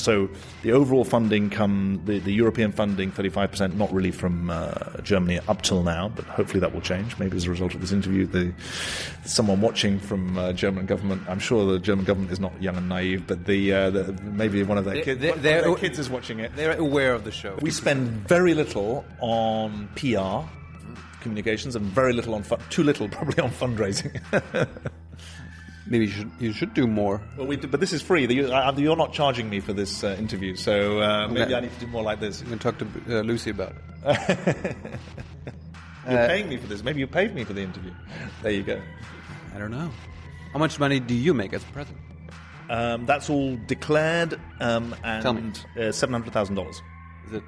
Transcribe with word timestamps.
So 0.00 0.28
the 0.62 0.72
overall 0.72 1.04
funding 1.04 1.50
come 1.50 2.00
the, 2.04 2.18
the 2.18 2.32
European 2.32 2.72
funding, 2.72 3.12
35%, 3.12 3.74
not 3.74 3.92
really 3.92 4.10
from 4.10 4.50
uh, 4.50 4.70
Germany 5.02 5.40
up 5.48 5.62
till 5.62 5.82
now, 5.82 6.08
but 6.08 6.24
hopefully 6.24 6.60
that 6.60 6.72
will 6.72 6.80
change. 6.80 7.18
Maybe 7.18 7.36
as 7.36 7.44
a 7.46 7.50
result 7.50 7.74
of 7.74 7.80
this 7.80 7.92
interview, 7.92 8.26
the 8.26 8.52
someone 9.24 9.60
watching 9.60 9.98
from 9.98 10.38
uh, 10.38 10.52
German 10.52 10.86
government. 10.86 11.22
I'm 11.28 11.38
sure 11.38 11.70
the 11.72 11.78
German 11.78 12.04
government 12.04 12.32
is 12.32 12.40
not 12.40 12.52
young 12.62 12.76
and 12.76 12.88
naive, 12.88 13.26
but 13.26 13.44
the, 13.46 13.72
uh, 13.72 13.90
the 13.90 14.12
maybe 14.22 14.62
one 14.62 14.78
of 14.78 14.84
their, 14.84 15.02
kids, 15.02 15.20
they- 15.20 15.30
one 15.30 15.42
they're- 15.42 15.62
their 15.62 15.74
kids 15.76 15.98
is 15.98 16.08
watching 16.10 16.40
it. 16.40 16.56
They're 16.56 16.76
aware 16.78 17.12
of 17.14 17.24
the 17.24 17.30
show. 17.32 17.56
We 17.60 17.70
spend 17.70 18.08
very 18.28 18.54
little 18.54 19.04
on 19.20 19.88
PR 19.96 20.46
communications 21.20 21.76
and 21.76 21.84
very 21.84 22.12
little 22.14 22.34
on 22.34 22.42
fu- 22.42 22.56
too 22.70 22.82
little 22.82 23.08
probably 23.08 23.42
on 23.42 23.50
fundraising. 23.50 24.18
Maybe 25.90 26.06
you 26.06 26.10
should 26.12 26.30
you 26.38 26.52
should 26.52 26.72
do 26.72 26.86
more. 26.86 27.20
well, 27.36 27.46
we 27.48 27.56
do, 27.56 27.66
but 27.68 27.80
this 27.80 27.92
is 27.92 28.00
free. 28.00 28.24
I- 28.52 28.70
I- 28.70 28.76
You're 28.76 28.96
not 28.96 29.12
charging 29.12 29.50
me 29.50 29.58
for 29.60 29.72
this 29.72 30.02
uh, 30.04 30.16
interview, 30.18 30.54
so 30.56 31.00
uh, 31.02 31.26
maybe. 31.28 31.54
I 31.54 31.60
need 31.60 31.72
to 31.74 31.80
do 31.80 31.86
more 31.88 32.02
like 32.04 32.20
this. 32.20 32.40
You 32.40 32.46
can 32.46 32.58
talk 32.60 32.78
to 32.78 32.86
uh, 33.08 33.20
Lucy 33.22 33.50
about 33.50 33.74
it. 34.04 34.76
You're 36.08 36.26
paying 36.28 36.48
me 36.48 36.56
for 36.56 36.66
this. 36.66 36.82
Maybe 36.82 37.00
you 37.00 37.06
paid 37.06 37.34
me 37.34 37.44
for 37.44 37.52
the 37.52 37.60
interview. 37.62 37.92
There 38.42 38.52
you 38.52 38.62
go. 38.62 38.80
I 39.54 39.58
don't 39.58 39.70
know. 39.70 39.90
How 40.52 40.58
much 40.58 40.78
money 40.80 40.98
do 41.00 41.14
you 41.14 41.34
make 41.34 41.52
as 41.52 41.62
a 41.62 41.66
president? 41.72 42.02
Um, 42.70 43.04
that's 43.04 43.28
all 43.28 43.56
declared, 43.66 44.40
um, 44.60 44.94
and 45.04 45.22
Tell 45.22 45.32
me. 45.34 45.52
Uh, 45.78 45.92
seven 45.92 46.12
hundred 46.12 46.32
thousand 46.32 46.54
dollars. 46.54 46.80
Is 47.26 47.32
it 47.34 47.42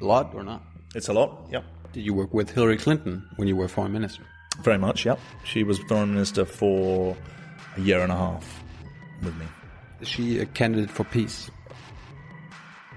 a 0.00 0.04
lot 0.04 0.34
or 0.34 0.44
not? 0.44 0.62
It's 0.94 1.08
a 1.08 1.12
lot. 1.12 1.46
Yep, 1.50 1.64
Did 1.92 2.04
you 2.04 2.12
work 2.14 2.32
with 2.34 2.50
Hillary 2.50 2.76
Clinton 2.76 3.26
when 3.36 3.48
you 3.48 3.56
were 3.56 3.66
foreign 3.68 3.92
minister? 3.92 4.22
very 4.62 4.78
much. 4.78 5.04
Yep, 5.04 5.18
she 5.44 5.64
was 5.64 5.78
foreign 5.80 6.14
minister 6.14 6.44
for 6.46 7.14
a 7.76 7.80
year 7.80 8.00
and 8.00 8.10
a 8.12 8.16
half 8.16 8.62
with 9.22 9.36
me. 9.36 9.46
Is 10.00 10.08
she 10.08 10.38
a 10.40 10.46
candidate 10.46 10.90
for 10.90 11.04
peace? 11.04 11.50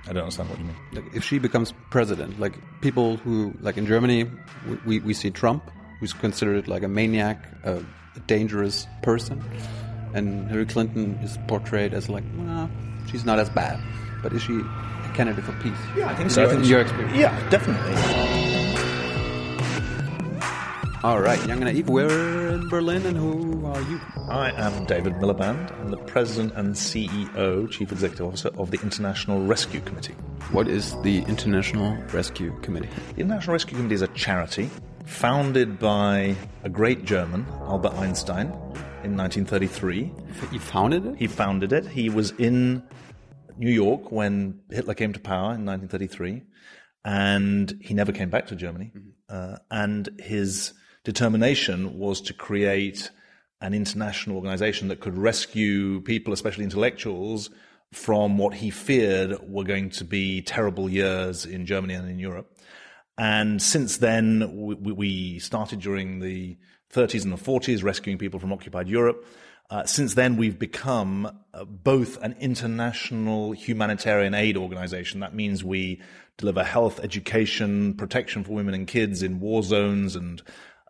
I 0.07 0.13
don't 0.13 0.23
understand 0.23 0.49
what 0.49 0.59
you 0.59 0.65
mean. 0.65 0.75
Like, 0.93 1.05
if 1.15 1.23
she 1.23 1.39
becomes 1.39 1.73
president, 1.91 2.39
like 2.39 2.53
people 2.81 3.17
who, 3.17 3.53
like 3.61 3.77
in 3.77 3.85
Germany, 3.85 4.25
we, 4.67 4.75
we, 4.85 4.99
we 4.99 5.13
see 5.13 5.29
Trump, 5.29 5.69
who's 5.99 6.13
considered 6.13 6.67
like 6.67 6.83
a 6.83 6.87
maniac, 6.87 7.45
a, 7.63 7.75
a 8.15 8.19
dangerous 8.25 8.87
person, 9.03 9.43
and 10.13 10.47
Hillary 10.47 10.65
Clinton 10.65 11.13
is 11.21 11.37
portrayed 11.47 11.93
as 11.93 12.09
like, 12.09 12.23
well, 12.37 12.69
she's 13.11 13.23
not 13.25 13.37
as 13.39 13.49
bad, 13.49 13.79
but 14.23 14.33
is 14.33 14.41
she 14.41 14.53
a 14.59 15.11
candidate 15.13 15.43
for 15.43 15.51
peace? 15.61 15.77
Yeah, 15.95 16.07
I 16.09 16.15
think 16.15 16.25
In 16.25 16.29
so. 16.31 16.41
your- 16.41 16.49
I 16.49 16.53
think 16.53 16.63
in 16.63 16.69
your 16.69 16.81
experience. 16.81 17.17
Yeah, 17.17 17.49
definitely. 17.49 18.68
All 21.01 21.21
right, 21.21 21.39
Young 21.47 21.63
and 21.63 21.73
Naive, 21.73 21.87
we're 21.87 22.49
in 22.49 22.67
Berlin, 22.67 23.05
and 23.05 23.15
who 23.15 23.65
are 23.65 23.81
you? 23.83 24.01
I 24.27 24.51
am 24.51 24.83
David 24.83 25.13
Miliband. 25.13 25.71
I'm 25.79 25.91
the 25.91 25.97
president 25.97 26.51
and 26.57 26.75
CEO, 26.75 27.71
chief 27.71 27.93
executive 27.93 28.27
officer 28.27 28.49
of 28.57 28.71
the 28.71 28.79
International 28.83 29.41
Rescue 29.41 29.79
Committee. 29.79 30.11
What 30.51 30.67
is 30.67 31.01
the 31.03 31.19
International 31.19 31.95
Rescue 32.11 32.53
Committee? 32.63 32.89
The 33.15 33.21
International 33.21 33.53
Rescue 33.53 33.77
Committee 33.77 33.95
is 33.95 34.01
a 34.01 34.09
charity 34.09 34.69
founded 35.05 35.79
by 35.79 36.35
a 36.65 36.69
great 36.69 37.05
German, 37.05 37.45
Albert 37.61 37.93
Einstein, 37.93 38.47
in 39.05 39.15
1933. 39.15 40.11
You 40.51 40.59
founded 40.59 41.05
it? 41.05 41.15
He 41.15 41.27
founded 41.27 41.71
it. 41.71 41.87
He 41.87 42.09
was 42.09 42.31
in 42.31 42.83
New 43.57 43.71
York 43.71 44.11
when 44.11 44.59
Hitler 44.69 44.95
came 44.95 45.13
to 45.13 45.19
power 45.21 45.55
in 45.55 45.65
1933, 45.65 46.43
and 47.05 47.73
he 47.79 47.93
never 47.93 48.11
came 48.11 48.29
back 48.29 48.47
to 48.47 48.57
Germany. 48.57 48.91
Uh, 49.29 49.55
and 49.71 50.09
his 50.19 50.73
determination 51.09 51.97
was 51.97 52.21
to 52.21 52.33
create 52.35 53.09
an 53.61 53.73
international 53.73 54.35
organization 54.35 54.89
that 54.89 54.99
could 54.99 55.17
rescue 55.17 56.01
people, 56.01 56.31
especially 56.33 56.63
intellectuals, 56.63 57.49
from 57.91 58.37
what 58.37 58.53
he 58.53 58.69
feared 58.69 59.35
were 59.49 59.63
going 59.63 59.89
to 59.89 60.03
be 60.03 60.43
terrible 60.43 60.87
years 60.87 61.47
in 61.47 61.65
Germany 61.65 61.95
and 61.95 62.07
in 62.07 62.19
Europe. 62.19 62.55
And 63.17 63.59
since 63.59 63.97
then, 63.97 64.51
we, 64.55 64.91
we- 64.91 65.39
started 65.39 65.79
during 65.79 66.19
the 66.19 66.57
30s 66.93 67.23
and 67.23 67.33
the 67.33 67.37
40s, 67.37 67.83
rescuing 67.83 68.19
people 68.19 68.39
from 68.39 68.53
occupied 68.53 68.87
Europe. 68.87 69.25
Uh, 69.71 69.85
since 69.85 70.13
then, 70.13 70.37
we've 70.37 70.59
become 70.59 71.25
uh, 71.55 71.65
both 71.65 72.21
an 72.21 72.35
international 72.39 73.51
humanitarian 73.53 74.35
aid 74.35 74.57
organization. 74.57 75.21
That 75.21 75.33
means 75.33 75.63
we 75.63 76.01
deliver 76.37 76.63
health, 76.63 76.99
education, 76.99 77.95
protection 77.95 78.43
for 78.43 78.51
women 78.51 78.75
and 78.75 78.87
kids 78.87 79.23
in 79.23 79.39
war 79.39 79.63
zones 79.63 80.15
and 80.15 80.41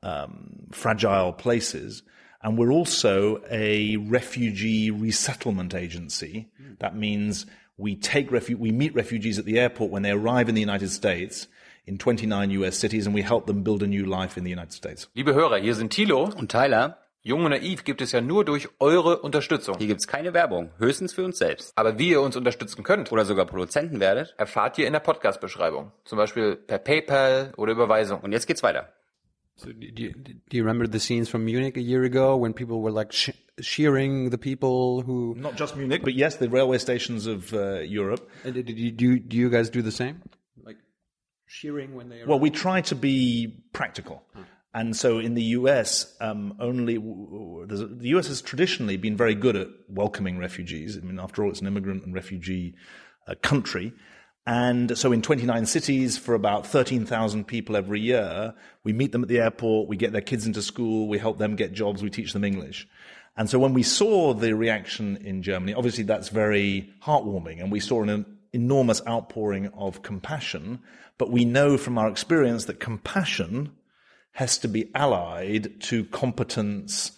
um, 0.04 0.68
fragile 0.72 1.34
places. 1.34 2.04
And 2.42 2.58
we're 2.58 2.72
also 2.72 3.42
a 3.50 3.98
refugee 3.98 4.92
resettlement 4.92 5.74
agency. 5.76 6.48
That 6.80 6.96
means 6.96 7.46
we 7.78 7.96
take 7.96 8.30
refu- 8.32 8.58
we 8.58 8.72
meet 8.72 8.96
refugees 8.96 9.38
at 9.40 9.46
the 9.46 9.60
airport 9.60 9.92
when 9.92 10.04
they 10.04 10.12
arrive 10.12 10.48
in 10.50 10.56
the 10.56 10.62
United 10.62 10.90
States 10.90 11.48
in 11.86 11.98
29 11.98 12.52
US 12.62 12.78
cities 12.78 13.06
and 13.08 13.14
we 13.16 13.24
help 13.24 13.46
them 13.48 13.64
build 13.64 13.84
a 13.84 13.88
new 13.88 14.06
life 14.06 14.38
in 14.38 14.46
the 14.46 14.52
United 14.52 14.72
States. 14.74 15.10
Liebe 15.16 15.34
Hörer, 15.34 15.58
hier 15.58 15.76
sind 15.76 15.92
Thilo. 15.92 16.30
Und 16.36 16.50
Tyler, 16.52 16.98
Jung 17.24 17.44
und 17.44 17.52
Naiv 17.52 17.84
gibt 17.84 18.02
es 18.02 18.14
ja 18.14 18.22
nur 18.22 18.46
durch 18.46 18.70
eure 18.80 19.20
Unterstützung. 19.22 19.76
hier 19.78 19.88
gibt's 19.88 20.08
keine 20.08 20.34
Werbung, 20.34 20.70
höchstens 20.78 21.14
für 21.14 21.26
uns 21.26 21.38
selbst. 21.40 21.74
Aber 21.76 22.00
wie 22.00 22.12
ihr 22.12 22.22
uns 22.22 22.38
unterstützen 22.38 22.84
könnt, 22.84 23.12
Oder 23.12 23.26
sogar 23.26 23.46
Produzenten 23.46 24.00
werdet. 24.00 24.34
erfahrt 24.38 24.78
ihr 24.78 24.88
in 24.88 24.94
der 24.94 25.02
Podcast-Beschreibung. 25.02 25.92
Zum 26.06 26.18
Beispiel 26.18 26.56
per 26.56 26.78
PayPal 26.80 27.52
oder 27.58 27.74
Überweisung. 27.74 28.22
Und 28.22 28.32
jetzt 28.32 28.48
geht's 28.48 28.64
weiter. 28.64 28.94
So 29.60 29.74
do 29.74 30.04
you, 30.04 30.14
do 30.14 30.58
you 30.58 30.64
remember 30.64 30.88
the 30.88 31.02
scenes 31.02 31.28
from 31.28 31.44
Munich 31.44 31.76
a 31.76 31.82
year 31.82 32.04
ago 32.04 32.38
when 32.38 32.54
people 32.54 32.82
were 32.82 32.92
like 32.92 33.12
sh- 33.12 33.32
cheering 33.62 34.30
the 34.30 34.38
people 34.38 35.02
who? 35.02 35.36
Not 35.38 35.58
just 35.58 35.76
Munich, 35.76 36.02
but 36.02 36.14
yes, 36.14 36.38
the 36.38 36.50
railway 36.50 36.78
stations 36.78 37.28
of 37.28 37.54
uh, 37.54 37.80
Europe. 37.80 38.30
And 38.46 38.54
did 38.54 38.70
you, 38.70 38.92
do, 38.92 39.06
you, 39.06 39.20
do 39.20 39.36
you 39.36 39.50
guys 39.50 39.70
do 39.70 39.82
the 39.82 39.92
same? 39.92 40.22
Like 40.64 40.78
cheering 41.50 41.94
when 41.94 42.08
they? 42.08 42.24
Well, 42.26 42.40
we 42.40 42.50
try 42.50 42.80
to 42.82 42.96
be 42.96 43.62
practical. 43.74 44.24
And 44.74 44.96
so 44.96 45.20
in 45.20 45.34
the 45.34 45.44
US, 45.44 46.16
um, 46.22 46.56
only 46.60 46.96
the 46.96 48.08
US 48.16 48.28
has 48.28 48.42
traditionally 48.42 48.96
been 48.96 49.18
very 49.18 49.36
good 49.36 49.58
at 49.58 49.68
welcoming 49.90 50.38
refugees. 50.38 50.98
I 50.98 51.02
mean, 51.02 51.20
after 51.20 51.44
all, 51.44 51.50
it's 51.50 51.60
an 51.60 51.68
immigrant 51.68 52.06
and 52.06 52.14
refugee 52.14 52.76
uh, 53.28 53.36
country. 53.42 53.94
And 54.46 54.98
so 54.98 55.12
in 55.12 55.22
29 55.22 55.66
cities 55.66 56.18
for 56.18 56.34
about 56.34 56.66
13,000 56.66 57.46
people 57.46 57.76
every 57.76 58.00
year, 58.00 58.54
we 58.84 58.94
meet 58.94 59.12
them 59.12 59.22
at 59.22 59.30
the 59.30 59.40
airport, 59.40 59.88
we 59.88 59.98
get 59.98 60.12
their 60.12 60.22
kids 60.22 60.48
into 60.48 60.62
school, 60.62 61.08
we 61.08 61.20
help 61.20 61.38
them 61.38 61.56
get 61.56 61.74
jobs, 61.74 62.02
we 62.02 62.10
teach 62.10 62.34
them 62.34 62.44
English. 62.44 62.88
And 63.38 63.50
so 63.50 63.60
when 63.60 63.74
we 63.74 63.84
saw 63.84 64.34
the 64.34 64.54
reaction 64.56 65.18
in 65.18 65.44
Germany, 65.44 65.74
obviously 65.74 66.04
that's 66.04 66.30
very 66.30 66.92
heartwarming 67.04 67.62
and 67.62 67.72
we 67.72 67.80
saw 67.80 68.02
an 68.04 68.26
enormous 68.52 69.02
outpouring 69.08 69.68
of 69.68 70.02
compassion. 70.02 70.80
But 71.18 71.32
we 71.32 71.46
know 71.46 71.78
from 71.78 71.98
our 71.98 72.10
experience 72.10 72.66
that 72.66 72.80
compassion 72.80 73.72
has 74.34 74.58
to 74.60 74.68
be 74.68 74.90
allied 74.96 75.82
to 75.82 76.06
competence 76.06 77.12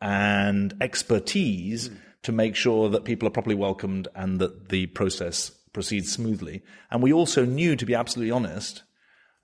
and 0.00 0.74
expertise 0.80 1.90
to 2.22 2.32
make 2.32 2.54
sure 2.54 2.88
that 2.88 3.04
people 3.04 3.28
are 3.28 3.32
properly 3.32 3.56
welcomed 3.56 4.08
and 4.14 4.40
that 4.40 4.68
the 4.68 4.86
process 4.86 5.50
proceeds 5.72 6.12
smoothly. 6.12 6.62
And 6.90 7.02
we 7.02 7.12
also 7.12 7.44
knew, 7.44 7.76
to 7.76 7.86
be 7.86 7.94
absolutely 7.94 8.30
honest, 8.30 8.82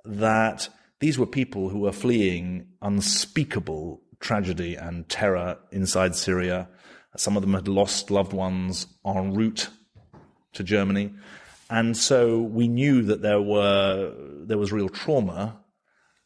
that 0.04 0.68
these 1.00 1.18
were 1.18 1.26
people 1.26 1.68
who 1.68 1.80
were 1.80 1.92
fleeing 1.92 2.68
unspeakable 2.82 4.02
tragedy 4.20 4.74
and 4.74 5.08
terror 5.08 5.58
inside 5.70 6.14
Syria. 6.16 6.68
Some 7.16 7.36
of 7.36 7.42
them 7.42 7.54
had 7.54 7.68
lost 7.68 8.10
loved 8.10 8.32
ones 8.32 8.86
en 9.04 9.34
route 9.34 9.68
to 10.54 10.64
Germany. 10.64 11.12
And 11.70 11.96
so 11.96 12.40
we 12.40 12.68
knew 12.68 13.02
that 13.02 13.22
there 13.22 13.40
were 13.40 14.14
there 14.46 14.58
was 14.58 14.72
real 14.72 14.88
trauma 14.88 15.60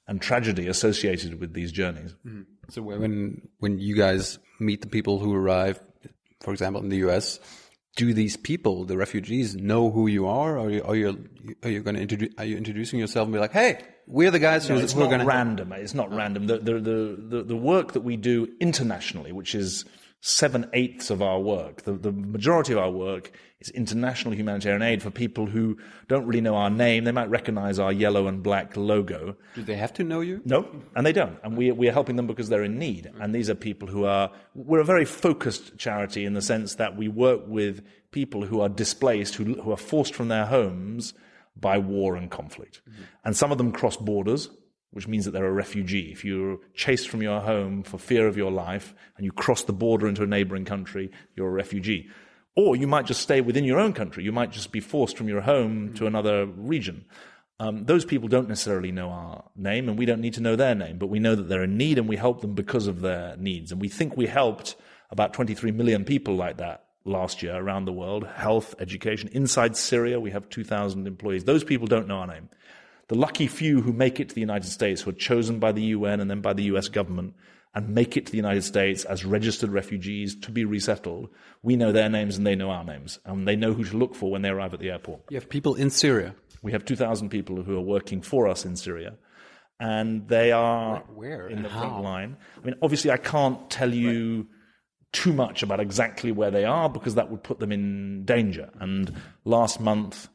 and 0.06 0.20
tragedy 0.20 0.66
associated 0.66 1.40
with 1.40 1.54
these 1.54 1.72
journeys. 1.72 2.14
Mm-hmm. 2.26 2.42
So 2.70 2.82
when 2.82 3.42
when 3.58 3.78
you 3.78 3.96
guys 3.96 4.38
meet 4.60 4.80
the 4.80 4.88
people 4.88 5.18
who 5.18 5.34
arrive, 5.34 5.80
for 6.40 6.52
example, 6.52 6.82
in 6.82 6.88
the 6.88 6.98
U.S., 6.98 7.38
do 7.98 8.14
these 8.14 8.36
people, 8.36 8.84
the 8.84 8.96
refugees, 8.96 9.56
know 9.56 9.90
who 9.90 10.06
you 10.06 10.26
are? 10.28 10.56
Or 10.56 10.66
are 10.66 10.70
you 10.70 10.82
are 10.84 10.94
you, 10.96 11.28
are 11.64 11.68
you 11.68 11.82
going 11.82 11.96
to 11.96 12.00
introduce? 12.00 12.32
Are 12.38 12.44
you 12.44 12.56
introducing 12.56 13.00
yourself 13.00 13.26
and 13.26 13.32
be 13.34 13.40
like, 13.40 13.52
"Hey, 13.52 13.82
we're 14.06 14.30
the 14.30 14.38
guys 14.38 14.68
who, 14.68 14.74
No, 14.76 14.80
it's 14.80 14.92
who 14.92 15.02
are 15.02 15.08
going 15.08 15.18
to"? 15.20 15.26
random. 15.26 15.72
It's 15.72 15.94
not 15.94 16.14
random. 16.14 16.46
The, 16.46 16.58
the, 16.58 16.74
the, 16.74 17.16
the, 17.18 17.42
the 17.42 17.56
work 17.56 17.92
that 17.94 18.02
we 18.02 18.16
do 18.16 18.48
internationally, 18.60 19.32
which 19.32 19.52
is 19.54 19.84
seven 20.20 20.70
eighths 20.74 21.10
of 21.10 21.20
our 21.22 21.40
work, 21.40 21.82
the, 21.82 21.92
the 21.92 22.12
majority 22.12 22.72
of 22.72 22.78
our 22.78 22.90
work 22.90 23.32
is 23.60 23.70
international 23.70 24.34
humanitarian 24.34 24.82
aid 24.82 25.02
for 25.02 25.10
people 25.10 25.46
who 25.46 25.78
don't 26.06 26.26
really 26.26 26.40
know 26.40 26.54
our 26.54 26.70
name. 26.70 27.04
They 27.04 27.12
might 27.12 27.28
recognize 27.28 27.78
our 27.78 27.92
yellow 27.92 28.28
and 28.28 28.42
black 28.42 28.76
logo. 28.76 29.36
Do 29.54 29.62
they 29.62 29.76
have 29.76 29.92
to 29.94 30.04
know 30.04 30.20
you? 30.20 30.40
No, 30.44 30.68
and 30.94 31.04
they 31.04 31.12
don't. 31.12 31.38
And 31.42 31.56
we, 31.56 31.72
we 31.72 31.88
are 31.88 31.92
helping 31.92 32.16
them 32.16 32.26
because 32.26 32.48
they're 32.48 32.62
in 32.62 32.78
need. 32.78 33.10
And 33.20 33.34
these 33.34 33.50
are 33.50 33.56
people 33.56 33.88
who 33.88 34.04
are, 34.04 34.30
we're 34.54 34.80
a 34.80 34.84
very 34.84 35.04
focused 35.04 35.76
charity 35.76 36.24
in 36.24 36.34
the 36.34 36.42
sense 36.42 36.76
that 36.76 36.96
we 36.96 37.08
work 37.08 37.42
with 37.46 37.84
people 38.12 38.44
who 38.44 38.60
are 38.60 38.68
displaced, 38.68 39.34
who, 39.34 39.54
who 39.60 39.72
are 39.72 39.76
forced 39.76 40.14
from 40.14 40.28
their 40.28 40.46
homes 40.46 41.14
by 41.56 41.78
war 41.78 42.14
and 42.14 42.30
conflict. 42.30 42.80
And 43.24 43.36
some 43.36 43.50
of 43.50 43.58
them 43.58 43.72
cross 43.72 43.96
borders, 43.96 44.50
which 44.92 45.08
means 45.08 45.24
that 45.24 45.32
they're 45.32 45.44
a 45.44 45.52
refugee. 45.52 46.12
If 46.12 46.24
you're 46.24 46.58
chased 46.74 47.08
from 47.08 47.22
your 47.22 47.40
home 47.40 47.82
for 47.82 47.98
fear 47.98 48.28
of 48.28 48.36
your 48.36 48.52
life 48.52 48.94
and 49.16 49.24
you 49.24 49.32
cross 49.32 49.64
the 49.64 49.72
border 49.72 50.06
into 50.06 50.22
a 50.22 50.26
neighboring 50.26 50.64
country, 50.64 51.10
you're 51.34 51.48
a 51.48 51.52
refugee. 51.52 52.08
Or 52.58 52.74
you 52.74 52.88
might 52.88 53.06
just 53.06 53.20
stay 53.20 53.40
within 53.40 53.62
your 53.62 53.78
own 53.78 53.92
country. 53.92 54.24
You 54.24 54.32
might 54.32 54.50
just 54.50 54.72
be 54.72 54.80
forced 54.80 55.16
from 55.16 55.28
your 55.28 55.42
home 55.42 55.94
to 55.94 56.08
another 56.08 56.44
region. 56.44 57.04
Um, 57.60 57.84
those 57.84 58.04
people 58.04 58.26
don't 58.26 58.48
necessarily 58.48 58.90
know 58.90 59.10
our 59.10 59.44
name, 59.54 59.88
and 59.88 59.96
we 59.96 60.06
don't 60.06 60.20
need 60.20 60.34
to 60.34 60.40
know 60.40 60.56
their 60.56 60.74
name, 60.74 60.98
but 60.98 61.06
we 61.06 61.20
know 61.20 61.36
that 61.36 61.44
they're 61.48 61.62
in 61.62 61.76
need, 61.76 61.98
and 61.98 62.08
we 62.08 62.16
help 62.16 62.40
them 62.40 62.54
because 62.54 62.88
of 62.88 63.00
their 63.00 63.36
needs. 63.36 63.70
And 63.70 63.80
we 63.80 63.88
think 63.88 64.16
we 64.16 64.26
helped 64.26 64.74
about 65.08 65.34
23 65.34 65.70
million 65.70 66.04
people 66.04 66.34
like 66.34 66.56
that 66.56 66.86
last 67.04 67.44
year 67.44 67.54
around 67.54 67.84
the 67.84 67.92
world 67.92 68.26
health, 68.26 68.74
education. 68.80 69.28
Inside 69.32 69.76
Syria, 69.76 70.18
we 70.18 70.32
have 70.32 70.48
2,000 70.48 71.06
employees. 71.06 71.44
Those 71.44 71.62
people 71.62 71.86
don't 71.86 72.08
know 72.08 72.18
our 72.18 72.26
name. 72.26 72.48
The 73.06 73.14
lucky 73.14 73.46
few 73.46 73.82
who 73.82 73.92
make 73.92 74.18
it 74.18 74.30
to 74.30 74.34
the 74.34 74.40
United 74.40 74.68
States, 74.68 75.02
who 75.02 75.10
are 75.10 75.12
chosen 75.12 75.60
by 75.60 75.70
the 75.70 75.82
UN 75.82 76.18
and 76.18 76.28
then 76.28 76.40
by 76.40 76.54
the 76.54 76.64
US 76.64 76.88
government, 76.88 77.34
and 77.74 77.94
make 77.94 78.16
it 78.16 78.26
to 78.26 78.32
the 78.32 78.38
United 78.38 78.64
States 78.64 79.04
as 79.04 79.24
registered 79.24 79.70
refugees 79.70 80.34
to 80.40 80.50
be 80.50 80.64
resettled, 80.64 81.28
we 81.62 81.76
know 81.76 81.92
their 81.92 82.08
names 82.08 82.36
and 82.36 82.46
they 82.46 82.54
know 82.54 82.70
our 82.70 82.84
names. 82.84 83.18
And 83.24 83.46
they 83.46 83.56
know 83.56 83.72
who 83.72 83.84
to 83.84 83.96
look 83.96 84.14
for 84.14 84.30
when 84.30 84.42
they 84.42 84.48
arrive 84.48 84.74
at 84.74 84.80
the 84.80 84.90
airport. 84.90 85.22
You 85.30 85.36
have 85.36 85.48
people 85.48 85.74
in 85.74 85.90
Syria. 85.90 86.34
We 86.62 86.72
have 86.72 86.84
2,000 86.84 87.28
people 87.28 87.62
who 87.62 87.76
are 87.76 87.82
working 87.82 88.22
for 88.22 88.48
us 88.48 88.64
in 88.64 88.76
Syria. 88.76 89.14
And 89.80 90.26
they 90.26 90.50
are 90.50 91.04
Where 91.14 91.46
in 91.46 91.58
and 91.58 91.64
the 91.64 91.70
front 91.70 91.92
how? 91.92 92.02
line. 92.02 92.36
I 92.60 92.66
mean, 92.66 92.74
obviously, 92.82 93.12
I 93.12 93.16
can't 93.16 93.70
tell 93.70 93.94
you 93.94 94.48
too 95.12 95.32
much 95.32 95.62
about 95.62 95.80
exactly 95.80 96.32
where 96.32 96.50
they 96.50 96.64
are 96.64 96.88
because 96.88 97.14
that 97.14 97.30
would 97.30 97.42
put 97.42 97.60
them 97.60 97.70
in 97.70 98.24
danger. 98.24 98.70
And 98.80 99.14
last 99.44 99.80
month, 99.80 100.28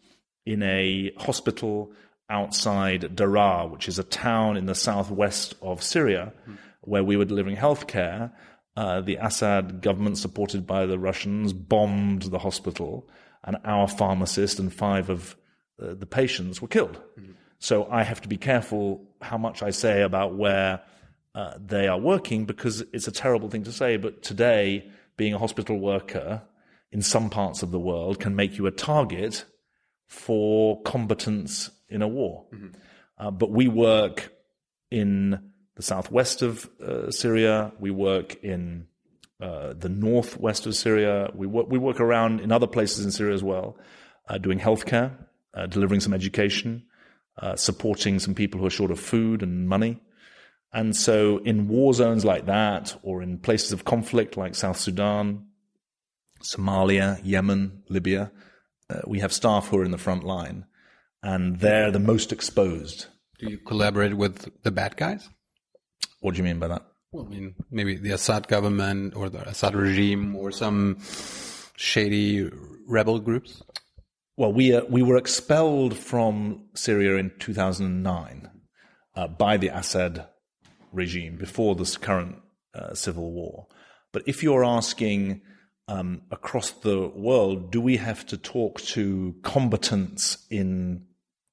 in 0.46 0.64
a 0.64 1.12
hospital 1.18 1.92
outside 2.30 3.02
Daraa, 3.02 3.70
which 3.70 3.88
is 3.88 4.00
a 4.00 4.04
town 4.04 4.58
in 4.58 4.66
the 4.66 4.76
southwest 4.76 5.56
of 5.62 5.84
Syria, 5.84 6.34
hmm. 6.46 6.56
Where 6.84 7.04
we 7.04 7.18
were 7.18 7.26
delivering 7.26 7.58
healthcare, 7.58 8.32
uh, 8.76 9.02
the 9.02 9.18
Assad 9.18 9.82
government, 9.82 10.18
supported 10.18 10.66
by 10.66 10.86
the 10.86 10.98
Russians, 10.98 11.54
bombed 11.54 12.24
the 12.24 12.40
hospital, 12.40 13.08
and 13.44 13.58
our 13.66 13.88
pharmacist 13.88 14.60
and 14.60 14.74
five 14.74 15.10
of 15.10 15.36
uh, 15.82 15.94
the 15.94 16.06
patients 16.06 16.62
were 16.62 16.68
killed. 16.68 17.00
So 17.60 17.88
I 17.90 18.04
have 18.04 18.22
to 18.22 18.28
be 18.28 18.38
careful 18.38 19.06
how 19.22 19.38
much 19.38 19.64
I 19.64 19.72
say 19.72 20.02
about 20.02 20.36
where 20.36 20.82
uh, 21.36 21.54
they 21.58 21.88
are 21.88 22.00
working 22.00 22.46
because 22.46 22.82
it's 22.94 23.08
a 23.08 23.12
terrible 23.12 23.50
thing 23.50 23.64
to 23.64 23.72
say. 23.72 23.98
But 23.98 24.22
today, 24.22 24.90
being 25.18 25.34
a 25.34 25.40
hospital 25.40 25.80
worker 25.80 26.42
in 26.92 27.02
some 27.02 27.30
parts 27.30 27.64
of 27.64 27.72
the 27.72 27.80
world 27.80 28.20
can 28.20 28.36
make 28.36 28.58
you 28.58 28.68
a 28.68 28.72
target 28.72 29.46
for 30.08 30.82
combatants 30.84 31.72
in 31.90 32.02
a 32.02 32.08
war. 32.08 32.46
Uh, 33.18 33.32
but 33.32 33.52
we 33.52 33.68
work 33.68 34.32
in 34.92 35.53
the 35.76 35.84
southwest 35.84 36.42
of 36.42 36.70
uh, 36.82 37.12
Syria. 37.12 37.72
We 37.80 37.92
work 37.92 38.44
in 38.44 38.88
uh, 39.42 39.74
the 39.74 39.90
northwest 39.90 40.66
of 40.66 40.76
Syria. 40.76 41.30
We 41.34 41.48
work, 41.48 41.68
we 41.70 41.78
work 41.78 42.00
around 42.00 42.40
in 42.40 42.52
other 42.52 42.68
places 42.68 43.06
in 43.06 43.12
Syria 43.12 43.34
as 43.34 43.44
well, 43.44 43.78
uh, 44.30 44.38
doing 44.38 44.60
healthcare, 44.60 45.12
uh, 45.54 45.66
delivering 45.68 46.00
some 46.00 46.14
education, 46.14 46.84
uh, 47.38 47.56
supporting 47.56 48.20
some 48.20 48.36
people 48.36 48.60
who 48.60 48.68
are 48.68 48.72
short 48.72 48.92
of 48.92 49.00
food 49.00 49.42
and 49.42 49.68
money. 49.68 50.00
And 50.72 50.96
so, 50.96 51.38
in 51.40 51.68
war 51.68 51.94
zones 51.94 52.26
like 52.26 52.48
that, 52.48 52.96
or 53.04 53.22
in 53.22 53.38
places 53.38 53.74
of 53.74 53.86
conflict 53.86 54.38
like 54.38 54.56
South 54.56 54.78
Sudan, 54.78 55.46
Somalia, 56.42 57.20
Yemen, 57.24 57.84
Libya, 57.90 58.32
uh, 58.90 59.02
we 59.06 59.20
have 59.20 59.32
staff 59.32 59.68
who 59.68 59.78
are 59.78 59.86
in 59.86 59.92
the 59.92 59.98
front 59.98 60.24
line, 60.24 60.66
and 61.22 61.60
they're 61.60 61.92
the 61.92 62.00
most 62.00 62.32
exposed. 62.32 63.08
Do 63.40 63.50
you 63.50 63.58
collaborate 63.60 64.16
with 64.16 64.64
the 64.64 64.72
bad 64.72 64.98
guys? 64.98 65.30
What 66.20 66.34
do 66.34 66.38
you 66.38 66.44
mean 66.44 66.60
by 66.60 66.68
that? 66.70 66.84
Well, 67.12 67.28
I 67.28 67.30
mean, 67.30 67.56
maybe 67.70 67.96
the 67.96 68.12
Assad 68.12 68.48
government 68.48 69.16
or 69.16 69.30
the 69.30 69.48
Assad 69.48 69.76
regime 69.76 70.36
or 70.36 70.52
some 70.52 70.98
shady 71.76 72.50
rebel 72.88 73.20
groups. 73.20 73.62
Well, 74.36 74.52
we 74.52 74.74
uh, 74.74 74.82
we 74.90 75.04
were 75.04 75.18
expelled 75.18 75.96
from 75.96 76.66
Syria 76.74 77.18
in 77.18 77.32
2009 77.38 78.50
uh, 79.16 79.28
by 79.28 79.58
the 79.58 79.68
Assad 79.68 80.28
regime 80.92 81.38
before 81.38 81.76
this 81.76 81.98
current 81.98 82.38
uh, 82.74 82.96
civil 82.96 83.32
war. 83.32 83.68
But 84.12 84.24
if 84.26 84.42
you're 84.42 84.66
asking 84.66 85.42
um, 85.88 86.22
across 86.32 86.72
the 86.72 87.10
world, 87.10 87.72
do 87.72 87.82
we 87.82 87.98
have 87.98 88.26
to 88.28 88.38
talk 88.38 88.80
to 88.82 89.36
combatants 89.44 90.48
in 90.50 91.06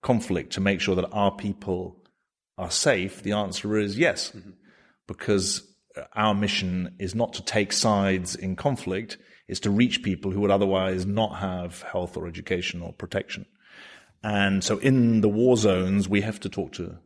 conflict 0.03 0.53
to 0.55 0.61
make 0.61 0.81
sure 0.81 0.95
that 0.95 1.11
our 1.13 1.33
people 1.33 2.00
are 2.61 2.71
safe? 2.71 3.23
The 3.23 3.33
answer 3.33 3.79
is 3.79 3.99
yes, 3.99 4.33
because 5.09 5.67
our 6.13 6.35
mission 6.35 6.95
is 6.99 7.15
not 7.15 7.33
to 7.35 7.43
take 7.43 7.73
sides 7.73 8.35
in 8.35 8.55
conflict, 8.55 9.19
it's 9.49 9.61
to 9.61 9.71
reach 9.71 10.03
people 10.03 10.31
who 10.31 10.41
would 10.43 10.51
otherwise 10.51 11.07
not 11.07 11.39
have 11.39 11.83
health 11.83 12.17
or 12.17 12.29
education 12.29 12.83
or 12.83 12.93
protection. 12.93 13.47
And 14.23 14.63
so 14.63 14.79
in 14.79 15.23
the 15.23 15.29
war 15.29 15.57
zones, 15.57 16.09
we 16.09 16.21
have 16.21 16.39
to 16.41 16.49
talk 16.49 16.73
to 16.73 16.99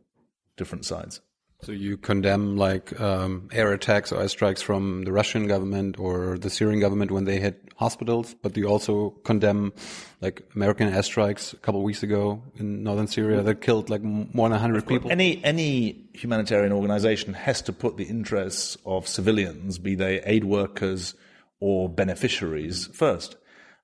different 0.57 0.85
sides. 0.85 1.21
So 1.61 1.71
you 1.71 1.97
condemn 1.97 2.57
like 2.57 2.99
um, 2.99 3.49
air 3.51 3.73
attacks 3.73 4.11
or 4.11 4.21
airstrikes 4.21 4.61
from 4.61 5.03
the 5.03 5.11
Russian 5.11 5.47
government 5.47 5.97
or 5.97 6.37
the 6.37 6.49
Syrian 6.49 6.79
government 6.79 7.11
when 7.11 7.25
they 7.25 7.39
hit 7.39 7.65
hospitals, 7.75 8.35
but 8.41 8.55
you 8.55 8.67
also 8.67 9.11
condemn 9.23 9.73
like 10.21 10.43
American 10.55 10.91
airstrikes 10.91 11.53
a 11.53 11.57
couple 11.57 11.81
of 11.81 11.85
weeks 11.85 12.03
ago 12.03 12.43
in 12.57 12.83
northern 12.83 13.07
Syria 13.07 13.41
that 13.41 13.61
killed 13.61 13.89
like 13.89 14.03
more 14.03 14.47
than 14.47 14.51
100 14.51 14.87
people. 14.87 15.11
Any 15.11 15.43
any 15.43 16.07
humanitarian 16.13 16.71
organization 16.71 17.33
has 17.33 17.61
to 17.63 17.73
put 17.73 17.97
the 17.97 18.05
interests 18.05 18.77
of 18.85 19.07
civilians, 19.07 19.79
be 19.79 19.95
they 19.95 20.21
aid 20.21 20.43
workers 20.43 21.15
or 21.59 21.89
beneficiaries, 21.89 22.87
first. 22.87 23.37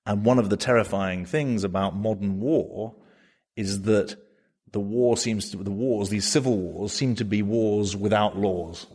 And 0.06 0.26
one 0.26 0.40
of 0.40 0.50
the 0.50 0.58
terrifying 0.58 1.26
things 1.26 1.64
about 1.64 1.96
modern 1.96 2.40
war 2.40 2.96
is 3.56 3.84
that 3.84 4.16
the 4.72 4.80
war 4.80 5.18
seems 5.18 5.52
to 5.52 5.58
the 5.58 5.72
wars, 5.72 6.10
these 6.10 6.28
civil 6.28 6.58
wars, 6.58 6.94
seem 6.94 7.16
to 7.16 7.26
be 7.26 7.42
wars 7.42 7.96
without 7.96 8.38
laws. 8.38 8.88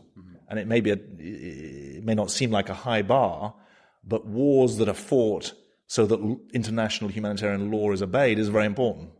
And 0.48 0.58
it 0.58 0.66
may 0.66 0.80
be 0.80 0.90
a, 0.90 0.98
it 1.18 2.04
may 2.04 2.14
not 2.14 2.30
seem 2.30 2.50
like 2.50 2.68
a 2.68 2.74
high 2.74 3.02
bar, 3.02 3.54
but 4.04 4.26
wars 4.26 4.76
that 4.76 4.88
are 4.88 4.94
fought 4.94 5.52
so 5.86 6.06
that 6.06 6.38
international 6.52 7.10
humanitarian 7.10 7.70
law 7.70 7.90
is 7.92 8.02
obeyed 8.02 8.38
is 8.38 8.48
very 8.48 8.66
important. 8.66 9.10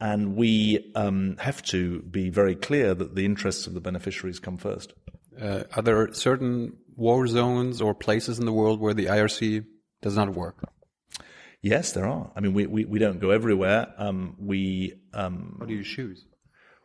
And 0.00 0.36
we 0.36 0.92
um, 0.94 1.36
have 1.38 1.62
to 1.64 2.02
be 2.02 2.30
very 2.30 2.54
clear 2.54 2.94
that 2.94 3.14
the 3.14 3.24
interests 3.24 3.66
of 3.66 3.74
the 3.74 3.80
beneficiaries 3.80 4.38
come 4.38 4.58
first. 4.58 4.92
Uh, 5.40 5.64
are 5.74 5.82
there 5.82 6.12
certain 6.12 6.76
war 6.96 7.26
zones 7.26 7.80
or 7.80 7.94
places 7.94 8.38
in 8.38 8.46
the 8.46 8.52
world 8.52 8.80
where 8.80 8.94
the 8.94 9.06
IRC 9.06 9.64
does 10.02 10.16
not 10.16 10.34
work? 10.34 10.56
Yes, 11.64 11.92
there 11.92 12.04
are. 12.06 12.30
I 12.36 12.40
mean, 12.40 12.52
we, 12.52 12.66
we, 12.66 12.84
we 12.84 12.98
don't 12.98 13.18
go 13.20 13.30
everywhere. 13.30 13.92
Um, 13.96 14.36
we, 14.38 14.92
um, 15.14 15.54
What 15.56 15.68
do 15.68 15.74
you 15.74 15.82
choose? 15.82 16.26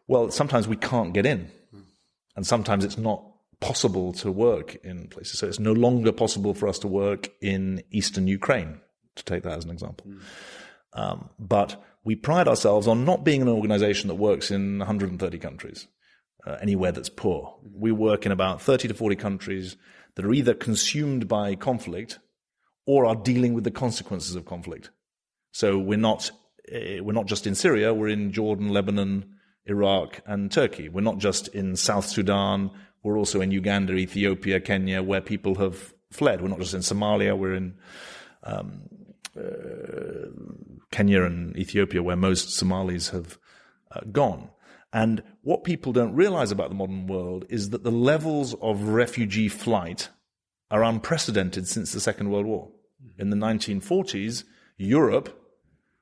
well, 0.08 0.32
sometimes 0.32 0.70
we 0.70 0.78
can't 0.78 1.14
get 1.14 1.26
in. 1.26 1.52
And 2.38 2.48
sometimes 2.48 2.86
it's 2.86 2.98
not 2.98 3.22
possible 3.60 4.14
to 4.14 4.32
work 4.32 4.76
in 4.86 5.10
places. 5.10 5.38
So 5.38 5.48
it's 5.48 5.60
no 5.60 5.74
longer 5.74 6.14
possible 6.14 6.54
for 6.54 6.70
us 6.70 6.80
to 6.80 6.88
work 6.88 7.28
in 7.42 7.84
eastern 7.92 8.26
Ukraine, 8.28 8.80
to 9.18 9.24
take 9.26 9.44
that 9.44 9.58
as 9.58 9.66
an 9.66 9.72
example. 9.72 10.08
Um, 10.94 11.30
but 11.38 11.84
we 12.06 12.16
pride 12.16 12.48
ourselves 12.48 12.88
on 12.88 13.04
not 13.04 13.26
being 13.26 13.42
an 13.42 13.50
organization 13.50 14.08
that 14.08 14.16
works 14.16 14.50
in 14.50 14.80
130 14.80 15.38
countries, 15.40 15.88
uh, 16.48 16.56
anywhere 16.62 16.94
that's 16.94 17.10
poor. 17.10 17.60
We 17.70 17.92
work 17.92 18.26
in 18.26 18.32
about 18.32 18.62
30 18.62 18.88
to 18.88 18.94
40 18.94 19.18
countries 19.18 19.76
that 20.16 20.24
are 20.24 20.34
either 20.34 20.54
consumed 20.54 21.28
by 21.28 21.56
conflict 21.56 22.20
or 22.90 23.06
are 23.06 23.16
dealing 23.16 23.54
with 23.54 23.64
the 23.64 23.70
consequences 23.86 24.34
of 24.36 24.46
conflict. 24.46 24.90
So 25.52 25.78
we're 25.78 26.00
not 26.00 26.32
uh, 26.74 27.04
we're 27.04 27.20
not 27.20 27.28
just 27.28 27.46
in 27.46 27.54
Syria. 27.54 27.94
We're 27.94 28.08
in 28.08 28.32
Jordan, 28.32 28.70
Lebanon, 28.70 29.26
Iraq, 29.68 30.22
and 30.26 30.52
Turkey. 30.52 30.90
We're 30.90 31.10
not 31.12 31.20
just 31.20 31.50
in 31.50 31.76
South 31.76 32.08
Sudan. 32.08 32.72
We're 33.04 33.20
also 33.20 33.42
in 33.42 33.52
Uganda, 33.52 33.94
Ethiopia, 33.94 34.60
Kenya, 34.60 35.04
where 35.04 35.22
people 35.22 35.54
have 35.56 35.94
fled. 36.12 36.42
We're 36.42 36.48
not 36.48 36.58
just 36.58 36.74
in 36.74 36.82
Somalia. 36.82 37.38
We're 37.38 37.54
in 37.54 37.76
um, 38.42 38.82
uh, 39.38 40.32
Kenya 40.90 41.22
and 41.26 41.56
Ethiopia, 41.58 42.02
where 42.02 42.16
most 42.16 42.50
Somalis 42.50 43.10
have 43.10 43.38
uh, 43.92 44.00
gone. 44.12 44.50
And 44.92 45.22
what 45.44 45.64
people 45.64 45.94
don't 45.94 46.16
realize 46.16 46.52
about 46.52 46.70
the 46.70 46.76
modern 46.76 47.06
world 47.06 47.46
is 47.50 47.70
that 47.70 47.84
the 47.84 47.92
levels 47.92 48.56
of 48.56 48.82
refugee 48.82 49.48
flight 49.48 50.10
are 50.72 50.84
unprecedented 50.84 51.68
since 51.68 51.92
the 51.92 52.00
Second 52.00 52.32
World 52.32 52.48
War. 52.48 52.70
In 53.18 53.30
the 53.30 53.38
1940s, 53.38 54.44
Europe 54.78 55.36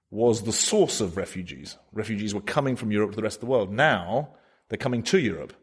was 0.09 0.43
the 0.43 0.53
source 0.53 1.01
of 1.01 1.17
refugees. 1.17 1.77
Refugees 1.91 2.33
were 2.33 2.41
coming 2.41 2.75
from 2.75 2.91
Europe 2.91 3.11
to 3.11 3.15
the 3.15 3.23
rest 3.23 3.37
of 3.37 3.41
the 3.41 3.47
world. 3.47 3.71
Now, 3.71 4.29
they're 4.69 4.77
coming 4.77 5.03
to 5.03 5.19
Europe. 5.19 5.53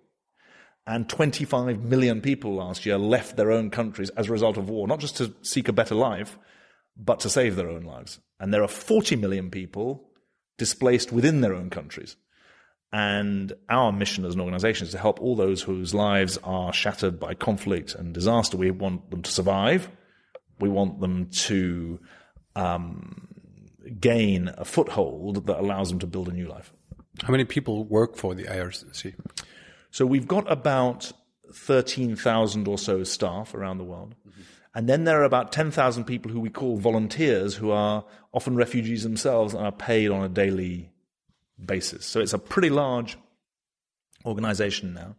And 0.87 1.09
25 1.09 1.83
million 1.83 2.21
people 2.21 2.55
last 2.55 2.85
year 2.85 2.99
left 2.99 3.37
their 3.37 3.51
own 3.51 3.71
countries 3.71 4.11
as 4.11 4.29
a 4.29 4.33
result 4.33 4.59
of 4.59 4.69
war, 4.69 4.87
not 4.87 5.01
just 5.01 5.17
to 5.17 5.35
seek 5.41 5.69
a 5.69 5.73
better 5.73 5.95
life, 5.95 6.39
but 6.97 7.21
to 7.21 7.31
save 7.31 7.57
their 7.57 7.71
own 7.71 7.85
lives. 7.85 8.21
And 8.39 8.53
there 8.53 8.63
are 8.63 8.69
40 8.69 9.17
million 9.17 9.51
people 9.51 10.11
displaced 10.59 11.11
within 11.11 11.41
their 11.41 11.55
own 11.55 11.71
countries. 11.71 12.17
And 12.93 13.53
our 13.69 13.93
mission 13.93 14.25
as 14.25 14.35
an 14.35 14.41
organization 14.41 14.87
is 14.87 14.93
to 14.93 14.99
help 14.99 15.21
all 15.21 15.35
those 15.35 15.63
whose 15.63 15.95
lives 15.95 16.39
are 16.45 16.73
shattered 16.73 17.19
by 17.19 17.35
conflict 17.35 17.95
and 17.95 18.13
disaster. 18.13 18.57
We 18.57 18.71
want 18.71 19.11
them 19.11 19.23
to 19.23 19.33
survive. 19.33 19.89
We 20.61 20.69
want 20.69 21.01
them 21.01 21.31
to 21.31 22.01
um, 22.57 23.29
gain 24.01 24.51
a 24.57 24.65
foothold 24.65 25.47
that 25.47 25.59
allows 25.59 25.91
them 25.91 25.99
to 26.01 26.07
build 26.07 26.29
a 26.29 26.33
new 26.33 26.47
life. 26.47 26.73
How 27.23 27.31
many 27.31 27.45
people 27.45 27.85
work 27.85 28.17
for 28.17 28.35
the 28.35 28.45
IRC? 28.45 29.15
So 29.91 30.05
we've 30.05 30.27
got 30.27 30.51
about 30.51 31.13
13,000 31.53 32.67
or 32.67 32.79
so 32.79 33.05
staff 33.05 33.55
around 33.55 33.79
the 33.79 33.85
world. 33.85 34.15
And 34.75 34.89
then 34.89 35.05
there 35.05 35.21
are 35.21 35.25
about 35.25 35.53
10,000 35.53 36.05
people 36.05 36.33
who 36.33 36.41
we 36.41 36.51
call 36.51 36.77
volunteers 36.77 37.55
who 37.55 37.71
are 37.71 38.05
often 38.33 38.57
refugees 38.57 39.05
themselves 39.05 39.55
and 39.55 39.65
are 39.65 39.73
paid 39.73 40.11
on 40.11 40.25
a 40.25 40.29
daily 40.29 40.91
basis. 41.65 42.05
So 42.05 42.21
it's 42.21 42.33
a 42.33 42.39
pretty 42.39 42.71
large 42.71 43.17
organization 44.27 44.93
now. 44.93 45.15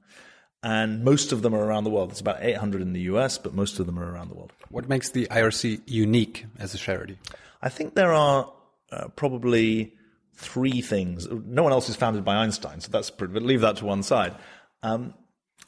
And 0.66 1.04
most 1.04 1.32
of 1.32 1.44
them 1.44 1.54
are 1.54 1.64
around 1.64 1.84
the 1.84 1.92
world. 1.92 2.10
There's 2.10 2.22
about 2.22 2.44
800 2.44 2.82
in 2.82 2.94
the 2.94 3.02
US, 3.02 3.38
but 3.38 3.54
most 3.54 3.80
of 3.80 3.86
them 3.86 4.00
are 4.00 4.12
around 4.12 4.30
the 4.30 4.34
world. 4.34 4.52
What 4.70 4.90
makes 4.90 5.12
the 5.12 5.28
IRC 5.28 5.82
unique 5.86 6.48
as 6.58 6.74
a 6.74 6.80
charity? 6.80 7.20
I 7.62 7.70
think 7.70 7.94
there 7.94 8.12
are 8.12 8.52
uh, 8.92 9.10
probably 9.10 9.94
three 10.34 10.82
things. 10.82 11.28
No 11.30 11.62
one 11.62 11.72
else 11.72 11.88
is 11.88 11.96
founded 11.96 12.26
by 12.26 12.38
Einstein, 12.38 12.82
so 12.82 12.90
that's 12.92 13.12
pretty, 13.12 13.32
but 13.32 13.44
leave 13.44 13.62
that 13.62 13.78
to 13.78 13.86
one 13.86 14.02
side. 14.02 14.34
Um, 14.82 15.14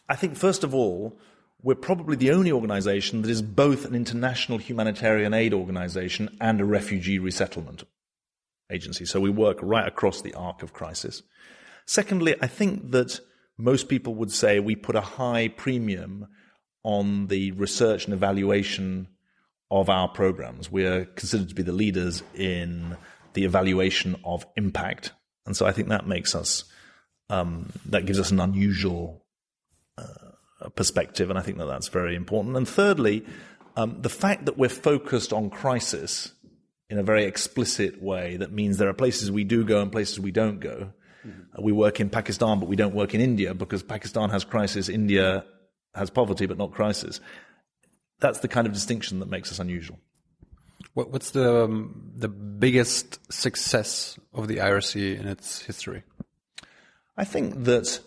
I 0.09 0.15
think, 0.15 0.35
first 0.35 0.63
of 0.63 0.73
all, 0.73 1.19
we're 1.61 1.75
probably 1.75 2.15
the 2.15 2.31
only 2.31 2.51
organization 2.51 3.21
that 3.21 3.29
is 3.29 3.43
both 3.43 3.85
an 3.85 3.93
international 3.93 4.57
humanitarian 4.57 5.31
aid 5.31 5.53
organization 5.53 6.35
and 6.41 6.59
a 6.59 6.65
refugee 6.65 7.19
resettlement 7.19 7.83
agency. 8.71 9.05
So 9.05 9.19
we 9.19 9.29
work 9.29 9.59
right 9.61 9.87
across 9.87 10.23
the 10.23 10.33
arc 10.33 10.63
of 10.63 10.73
crisis. 10.73 11.21
Secondly, 11.85 12.33
I 12.41 12.47
think 12.47 12.89
that 12.91 13.19
most 13.57 13.89
people 13.89 14.15
would 14.15 14.31
say 14.31 14.59
we 14.59 14.75
put 14.75 14.95
a 14.95 15.01
high 15.01 15.47
premium 15.47 16.27
on 16.83 17.27
the 17.27 17.51
research 17.51 18.05
and 18.05 18.13
evaluation 18.13 19.07
of 19.69 19.89
our 19.89 20.07
programs. 20.07 20.71
We 20.71 20.85
are 20.85 21.05
considered 21.05 21.49
to 21.49 21.55
be 21.55 21.63
the 21.63 21.71
leaders 21.71 22.23
in 22.33 22.95
the 23.33 23.43
evaluation 23.43 24.15
of 24.23 24.45
impact. 24.55 25.11
And 25.45 25.55
so 25.55 25.65
I 25.65 25.71
think 25.71 25.89
that 25.89 26.07
makes 26.07 26.35
us, 26.35 26.63
um, 27.29 27.71
that 27.87 28.05
gives 28.05 28.19
us 28.19 28.31
an 28.31 28.39
unusual 28.39 29.25
uh, 29.97 30.69
perspective. 30.75 31.29
And 31.29 31.37
I 31.37 31.41
think 31.41 31.57
that 31.57 31.65
that's 31.65 31.89
very 31.89 32.15
important. 32.15 32.55
And 32.55 32.67
thirdly, 32.67 33.25
um, 33.75 34.01
the 34.01 34.09
fact 34.09 34.45
that 34.45 34.57
we're 34.57 34.69
focused 34.69 35.33
on 35.33 35.49
crisis 35.49 36.31
in 36.89 36.97
a 36.97 37.03
very 37.03 37.25
explicit 37.25 38.01
way, 38.01 38.37
that 38.37 38.51
means 38.51 38.77
there 38.77 38.89
are 38.89 38.93
places 38.93 39.29
we 39.29 39.43
do 39.43 39.65
go 39.65 39.81
and 39.81 39.91
places 39.91 40.19
we 40.19 40.31
don't 40.31 40.59
go. 40.59 40.93
Mm-hmm. 41.27 41.63
We 41.63 41.71
work 41.71 41.99
in 41.99 42.09
Pakistan, 42.09 42.59
but 42.59 42.69
we 42.69 42.75
don't 42.75 42.95
work 42.95 43.13
in 43.13 43.21
India 43.21 43.53
because 43.53 43.83
Pakistan 43.83 44.29
has 44.29 44.43
crisis, 44.43 44.89
India 44.89 45.45
has 45.93 46.09
poverty, 46.09 46.45
but 46.45 46.57
not 46.57 46.71
crisis. 46.71 47.19
That's 48.19 48.39
the 48.39 48.47
kind 48.47 48.67
of 48.67 48.73
distinction 48.73 49.19
that 49.19 49.29
makes 49.29 49.51
us 49.51 49.59
unusual. 49.59 49.99
What, 50.93 51.11
what's 51.11 51.31
the 51.31 51.65
um, 51.65 52.11
the 52.15 52.27
biggest 52.27 53.31
success 53.31 54.17
of 54.33 54.47
the 54.47 54.57
IRC 54.57 55.19
in 55.19 55.27
its 55.27 55.61
history? 55.61 56.03
I 57.15 57.23
think 57.23 57.65
that 57.65 57.99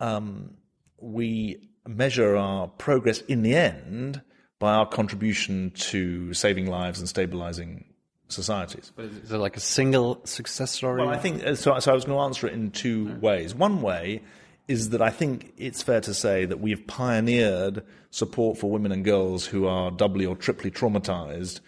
um, 0.00 0.56
we 1.00 1.68
measure 1.86 2.36
our 2.36 2.68
progress 2.68 3.20
in 3.22 3.42
the 3.42 3.54
end 3.54 4.20
by 4.58 4.74
our 4.74 4.86
contribution 4.86 5.70
to 5.70 6.34
saving 6.34 6.66
lives 6.66 6.98
and 6.98 7.08
stabilizing 7.08 7.87
societies. 8.28 8.92
But 8.94 9.06
is 9.06 9.32
it 9.32 9.38
like 9.38 9.56
a 9.56 9.60
single 9.60 10.20
success 10.24 10.70
story? 10.72 11.02
Well, 11.02 11.10
I 11.10 11.18
think 11.18 11.44
uh, 11.44 11.54
so. 11.54 11.78
So 11.78 11.90
I 11.90 11.94
was 11.94 12.04
going 12.04 12.16
to 12.16 12.22
answer 12.22 12.46
it 12.46 12.52
in 12.52 12.70
two 12.70 13.16
ways. 13.20 13.54
One 13.54 13.82
way 13.82 14.22
is 14.68 14.90
that 14.90 15.00
I 15.00 15.10
think 15.10 15.52
it's 15.56 15.82
fair 15.82 16.00
to 16.02 16.12
say 16.12 16.44
that 16.44 16.60
we've 16.60 16.86
pioneered 16.86 17.82
support 18.10 18.58
for 18.58 18.70
women 18.70 18.92
and 18.92 19.04
girls 19.04 19.46
who 19.46 19.66
are 19.66 19.90
doubly 19.90 20.26
or 20.26 20.36
triply 20.36 20.70
traumatized 20.70 21.60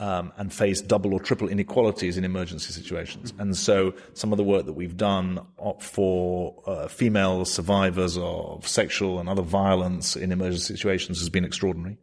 um, 0.00 0.32
and 0.36 0.52
face 0.52 0.80
double 0.80 1.12
or 1.12 1.20
triple 1.20 1.48
inequalities 1.48 2.16
in 2.16 2.24
emergency 2.24 2.72
situations. 2.72 3.32
And 3.38 3.56
so 3.56 3.94
some 4.14 4.32
of 4.32 4.36
the 4.36 4.44
work 4.44 4.66
that 4.66 4.74
we've 4.74 4.96
done 4.96 5.40
for 5.80 6.54
uh, 6.66 6.88
female 6.88 7.44
survivors 7.44 8.16
of 8.18 8.66
sexual 8.66 9.18
and 9.18 9.28
other 9.28 9.42
violence 9.42 10.16
in 10.16 10.30
emergency 10.30 10.74
situations 10.74 11.18
has 11.20 11.28
been 11.28 11.44
extraordinary. 11.44 11.98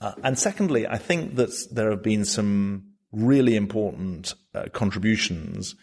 Uh, 0.00 0.12
and 0.22 0.38
secondly, 0.38 0.86
I 0.86 0.98
think 0.98 1.36
that 1.36 1.50
there 1.70 1.90
have 1.90 2.02
been 2.02 2.24
some 2.24 2.89
really 3.12 3.56
important 3.56 4.34
uh, 4.54 4.64
contributions 4.72 5.74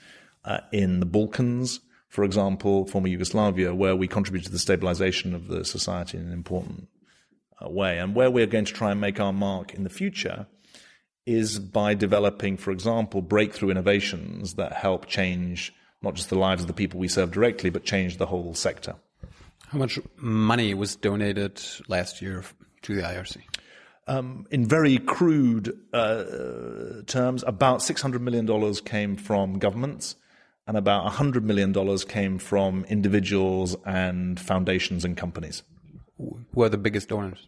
uh, 0.46 0.60
in 0.72 1.00
the 1.00 1.06
Balkans, 1.06 1.82
for 2.08 2.24
example, 2.24 2.86
former 2.86 3.08
Yugoslavia, 3.08 3.76
where 3.76 3.96
we 3.96 4.08
contributed 4.08 4.48
to 4.48 4.52
the 4.52 4.60
stabilization 4.60 5.36
of 5.36 5.48
the 5.48 5.66
society 5.66 6.18
in 6.18 6.26
an 6.26 6.34
important 6.34 6.88
uh, 7.62 7.70
way. 7.70 8.00
And 8.00 8.16
where 8.16 8.32
we're 8.32 8.48
going 8.48 8.66
to 8.66 8.74
try 8.74 8.92
and 8.92 9.02
make 9.02 9.20
our 9.20 9.34
mark 9.34 9.74
in 9.74 9.84
the 9.84 9.90
future 9.90 10.48
is 11.26 11.60
by 11.60 11.94
developing, 11.94 12.56
for 12.56 12.72
example, 12.72 13.22
breakthrough 13.22 13.70
innovations 13.70 14.54
that 14.54 14.72
help 14.72 15.08
change 15.08 15.74
not 16.02 16.16
just 16.16 16.30
the 16.30 16.38
lives 16.38 16.62
of 16.62 16.68
the 16.68 16.74
people 16.74 17.00
we 17.00 17.08
serve 17.08 17.32
directly, 17.32 17.70
but 17.70 17.84
change 17.84 18.18
the 18.18 18.28
whole 18.28 18.54
sector. 18.54 18.96
How 19.68 19.78
much 19.78 20.00
money 20.16 20.74
was 20.74 20.96
donated 20.96 21.62
last 21.88 22.22
year 22.22 22.44
to 22.84 22.96
the 22.96 23.02
IRC? 23.02 23.42
Um, 24.08 24.48
in 24.52 24.66
very 24.66 25.00
crude 25.00 25.78
uh, 25.94 26.24
terms, 27.08 27.44
about 27.46 27.80
$600 27.80 28.22
million 28.22 28.74
came 28.86 29.18
from 29.18 29.60
governments, 29.60 30.16
and 30.66 30.78
about 30.78 31.12
$100 31.12 31.44
million 31.44 31.74
came 32.08 32.40
from 32.40 32.86
individuals 32.86 33.76
and 33.86 34.40
foundations 34.40 35.04
and 35.04 35.18
companies. 35.18 35.64
Who 36.18 36.64
are 36.64 36.70
the 36.70 36.78
biggest 36.78 37.10
donors? 37.10 37.48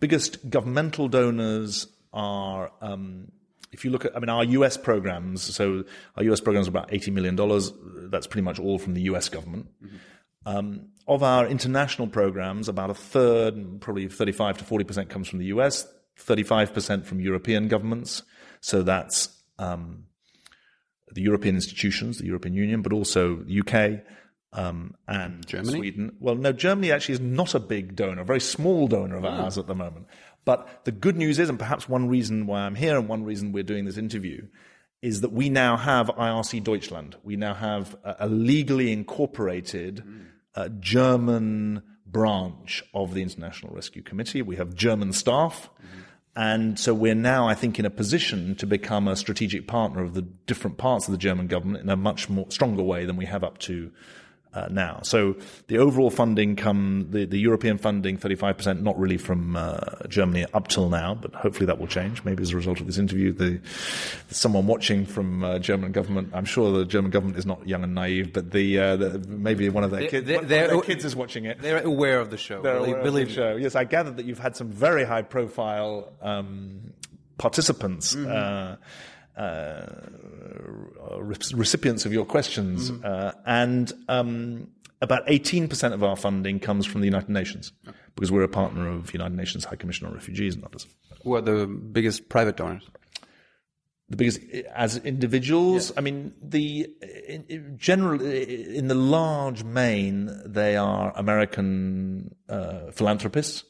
Biggest 0.00 0.50
governmental 0.50 1.06
donors 1.08 1.86
are, 2.12 2.72
um, 2.80 3.30
if 3.70 3.84
you 3.84 3.90
look 3.90 4.04
at, 4.04 4.16
I 4.16 4.18
mean, 4.18 4.28
our 4.28 4.44
US 4.44 4.76
programs, 4.76 5.42
so 5.42 5.84
our 6.16 6.24
US 6.24 6.40
programs 6.40 6.66
are 6.66 6.70
about 6.70 6.90
$80 6.90 7.12
million. 7.12 8.10
That's 8.10 8.26
pretty 8.26 8.44
much 8.44 8.58
all 8.58 8.78
from 8.78 8.94
the 8.94 9.02
US 9.02 9.28
government. 9.28 9.68
Mm-hmm. 9.82 9.96
Um, 10.44 10.88
of 11.06 11.22
our 11.22 11.46
international 11.46 12.08
programs, 12.08 12.68
about 12.68 12.90
a 12.90 12.94
third, 12.94 13.80
probably 13.80 14.08
35 14.08 14.58
to 14.58 14.64
40% 14.64 15.08
comes 15.08 15.28
from 15.28 15.38
the 15.38 15.46
US, 15.46 15.86
35% 16.18 17.04
from 17.04 17.20
European 17.20 17.68
governments. 17.68 18.22
So 18.60 18.82
that's 18.82 19.28
um, 19.58 20.04
the 21.12 21.22
European 21.22 21.56
institutions, 21.56 22.18
the 22.18 22.26
European 22.26 22.54
Union, 22.54 22.82
but 22.82 22.92
also 22.92 23.36
the 23.36 23.60
UK 23.60 24.04
um, 24.52 24.94
and 25.08 25.46
Germany? 25.46 25.78
Sweden. 25.78 26.16
Well, 26.20 26.36
no, 26.36 26.52
Germany 26.52 26.92
actually 26.92 27.14
is 27.14 27.20
not 27.20 27.54
a 27.54 27.60
big 27.60 27.96
donor, 27.96 28.22
a 28.22 28.24
very 28.24 28.40
small 28.40 28.86
donor 28.86 29.16
of 29.16 29.24
ours 29.24 29.58
at 29.58 29.66
the 29.66 29.74
moment. 29.74 30.06
But 30.44 30.84
the 30.84 30.92
good 30.92 31.16
news 31.16 31.38
is, 31.38 31.48
and 31.48 31.58
perhaps 31.58 31.88
one 31.88 32.08
reason 32.08 32.46
why 32.46 32.60
I'm 32.60 32.74
here 32.74 32.98
and 32.98 33.08
one 33.08 33.24
reason 33.24 33.52
we're 33.52 33.62
doing 33.62 33.84
this 33.84 33.96
interview, 33.96 34.46
is 35.00 35.20
that 35.22 35.32
we 35.32 35.48
now 35.48 35.76
have 35.76 36.08
IRC 36.08 36.62
Deutschland. 36.62 37.16
We 37.24 37.36
now 37.36 37.54
have 37.54 37.96
a, 38.04 38.16
a 38.20 38.28
legally 38.28 38.92
incorporated 38.92 40.04
uh, 40.54 40.68
German 40.80 41.82
branch 42.06 42.82
of 42.94 43.14
the 43.14 43.22
International 43.22 43.74
Rescue 43.74 44.02
Committee. 44.02 44.42
We 44.42 44.56
have 44.56 44.74
German 44.74 45.12
staff. 45.12 45.70
Mm-hmm. 45.78 46.00
And 46.34 46.78
so 46.78 46.94
we're 46.94 47.14
now, 47.14 47.46
I 47.46 47.54
think, 47.54 47.78
in 47.78 47.84
a 47.84 47.90
position 47.90 48.54
to 48.56 48.66
become 48.66 49.06
a 49.06 49.16
strategic 49.16 49.66
partner 49.66 50.02
of 50.02 50.14
the 50.14 50.22
different 50.22 50.78
parts 50.78 51.06
of 51.06 51.12
the 51.12 51.18
German 51.18 51.46
government 51.46 51.84
in 51.84 51.90
a 51.90 51.96
much 51.96 52.30
more 52.30 52.46
stronger 52.48 52.82
way 52.82 53.04
than 53.04 53.16
we 53.16 53.26
have 53.26 53.44
up 53.44 53.58
to 53.58 53.90
uh, 54.54 54.68
now. 54.70 55.00
So 55.02 55.36
the 55.68 55.78
overall 55.78 56.10
funding 56.10 56.56
come 56.56 57.08
the, 57.10 57.24
the 57.24 57.38
European 57.38 57.78
funding, 57.78 58.18
35%, 58.18 58.80
not 58.80 58.98
really 58.98 59.16
from 59.16 59.56
uh, 59.56 59.78
Germany 60.08 60.46
up 60.52 60.68
till 60.68 60.88
now, 60.88 61.14
but 61.14 61.34
hopefully 61.34 61.66
that 61.66 61.78
will 61.78 61.86
change. 61.86 62.24
Maybe 62.24 62.42
as 62.42 62.52
a 62.52 62.56
result 62.56 62.80
of 62.80 62.86
this 62.86 62.98
interview, 62.98 63.32
the, 63.32 63.60
someone 64.30 64.66
watching 64.66 65.06
from 65.06 65.44
uh, 65.44 65.58
German 65.58 65.92
government, 65.92 66.30
I'm 66.34 66.44
sure 66.44 66.70
the 66.72 66.84
German 66.84 67.10
government 67.10 67.38
is 67.38 67.46
not 67.46 67.66
young 67.66 67.82
and 67.84 67.94
naive, 67.94 68.32
but 68.32 68.50
the, 68.50 68.78
uh, 68.78 68.96
the 68.96 69.18
maybe 69.28 69.68
one 69.68 69.84
of 69.84 69.90
their, 69.90 70.08
kids, 70.08 70.30
one 70.30 70.44
of 70.44 70.48
their 70.48 70.80
kids 70.82 71.04
is 71.04 71.16
watching 71.16 71.44
it. 71.46 71.60
They're 71.60 71.82
aware 71.82 72.20
of 72.20 72.30
the 72.30 72.36
show. 72.36 72.62
They're 72.62 72.76
aware 72.76 73.02
believe 73.02 73.28
of 73.28 73.34
the 73.34 73.34
show. 73.34 73.56
Yes, 73.56 73.74
I 73.74 73.84
gathered 73.84 74.16
that 74.18 74.26
you've 74.26 74.38
had 74.38 74.56
some 74.56 74.70
very 74.70 75.04
high 75.04 75.22
profile 75.22 76.12
um, 76.20 76.92
participants. 77.38 78.14
Mm-hmm. 78.14 78.30
Uh, 79.36 79.86
recipients 81.18 82.04
of 82.04 82.12
your 82.12 82.24
questions, 82.24 82.90
mm-hmm. 82.90 83.04
uh, 83.04 83.32
and 83.46 83.92
um, 84.08 84.68
about 85.00 85.26
18% 85.26 85.92
of 85.92 86.04
our 86.04 86.16
funding 86.16 86.60
comes 86.60 86.84
from 86.84 87.00
the 87.00 87.06
United 87.06 87.30
Nations 87.30 87.72
because 88.14 88.30
we're 88.30 88.42
a 88.42 88.48
partner 88.48 88.88
of 88.88 89.12
United 89.12 89.34
Nations 89.36 89.64
High 89.64 89.76
Commission 89.76 90.06
on 90.06 90.14
Refugees 90.14 90.54
and 90.54 90.64
others. 90.64 90.86
Who 91.24 91.34
are 91.34 91.40
the 91.40 91.66
biggest 91.66 92.28
private 92.28 92.56
donors? 92.56 92.88
The 94.10 94.16
biggest, 94.16 94.40
as 94.74 94.98
individuals, 94.98 95.92
I 95.96 96.02
mean, 96.02 96.34
the 96.42 96.88
in, 97.26 97.44
in 97.48 97.78
general 97.78 98.20
in 98.20 98.88
the 98.88 98.94
large 98.94 99.64
main, 99.64 100.30
they 100.44 100.76
are 100.76 101.12
American 101.16 102.34
uh, 102.48 102.90
philanthropists 102.90 103.64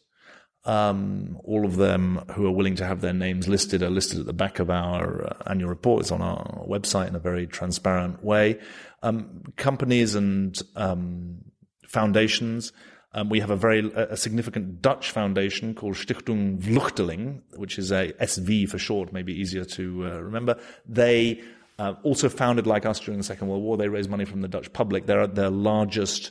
um, 0.65 1.39
all 1.45 1.65
of 1.65 1.77
them 1.77 2.25
who 2.35 2.47
are 2.47 2.53
willing 2.53 2.77
to 2.77 2.87
have 2.87 3.01
their 3.01 3.13
names 3.13 3.49
listed 3.49 3.83
are 3.83 3.91
listed 3.91 4.21
at 4.21 4.27
the 4.27 4.33
back 4.33 4.59
of 4.59 4.71
our 4.71 5.27
uh, 5.27 5.51
annual 5.51 5.69
report. 5.69 6.03
It's 6.03 6.13
on 6.13 6.23
our 6.23 6.65
website 6.67 7.09
in 7.09 7.17
a 7.17 7.21
very 7.21 7.47
transparent 7.47 8.25
way. 8.25 8.61
Um, 9.03 9.43
companies 9.57 10.15
and 10.15 10.61
um, 10.77 11.45
foundations, 11.89 12.73
Um, 13.15 13.29
we 13.29 13.41
have 13.41 13.51
a 13.51 13.57
very 13.57 13.93
a 13.95 14.17
significant 14.17 14.81
Dutch 14.81 15.11
foundation 15.11 15.75
called 15.75 15.95
Stichting 15.95 16.59
Vluchteling, 16.59 17.43
which 17.57 17.79
is 17.79 17.93
a 17.93 18.13
SV 18.13 18.69
for 18.69 18.79
short, 18.79 19.13
maybe 19.13 19.35
easier 19.35 19.65
to 19.67 20.07
uh, 20.07 20.21
remember. 20.21 20.59
They 20.89 21.43
uh, 21.79 21.95
also 22.05 22.29
founded 22.31 22.67
like 22.67 22.87
us 22.87 23.01
during 23.01 23.19
the 23.19 23.25
Second 23.25 23.49
World 23.49 23.63
War. 23.63 23.77
They 23.77 23.89
raised 23.89 24.09
money 24.09 24.25
from 24.25 24.41
the 24.41 24.49
Dutch 24.49 24.73
public. 24.73 25.07
They're 25.07 25.27
their 25.27 25.51
largest 25.51 26.31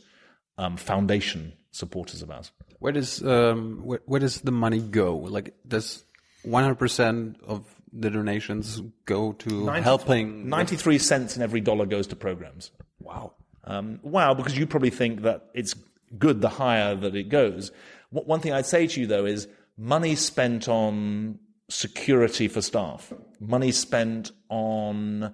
um, 0.57 0.75
foundation 0.75 1.53
supporters 1.71 2.23
of 2.23 2.31
ours. 2.31 2.51
Where 2.81 2.91
does 2.91 3.23
um, 3.23 3.81
where, 3.83 4.01
where 4.05 4.19
does 4.19 4.41
the 4.41 4.51
money 4.51 4.79
go? 4.79 5.15
Like, 5.15 5.53
does 5.67 6.03
one 6.43 6.63
hundred 6.63 6.79
percent 6.79 7.39
of 7.47 7.63
the 7.93 8.09
donations 8.09 8.81
go 9.05 9.33
to 9.33 9.65
90 9.65 9.81
helping? 9.83 10.49
93 10.49 10.97
cents 10.97 11.35
in 11.37 11.43
every 11.43 11.61
dollar 11.61 11.85
goes 11.85 12.07
to 12.07 12.15
programs. 12.15 12.71
Wow. 12.99 13.33
Um, 13.65 13.99
wow, 14.01 14.33
because 14.33 14.57
you 14.57 14.65
probably 14.65 14.89
think 14.89 15.21
that 15.21 15.49
it's 15.53 15.75
good 16.17 16.41
the 16.41 16.49
higher 16.49 16.95
that 16.95 17.15
it 17.15 17.29
goes. 17.29 17.71
Wh- 18.09 18.25
One 18.27 18.39
thing 18.39 18.53
I'd 18.53 18.65
say 18.65 18.87
to 18.87 18.99
you 18.99 19.05
though 19.07 19.25
is 19.25 19.47
money 19.77 20.15
spent 20.15 20.67
on 20.67 21.37
security 21.69 22.47
for 22.47 22.61
staff, 22.61 23.13
money 23.39 23.71
spent 23.71 24.31
on 24.49 25.33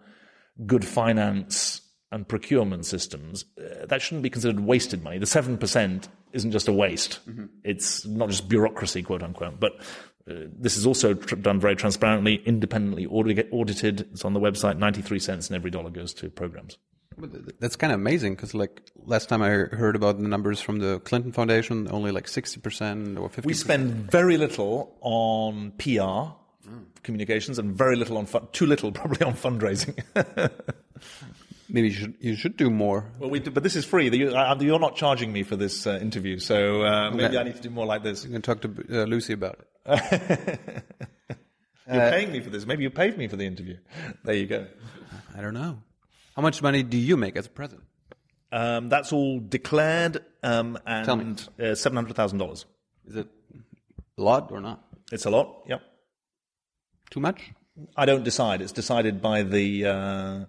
good 0.65 0.83
finance 0.83 1.81
and 2.11 2.27
procurement 2.27 2.85
systems, 2.85 3.45
uh, 3.59 3.85
that 3.85 4.01
shouldn't 4.01 4.23
be 4.23 4.29
considered 4.29 4.59
wasted 4.61 5.03
money. 5.03 5.17
The 5.17 5.25
7% 5.25 6.07
isn't 6.33 6.51
just 6.51 6.67
a 6.67 6.73
waste. 6.73 7.19
It's 7.63 8.05
not 8.05 8.29
just 8.29 8.47
bureaucracy, 8.49 9.03
quote 9.03 9.23
unquote, 9.23 9.59
but 9.59 9.73
uh, 10.29 10.33
this 10.59 10.75
is 10.77 10.85
also 10.85 11.13
tr- 11.13 11.35
done 11.35 11.59
very 11.59 11.75
transparently, 11.75 12.35
independently 12.45 13.05
audit- 13.05 13.47
audited. 13.51 14.01
It's 14.11 14.25
on 14.25 14.33
the 14.33 14.39
website. 14.39 14.77
93 14.77 15.19
cents 15.19 15.49
in 15.49 15.55
every 15.55 15.71
dollar 15.71 15.89
goes 15.89 16.13
to 16.15 16.29
programs. 16.29 16.77
That's 17.59 17.75
kind 17.75 17.91
of 17.91 17.99
amazing 17.99 18.35
because, 18.35 18.53
like, 18.53 18.81
last 19.05 19.27
time 19.27 19.41
I 19.41 19.49
heard 19.49 19.95
about 19.95 20.19
the 20.21 20.27
numbers 20.27 20.61
from 20.61 20.77
the 20.77 20.99
Clinton 20.99 21.31
Foundation, 21.31 21.87
only 21.89 22.11
like 22.11 22.27
sixty 22.27 22.59
percent 22.59 23.17
or 23.17 23.27
fifty. 23.27 23.47
We 23.47 23.55
spend 23.55 24.11
very 24.11 24.37
little 24.37 24.95
on 25.01 25.71
PR 25.79 26.33
communications 27.01 27.57
and 27.57 27.75
very 27.75 27.95
little 27.95 28.17
on 28.17 28.27
fun- 28.27 28.47
too 28.51 28.67
little 28.67 28.91
probably 28.99 29.25
on 29.25 29.33
fundraising. 29.33 29.97
Maybe 31.69 31.89
you 31.89 31.93
should 31.93 32.13
you 32.21 32.35
should 32.35 32.55
do 32.57 32.69
more. 32.69 33.05
well, 33.19 33.29
we 33.29 33.39
do, 33.39 33.51
but 33.51 33.61
this 33.63 33.75
is 33.75 33.83
free. 33.85 34.09
You're 34.09 34.79
not 34.79 34.95
charging 34.95 35.33
me 35.33 35.43
for 35.43 35.55
this 35.57 35.85
uh, 35.85 35.99
interview, 36.01 36.39
so 36.39 36.81
uh, 36.83 37.11
maybe 37.11 37.25
Okay. 37.25 37.37
I 37.37 37.43
need 37.43 37.55
to 37.55 37.61
do 37.61 37.69
more 37.69 37.85
like 37.85 38.03
this. 38.03 38.23
You 38.23 38.31
can 38.31 38.41
talk 38.41 38.61
to 38.61 38.69
uh, 38.89 39.03
Lucy 39.03 39.33
about 39.33 39.59
it. 39.85 40.59
You're 41.91 42.09
paying 42.11 42.31
me 42.31 42.39
for 42.41 42.49
this. 42.49 42.65
Maybe 42.65 42.83
you 42.83 42.89
paid 42.89 43.17
me 43.17 43.27
for 43.27 43.37
the 43.37 43.45
interview. 43.45 43.77
There 44.23 44.35
you 44.35 44.45
go. 44.45 44.67
I 45.37 45.41
don't 45.41 45.53
know. 45.53 45.81
How 46.35 46.41
much 46.41 46.61
money 46.61 46.83
do 46.83 46.97
you 46.97 47.15
make 47.17 47.35
as 47.37 47.45
a 47.47 47.49
president? 47.49 47.85
Um, 48.51 48.89
that's 48.89 49.11
all 49.13 49.39
declared, 49.39 50.23
um, 50.43 50.77
Tell 50.85 51.15
me. 51.17 51.23
and 51.23 51.49
uh, 51.61 51.75
seven 51.75 51.95
hundred 51.95 52.15
thousand 52.15 52.37
dollars. 52.39 52.65
Is 53.05 53.15
it 53.17 53.27
a 54.17 54.21
lot 54.21 54.51
or 54.51 54.61
not? 54.61 54.83
It's 55.11 55.25
a 55.25 55.29
lot. 55.29 55.63
Yep. 55.67 55.81
Too 57.09 57.19
much? 57.19 57.41
I 57.95 58.05
don't 58.05 58.23
decide. 58.23 58.61
It's 58.61 58.71
decided 58.71 59.21
by 59.21 59.43
the 59.43 59.85
uh, 59.85 60.45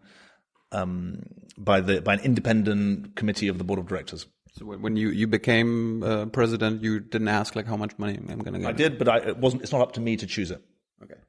um, 0.72 1.22
by 1.56 1.80
the 1.80 2.00
by 2.00 2.14
an 2.14 2.20
independent 2.20 3.16
committee 3.16 3.48
of 3.48 3.58
the 3.58 3.64
board 3.64 3.78
of 3.78 3.86
directors. 3.86 4.26
So 4.58 4.64
when 4.64 4.96
you 4.96 5.10
you 5.10 5.26
became 5.26 6.02
uh, 6.02 6.26
president, 6.26 6.82
you 6.82 7.00
didn't 7.00 7.28
ask 7.28 7.54
like 7.54 7.66
how 7.66 7.76
much 7.76 7.98
money 7.98 8.16
I'm 8.16 8.38
going 8.38 8.54
to 8.54 8.60
get. 8.60 8.68
I 8.68 8.72
did, 8.72 8.98
but 8.98 9.08
I, 9.08 9.18
it 9.18 9.38
wasn't. 9.38 9.62
It's 9.62 9.72
not 9.72 9.80
up 9.80 9.92
to 9.92 10.00
me 10.00 10.16
to 10.16 10.26
choose 10.26 10.50
it. 10.50 10.62
Okay. 11.02 11.20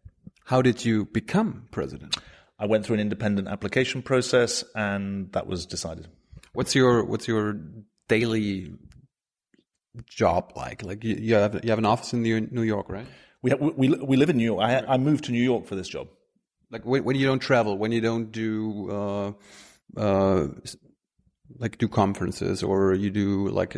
How 0.45 0.61
did 0.61 0.83
you 0.83 1.05
become 1.05 1.67
president? 1.71 2.17
I 2.57 2.65
went 2.65 2.85
through 2.85 2.95
an 2.95 2.99
independent 3.01 3.47
application 3.47 4.01
process, 4.01 4.63
and 4.75 5.31
that 5.33 5.47
was 5.47 5.65
decided. 5.65 6.07
What's 6.53 6.75
your 6.75 7.05
what's 7.05 7.27
your 7.27 7.59
daily 8.07 8.73
job 10.05 10.53
like? 10.55 10.83
Like 10.83 11.03
you, 11.03 11.15
you 11.15 11.35
have 11.35 11.63
you 11.63 11.69
have 11.69 11.79
an 11.79 11.85
office 11.85 12.13
in 12.13 12.23
New 12.23 12.63
York, 12.63 12.89
right? 12.89 13.07
We 13.41 13.53
we 13.53 13.71
we, 13.71 13.89
we 13.89 14.17
live 14.17 14.29
in 14.29 14.37
New 14.37 14.43
York. 14.43 14.61
I, 14.61 14.83
I 14.87 14.97
moved 14.97 15.25
to 15.25 15.31
New 15.31 15.43
York 15.43 15.65
for 15.67 15.75
this 15.75 15.87
job. 15.87 16.07
Like 16.71 16.85
when, 16.85 17.03
when 17.03 17.15
you 17.15 17.25
don't 17.25 17.39
travel, 17.39 17.77
when 17.77 17.91
you 17.91 18.01
don't 18.01 18.31
do 18.31 18.89
uh, 18.91 19.31
uh, 19.97 20.47
like 21.57 21.77
do 21.77 21.87
conferences 21.87 22.61
or 22.63 22.93
you 22.93 23.09
do 23.09 23.47
like 23.49 23.75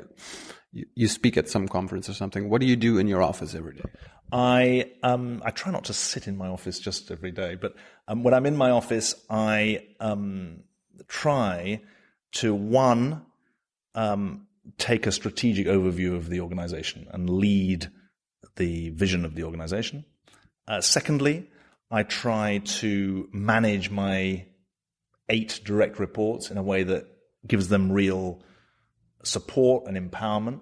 you, 0.72 0.86
you 0.96 1.08
speak 1.08 1.38
at 1.38 1.50
some 1.50 1.68
conference 1.68 2.10
or 2.10 2.14
something. 2.14 2.50
What 2.50 2.62
do 2.62 2.68
you 2.68 2.76
do 2.76 2.98
in 2.98 3.08
your 3.08 3.22
office 3.22 3.56
every 3.56 3.76
day? 3.76 3.84
I 4.32 4.92
um 5.04 5.42
I 5.46 5.52
try 5.52 5.72
not 5.72 5.86
to 5.86 5.94
sit 5.94 6.28
in 6.28 6.38
my 6.38 6.48
office 6.48 6.80
just 6.80 7.12
every 7.12 7.32
day, 7.32 7.56
but 7.56 7.76
um, 8.08 8.24
when 8.24 8.34
I'm 8.34 8.46
in 8.46 8.58
my 8.58 8.72
office, 8.72 9.16
I 9.30 9.88
um 10.00 10.64
try 11.08 11.82
to 12.34 12.54
one 12.54 13.26
um 13.96 14.48
take 14.78 15.08
a 15.08 15.12
strategic 15.12 15.68
overview 15.68 16.16
of 16.16 16.30
the 16.30 16.40
organization 16.40 17.08
and 17.12 17.30
lead 17.30 17.88
the 18.58 18.90
vision 18.92 19.26
of 19.26 19.36
the 19.36 19.44
organization. 19.44 20.06
Uh, 20.68 20.82
secondly, 20.82 21.50
I 21.92 22.04
try 22.04 22.60
to 22.60 23.28
manage 23.34 23.90
my 23.90 24.46
eight 25.30 25.60
direct 25.64 26.00
reports 26.00 26.50
in 26.50 26.58
a 26.58 26.64
way 26.64 26.84
that 26.84 27.06
gives 27.46 27.68
them 27.68 27.92
real 27.92 28.42
support 29.24 29.88
and 29.88 29.98
empowerment. 29.98 30.62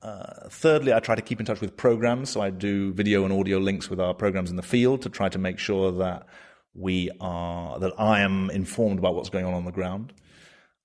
Uh, 0.00 0.48
thirdly, 0.48 0.92
I 0.92 1.00
try 1.00 1.14
to 1.14 1.22
keep 1.22 1.40
in 1.40 1.46
touch 1.46 1.60
with 1.60 1.76
programs. 1.76 2.30
So 2.30 2.40
I 2.40 2.50
do 2.50 2.92
video 2.92 3.24
and 3.24 3.32
audio 3.32 3.58
links 3.58 3.90
with 3.90 4.00
our 4.00 4.14
programs 4.14 4.50
in 4.50 4.56
the 4.56 4.62
field 4.62 5.02
to 5.02 5.10
try 5.10 5.28
to 5.28 5.38
make 5.38 5.58
sure 5.58 5.92
that 5.92 6.26
we 6.74 7.10
are, 7.20 7.78
that 7.78 7.92
I 7.98 8.20
am 8.20 8.50
informed 8.50 8.98
about 8.98 9.14
what's 9.14 9.28
going 9.28 9.44
on 9.44 9.54
on 9.54 9.64
the 9.64 9.72
ground. 9.72 10.12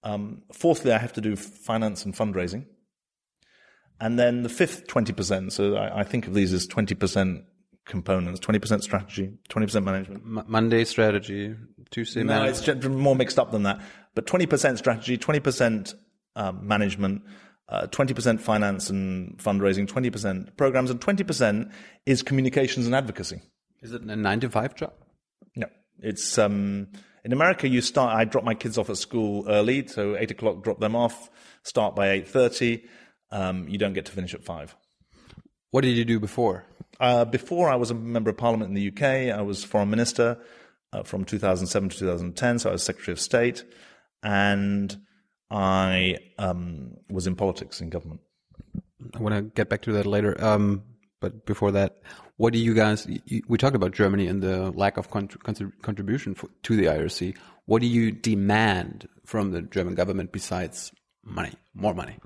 Um, 0.04 0.44
fourthly, 0.52 0.92
I 0.92 0.98
have 0.98 1.14
to 1.14 1.22
do 1.22 1.36
finance 1.36 2.06
and 2.06 2.16
fundraising. 2.16 2.66
And 4.00 4.20
then 4.20 4.44
the 4.44 4.50
fifth 4.50 4.86
20%, 4.88 5.52
so 5.52 5.76
I, 5.76 6.02
I 6.02 6.04
think 6.04 6.28
of 6.28 6.34
these 6.34 6.54
as 6.54 6.68
20% 6.68 7.44
components, 7.88 8.40
20% 8.42 8.82
strategy, 8.84 9.34
20% 9.50 9.84
management. 9.84 10.24
M- 10.24 10.44
Monday 10.48 10.84
strategy, 10.86 11.56
Tuesday 11.90 12.22
No, 12.24 12.40
management. 12.40 12.86
it's 12.86 12.88
more 12.88 13.16
mixed 13.16 13.40
up 13.40 13.52
than 13.52 13.64
that. 13.64 13.82
But 14.14 14.26
20% 14.28 14.78
strategy, 14.78 15.18
20% 15.18 15.94
um, 16.36 16.68
management, 16.68 17.24
uh, 17.70 17.88
20% 17.88 18.40
finance 18.40 18.90
and 18.90 19.38
fundraising, 19.40 19.88
20% 19.88 20.56
programs, 20.58 20.90
and 20.92 21.00
20% 21.02 21.72
is 22.06 22.22
communications 22.24 22.86
and 22.86 22.96
advocacy. 22.96 23.42
Is 23.82 23.92
it 23.94 24.02
a 24.02 24.16
nine 24.16 24.40
to 24.42 24.50
five 24.50 24.76
job? 24.76 24.94
No, 25.56 25.68
it's 26.00 26.38
um, 26.38 26.88
in 27.24 27.32
America. 27.34 27.68
You 27.68 27.82
start. 27.82 28.16
I 28.16 28.26
drop 28.26 28.44
my 28.44 28.56
kids 28.56 28.78
off 28.78 28.90
at 28.90 28.98
school 28.98 29.46
early, 29.48 29.86
so 29.88 30.16
eight 30.18 30.32
o'clock. 30.32 30.64
Drop 30.64 30.80
them 30.80 30.96
off. 30.96 31.30
Start 31.64 31.96
by 31.96 32.10
eight 32.10 32.28
thirty. 32.28 32.86
Um, 33.30 33.68
you 33.68 33.78
don't 33.78 33.94
get 33.94 34.06
to 34.08 34.12
finish 34.12 34.34
at 34.34 34.44
five. 34.44 34.76
What 35.70 35.82
did 35.82 35.96
you 35.96 36.06
do 36.06 36.20
before? 36.20 36.66
Uh, 37.00 37.26
before 37.26 37.70
I 37.70 37.76
was 37.76 37.92
a 37.92 37.96
member 37.96 38.30
of 38.30 38.38
parliament 38.38 38.70
in 38.70 38.76
the 38.76 38.88
UK, 38.88 39.36
I 39.38 39.42
was 39.42 39.64
foreign 39.64 39.90
minister 39.90 40.38
uh, 40.94 41.04
from 41.04 41.26
2007 41.26 41.90
to 41.90 41.98
2010. 41.98 42.60
So 42.60 42.70
I 42.70 42.74
was 42.74 42.84
secretary 42.84 43.14
of 43.14 43.20
state, 43.20 43.64
and 44.24 44.96
I 45.52 46.18
um, 46.38 46.96
was 47.10 47.28
in 47.28 47.36
politics 47.36 47.82
in 47.82 47.90
government. 47.90 48.22
I 49.16 49.20
want 49.20 49.36
to 49.36 49.42
get 49.42 49.70
back 49.70 49.84
to 49.84 49.94
that 49.94 50.06
later. 50.06 50.36
Um, 50.44 50.84
but 51.20 51.46
before 51.46 51.72
that, 51.72 52.02
what 52.38 52.54
do 52.54 52.60
you 52.60 52.74
guys? 52.74 53.08
You, 53.26 53.42
we 53.48 53.58
talked 53.58 53.76
about 53.76 53.92
Germany 53.92 54.28
and 54.28 54.42
the 54.42 54.72
lack 54.72 54.98
of 54.98 55.10
contr- 55.10 55.38
contr- 55.38 55.72
contribution 55.82 56.36
for, 56.36 56.50
to 56.64 56.76
the 56.76 56.86
IRC. 56.86 57.36
What 57.66 57.82
do 57.82 57.88
you 57.88 58.12
demand 58.12 59.08
from 59.26 59.52
the 59.52 59.62
German 59.62 59.96
government 59.96 60.32
besides 60.32 60.92
money, 61.24 61.54
more 61.74 61.94
money? 61.94 62.18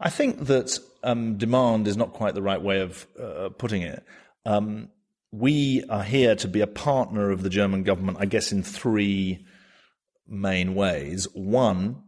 I 0.00 0.10
think 0.10 0.46
that 0.46 0.78
um, 1.08 1.38
demand 1.38 1.88
is 1.88 1.96
not 1.96 2.12
quite 2.12 2.34
the 2.34 2.42
right 2.42 2.60
way 2.60 2.80
of 2.80 3.06
uh, 3.20 3.48
putting 3.56 3.82
it. 3.82 4.04
Um, 4.44 4.90
we 5.32 5.82
are 5.88 6.02
here 6.02 6.34
to 6.36 6.48
be 6.48 6.60
a 6.60 6.66
partner 6.66 7.30
of 7.30 7.42
the 7.42 7.50
German 7.50 7.82
government, 7.82 8.18
I 8.20 8.26
guess, 8.26 8.52
in 8.52 8.62
three 8.62 9.46
main 10.26 10.74
ways. 10.74 11.26
One 11.32 12.02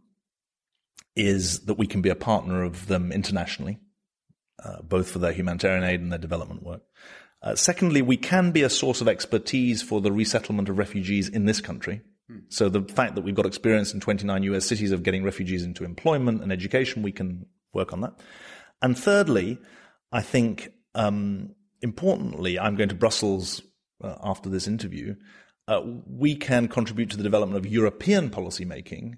is 1.15 1.61
that 1.65 1.79
we 1.79 1.87
can 1.87 2.01
be 2.01 2.09
a 2.09 2.15
partner 2.15 2.63
of 2.63 2.87
them 2.87 3.11
internationally, 3.11 3.79
uh, 4.63 4.81
both 4.83 5.09
for 5.09 5.19
their 5.19 5.33
humanitarian 5.33 5.83
aid 5.83 5.99
and 5.99 6.11
their 6.11 6.19
development 6.19 6.63
work. 6.63 6.81
Uh, 7.41 7.55
secondly, 7.55 8.03
we 8.03 8.17
can 8.17 8.51
be 8.51 8.61
a 8.61 8.69
source 8.69 9.01
of 9.01 9.07
expertise 9.07 9.81
for 9.81 9.99
the 9.99 10.11
resettlement 10.11 10.69
of 10.69 10.77
refugees 10.77 11.27
in 11.27 11.45
this 11.45 11.59
country. 11.59 12.01
So 12.49 12.69
the 12.69 12.83
fact 12.83 13.15
that 13.15 13.23
we've 13.23 13.35
got 13.35 13.45
experience 13.45 13.93
in 13.93 13.99
29 13.99 14.43
US 14.43 14.65
cities 14.65 14.91
of 14.91 15.03
getting 15.03 15.23
refugees 15.23 15.63
into 15.63 15.83
employment 15.83 16.41
and 16.41 16.51
education, 16.51 17.01
we 17.01 17.11
can 17.11 17.47
work 17.73 17.93
on 17.93 18.01
that. 18.01 18.13
And 18.81 18.97
thirdly, 18.97 19.59
I 20.11 20.21
think 20.21 20.71
um, 20.95 21.55
importantly, 21.81 22.59
I'm 22.59 22.75
going 22.75 22.89
to 22.89 22.95
Brussels 22.95 23.61
uh, 24.03 24.15
after 24.23 24.49
this 24.49 24.67
interview. 24.67 25.15
Uh, 25.67 25.81
we 26.07 26.35
can 26.35 26.67
contribute 26.67 27.09
to 27.11 27.17
the 27.17 27.23
development 27.23 27.63
of 27.63 27.71
European 27.71 28.29
policy 28.29 28.65
making 28.65 29.17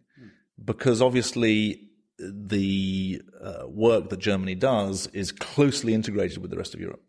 because 0.64 1.02
obviously 1.02 1.90
the 2.20 3.22
uh, 3.42 3.68
work 3.68 4.10
that 4.10 4.20
Germany 4.20 4.56
does 4.56 5.08
is 5.08 5.32
closely 5.32 5.94
integrated 5.94 6.38
with 6.40 6.52
the 6.52 6.58
rest 6.58 6.74
of 6.74 6.80
Europe. 6.80 7.02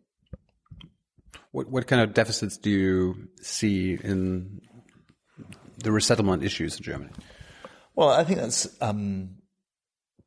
What 1.51 1.69
what 1.69 1.87
kind 1.87 2.01
of 2.01 2.13
deficits 2.13 2.57
do 2.57 2.69
you 2.69 3.29
see 3.41 3.97
in 4.03 4.61
the 5.77 5.91
resettlement 5.91 6.43
issues 6.43 6.77
in 6.77 6.83
Germany? 6.83 7.11
Well, 7.95 8.09
I 8.09 8.23
think 8.23 8.39
that's 8.39 8.67
um, 8.81 9.37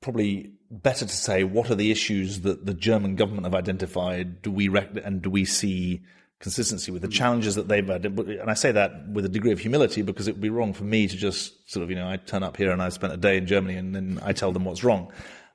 probably 0.09 0.51
better 0.71 1.05
to 1.05 1.15
say 1.15 1.45
what 1.45 1.71
are 1.71 1.75
the 1.75 1.91
issues 1.91 2.41
that 2.41 2.65
the 2.65 2.73
German 2.73 3.15
government 3.15 3.45
have 3.45 3.55
identified. 3.55 4.41
Do 4.41 4.51
we 4.51 4.69
rec- 4.69 5.05
and 5.05 5.21
do 5.21 5.29
we 5.29 5.45
see 5.45 6.01
consistency 6.41 6.91
with 6.91 7.03
the 7.03 7.09
hmm. 7.09 7.13
challenges 7.13 7.57
that 7.57 7.69
they've 7.69 7.87
had? 7.87 8.07
And 8.07 8.51
I 8.51 8.55
say 8.55 8.73
that 8.73 9.07
with 9.11 9.27
a 9.27 9.29
degree 9.29 9.53
of 9.53 9.59
humility 9.59 10.01
because 10.01 10.27
it 10.27 10.33
would 10.33 10.41
be 10.41 10.49
wrong 10.49 10.73
for 10.73 10.85
me 10.85 11.09
to 11.09 11.15
just 11.15 11.71
sort 11.71 11.85
of 11.85 11.91
you 11.91 11.97
know 11.97 12.09
I 12.09 12.17
turn 12.17 12.43
up 12.43 12.57
here 12.57 12.71
and 12.71 12.81
I 12.81 12.89
spent 12.89 13.13
a 13.13 13.19
day 13.19 13.37
in 13.37 13.47
Germany 13.47 13.77
and 13.77 13.95
then 13.95 14.19
I 14.25 14.33
tell 14.33 14.51
them 14.51 14.65
what's 14.65 14.83
wrong. 14.83 15.13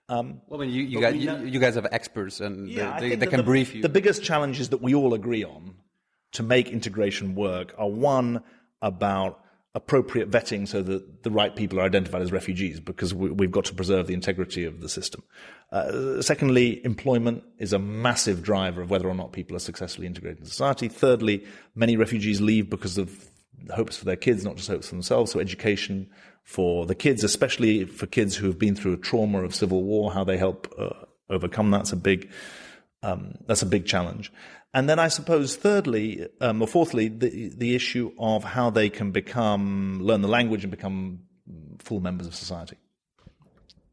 Um, 0.07 0.41
well, 0.47 0.61
I 0.61 0.65
mean, 0.65 0.75
you, 0.75 0.83
you, 0.83 1.01
guys, 1.01 1.13
we 1.13 1.21
you, 1.21 1.45
you 1.45 1.59
guys 1.59 1.73
have 1.73 1.87
experts 1.91 2.39
and 2.39 2.69
I 2.79 2.99
they, 2.99 3.09
they, 3.09 3.15
they 3.15 3.25
can 3.25 3.37
the, 3.37 3.43
brief 3.43 3.73
you. 3.73 3.81
The 3.81 3.89
biggest 3.89 4.23
challenges 4.23 4.69
that 4.69 4.83
we 4.83 4.93
all 4.93 5.15
agree 5.15 5.43
on 5.43 5.73
to 6.33 6.43
make 6.43 6.69
integration 6.69 7.33
work 7.33 7.73
are 7.75 7.89
one 7.89 8.43
about 8.83 9.42
appropriate 9.75 10.29
vetting 10.29 10.67
so 10.67 10.83
that 10.83 11.23
the 11.23 11.31
right 11.31 11.55
people 11.55 11.79
are 11.79 11.83
identified 11.83 12.21
as 12.21 12.31
refugees 12.31 12.79
because 12.79 13.13
we, 13.13 13.31
we've 13.31 13.51
got 13.51 13.65
to 13.65 13.73
preserve 13.73 14.05
the 14.05 14.13
integrity 14.13 14.65
of 14.65 14.81
the 14.81 14.89
system. 14.89 15.23
Uh, 15.71 16.21
secondly, 16.21 16.83
employment 16.85 17.43
is 17.57 17.73
a 17.73 17.79
massive 17.79 18.43
driver 18.43 18.83
of 18.83 18.91
whether 18.91 19.09
or 19.09 19.15
not 19.15 19.31
people 19.31 19.55
are 19.55 19.59
successfully 19.59 20.05
integrated 20.05 20.39
in 20.39 20.45
society. 20.45 20.87
Thirdly, 20.87 21.45
many 21.73 21.97
refugees 21.97 22.39
leave 22.39 22.69
because 22.69 22.99
of 22.99 23.29
hopes 23.73 23.97
for 23.97 24.05
their 24.05 24.15
kids, 24.15 24.43
not 24.43 24.57
just 24.57 24.67
hopes 24.67 24.89
for 24.89 24.95
themselves. 24.95 25.31
So 25.31 25.39
education 25.39 26.09
for 26.43 26.85
the 26.85 26.95
kids, 26.95 27.23
especially 27.23 27.85
for 27.85 28.05
kids 28.05 28.35
who 28.35 28.47
have 28.47 28.59
been 28.59 28.75
through 28.75 28.93
a 28.93 28.97
trauma 28.97 29.43
of 29.43 29.55
civil 29.55 29.83
war, 29.83 30.11
how 30.11 30.23
they 30.23 30.37
help 30.37 30.71
uh, 30.77 30.89
overcome 31.29 31.71
that's 31.71 31.91
a 31.91 31.95
big 31.95 32.29
um, 33.01 33.35
that's 33.47 33.61
a 33.61 33.65
big 33.65 33.85
challenge. 33.85 34.31
And 34.73 34.89
then 34.89 34.97
I 34.97 35.07
suppose 35.07 35.55
thirdly 35.55 36.27
um, 36.41 36.61
or 36.61 36.67
fourthly, 36.67 37.07
the 37.07 37.49
the 37.49 37.75
issue 37.75 38.11
of 38.17 38.43
how 38.43 38.69
they 38.69 38.89
can 38.89 39.11
become 39.11 39.99
learn 40.01 40.21
the 40.21 40.27
language 40.27 40.63
and 40.63 40.71
become 40.71 41.19
full 41.79 41.99
members 41.99 42.27
of 42.27 42.35
society. 42.35 42.77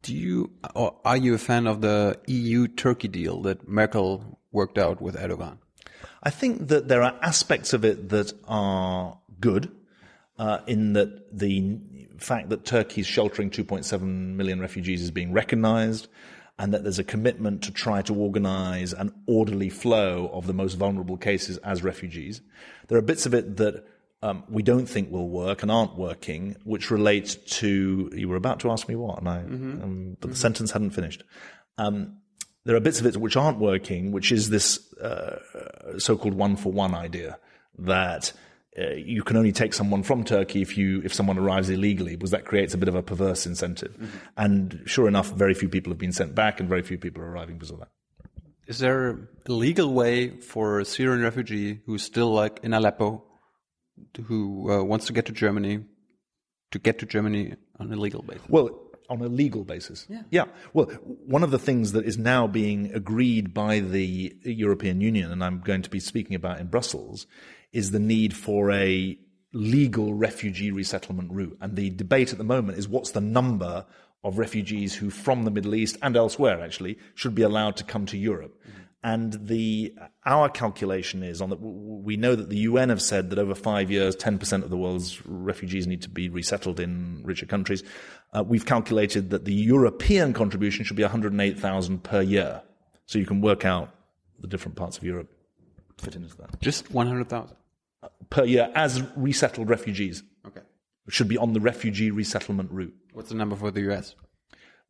Do 0.01 0.15
you 0.15 0.51
or 0.73 0.95
are 1.05 1.17
you 1.17 1.35
a 1.35 1.37
fan 1.37 1.67
of 1.67 1.81
the 1.81 2.19
EU 2.27 2.67
Turkey 2.67 3.07
deal 3.07 3.41
that 3.43 3.67
Merkel 3.67 4.39
worked 4.51 4.79
out 4.79 5.01
with 5.01 5.15
Erdogan? 5.15 5.59
I 6.23 6.31
think 6.31 6.67
that 6.69 6.87
there 6.87 7.03
are 7.03 7.15
aspects 7.21 7.73
of 7.73 7.85
it 7.85 8.09
that 8.09 8.33
are 8.47 9.19
good, 9.39 9.71
uh, 10.37 10.59
in 10.67 10.93
that 10.93 11.37
the 11.37 11.79
fact 12.17 12.49
that 12.49 12.65
Turkey's 12.65 13.07
sheltering 13.07 13.49
2.7 13.49 14.01
million 14.35 14.59
refugees 14.59 15.01
is 15.01 15.11
being 15.11 15.33
recognized, 15.33 16.07
and 16.61 16.75
that 16.75 16.83
there's 16.83 16.99
a 16.99 17.03
commitment 17.03 17.63
to 17.63 17.71
try 17.71 18.03
to 18.03 18.13
organize 18.13 18.93
an 18.93 19.11
orderly 19.25 19.67
flow 19.67 20.29
of 20.31 20.45
the 20.45 20.53
most 20.53 20.75
vulnerable 20.75 21.17
cases 21.17 21.57
as 21.57 21.83
refugees. 21.83 22.41
There 22.87 22.99
are 22.99 23.01
bits 23.01 23.25
of 23.25 23.33
it 23.33 23.57
that 23.57 23.83
um, 24.21 24.43
we 24.47 24.61
don't 24.61 24.85
think 24.85 25.11
will 25.11 25.27
work 25.27 25.63
and 25.63 25.71
aren't 25.71 25.97
working, 25.97 26.55
which 26.63 26.91
relate 26.91 27.39
to 27.61 28.11
you 28.13 28.29
were 28.29 28.35
about 28.35 28.59
to 28.59 28.69
ask 28.69 28.87
me 28.87 28.95
what, 28.95 29.17
and 29.17 29.27
I, 29.27 29.39
um, 29.39 30.17
but 30.19 30.29
the 30.29 30.35
sentence 30.35 30.69
hadn't 30.69 30.91
finished. 30.91 31.23
Um, 31.79 32.17
there 32.65 32.75
are 32.75 32.79
bits 32.79 32.99
of 32.99 33.07
it 33.07 33.17
which 33.17 33.35
aren't 33.35 33.57
working, 33.57 34.11
which 34.11 34.31
is 34.31 34.51
this 34.51 34.93
uh, 35.01 35.39
so-called 35.97 36.35
one-for-one 36.35 36.93
idea 36.93 37.39
that 37.79 38.33
uh, 38.79 38.91
you 38.91 39.21
can 39.23 39.35
only 39.35 39.51
take 39.51 39.73
someone 39.73 40.01
from 40.01 40.23
Turkey 40.23 40.61
if 40.61 40.77
you 40.77 41.01
if 41.03 41.13
someone 41.13 41.37
arrives 41.37 41.69
illegally, 41.69 42.15
because 42.15 42.31
that 42.31 42.45
creates 42.45 42.73
a 42.73 42.77
bit 42.77 42.87
of 42.87 42.95
a 42.95 43.03
perverse 43.03 43.45
incentive. 43.45 43.97
And 44.37 44.81
sure 44.85 45.07
enough, 45.07 45.31
very 45.31 45.53
few 45.53 45.67
people 45.67 45.91
have 45.91 45.99
been 45.99 46.13
sent 46.13 46.35
back, 46.35 46.59
and 46.59 46.69
very 46.69 46.81
few 46.81 46.97
people 46.97 47.21
are 47.21 47.29
arriving 47.29 47.55
because 47.55 47.71
of 47.71 47.79
that. 47.79 47.89
Is 48.67 48.79
there 48.79 49.09
a 49.09 49.51
legal 49.51 49.93
way 49.93 50.39
for 50.39 50.79
a 50.79 50.85
Syrian 50.85 51.21
refugee 51.21 51.81
who's 51.85 52.03
still 52.03 52.31
like 52.31 52.61
in 52.63 52.73
Aleppo, 52.73 53.23
who 54.25 54.71
uh, 54.71 54.83
wants 54.83 55.07
to 55.07 55.13
get 55.13 55.25
to 55.25 55.33
Germany, 55.33 55.83
to 56.71 56.79
get 56.79 56.99
to 56.99 57.05
Germany 57.05 57.55
on 57.77 57.91
a 57.91 57.97
legal 57.97 58.21
basis? 58.21 58.47
Well, 58.47 58.79
on 59.09 59.21
a 59.21 59.27
legal 59.27 59.65
basis. 59.65 60.05
Yeah. 60.09 60.21
Yeah. 60.29 60.45
Well, 60.71 60.85
one 60.85 61.43
of 61.43 61.51
the 61.51 61.59
things 61.59 61.91
that 61.91 62.05
is 62.05 62.17
now 62.17 62.47
being 62.47 62.93
agreed 62.93 63.53
by 63.53 63.81
the 63.81 64.33
European 64.43 65.01
Union, 65.01 65.33
and 65.33 65.43
I'm 65.43 65.59
going 65.59 65.81
to 65.81 65.89
be 65.89 65.99
speaking 65.99 66.35
about 66.37 66.61
in 66.61 66.67
Brussels, 66.67 67.27
is 67.71 67.91
the 67.91 67.99
need 67.99 68.35
for 68.35 68.71
a 68.71 69.17
legal 69.53 70.13
refugee 70.13 70.71
resettlement 70.71 71.31
route. 71.31 71.57
And 71.61 71.75
the 71.75 71.89
debate 71.89 72.31
at 72.31 72.37
the 72.37 72.43
moment 72.43 72.77
is 72.77 72.87
what's 72.87 73.11
the 73.11 73.21
number 73.21 73.85
of 74.23 74.37
refugees 74.37 74.95
who 74.95 75.09
from 75.09 75.43
the 75.43 75.51
Middle 75.51 75.75
East 75.75 75.97
and 76.01 76.15
elsewhere 76.15 76.61
actually 76.61 76.97
should 77.15 77.35
be 77.35 77.41
allowed 77.41 77.75
to 77.77 77.83
come 77.83 78.05
to 78.07 78.17
Europe. 78.17 78.59
And 79.03 79.33
the 79.47 79.95
our 80.25 80.47
calculation 80.47 81.23
is 81.23 81.41
on 81.41 81.49
that 81.49 81.59
we 81.59 82.17
know 82.17 82.35
that 82.35 82.49
the 82.49 82.57
UN 82.57 82.89
have 82.89 83.01
said 83.01 83.31
that 83.31 83.39
over 83.39 83.55
five 83.55 83.89
years, 83.89 84.15
10% 84.15 84.61
of 84.61 84.69
the 84.69 84.77
world's 84.77 85.25
refugees 85.25 85.87
need 85.87 86.03
to 86.03 86.09
be 86.09 86.29
resettled 86.29 86.79
in 86.79 87.23
richer 87.23 87.47
countries. 87.47 87.83
Uh, 88.31 88.43
we've 88.43 88.65
calculated 88.65 89.31
that 89.31 89.45
the 89.45 89.53
European 89.53 90.33
contribution 90.33 90.85
should 90.85 90.97
be 90.97 91.03
108,000 91.03 92.03
per 92.03 92.21
year. 92.21 92.61
So 93.07 93.17
you 93.17 93.25
can 93.25 93.41
work 93.41 93.65
out 93.65 93.89
the 94.39 94.47
different 94.47 94.77
parts 94.77 94.99
of 94.99 95.03
Europe 95.03 95.31
fit 96.01 96.15
into 96.15 96.35
that 96.37 96.59
Just 96.61 96.91
100,000. 96.91 97.55
Per 98.29 98.45
year 98.45 98.71
as 98.75 99.03
resettled 99.15 99.69
refugees. 99.69 100.23
Okay. 100.45 100.61
Should 101.09 101.27
be 101.27 101.37
on 101.37 101.53
the 101.53 101.59
refugee 101.59 102.11
resettlement 102.11 102.71
route. 102.71 102.95
What's 103.13 103.29
the 103.29 103.35
number 103.35 103.55
for 103.55 103.71
the 103.71 103.91
US? 103.91 104.15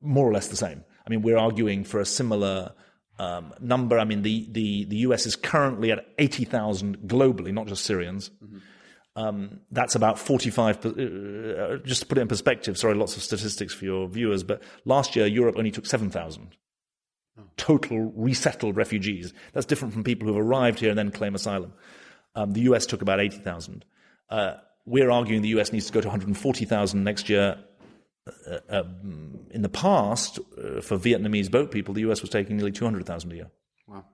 more 0.02 0.28
or 0.28 0.34
less 0.34 0.48
the 0.48 0.56
same. 0.56 0.84
I 1.06 1.10
mean, 1.10 1.22
we're 1.22 1.38
arguing 1.38 1.84
for 1.84 2.00
a 2.00 2.06
similar 2.06 2.74
um, 3.20 3.54
number. 3.60 4.00
I 4.00 4.06
mean, 4.06 4.24
the, 4.24 4.48
the, 4.52 4.86
the 4.86 4.98
US 4.98 5.26
is 5.26 5.36
currently 5.36 5.92
at 5.92 6.06
80,000 6.18 7.00
globally, 7.00 7.54
not 7.54 7.68
just 7.68 7.86
Syrians. 7.86 8.32
Um, 9.16 9.62
that's 9.72 9.96
about 9.96 10.18
45, 10.18 10.82
per- 10.82 10.90
uh, 10.90 11.78
just 11.86 12.02
to 12.02 12.08
put 12.08 12.18
it 12.18 12.22
in 12.22 12.28
perspective, 12.28 12.78
sorry, 12.78 12.96
lots 12.96 13.16
of 13.18 13.24
statistics 13.24 13.74
for 13.74 13.86
your 13.86 14.08
viewers, 14.08 14.44
but 14.44 14.64
last 14.86 15.16
year 15.16 15.28
Europe 15.28 15.56
only 15.58 15.72
took 15.72 15.86
7,000 15.86 16.56
total 17.58 18.12
resettled 18.16 18.76
refugees. 18.76 19.34
That's 19.54 19.66
different 19.66 19.94
from 19.94 20.04
people 20.04 20.28
who've 20.28 20.38
arrived 20.38 20.80
here 20.80 20.90
and 20.90 20.98
then 20.98 21.12
claim 21.12 21.36
asylum. 21.36 21.74
Um, 22.36 22.52
the 22.54 22.62
US 22.62 22.86
took 22.86 23.02
about 23.02 23.20
80,000. 23.20 23.86
Uh, 24.30 24.54
we're 24.86 25.12
arguing 25.12 25.42
the 25.42 25.50
US 25.60 25.72
needs 25.72 25.88
to 25.88 25.94
go 25.94 26.02
to 26.02 26.08
140,000 26.08 27.04
next 27.04 27.30
year. 27.30 27.58
Uh, 28.48 28.60
um, 28.70 29.40
in 29.50 29.62
the 29.64 29.70
past, 29.70 30.40
uh, 30.58 30.80
for 30.82 30.98
Vietnamese 30.98 31.50
boat 31.50 31.72
people, 31.72 31.94
the 31.94 32.02
US 32.12 32.22
was 32.22 32.30
taking 32.30 32.56
nearly 32.58 32.72
200,000 32.72 33.32
a 33.32 33.36
year. 33.36 33.52
Wow. 33.88 34.06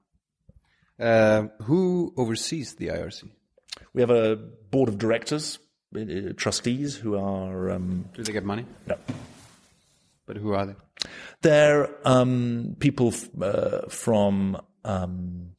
Uh, 0.99 1.47
who 1.63 2.13
oversees 2.17 2.75
the 2.75 2.87
IRC? 2.87 3.29
We 3.93 4.01
have 4.01 4.09
a 4.09 4.35
board 4.35 4.89
of 4.89 4.97
directors, 4.97 5.59
uh, 5.95 6.33
trustees, 6.35 6.95
who 6.95 7.15
are. 7.17 7.69
Um, 7.71 8.05
Do 8.13 8.23
they 8.23 8.33
get 8.33 8.43
money? 8.45 8.65
no. 8.87 8.95
But 10.25 10.37
who 10.37 10.53
are 10.53 10.65
they? 10.65 10.75
They're 11.41 11.89
um, 12.07 12.75
people 12.79 13.09
f- 13.09 13.29
uh, 13.41 13.87
from 13.87 14.59
um, 14.83 15.51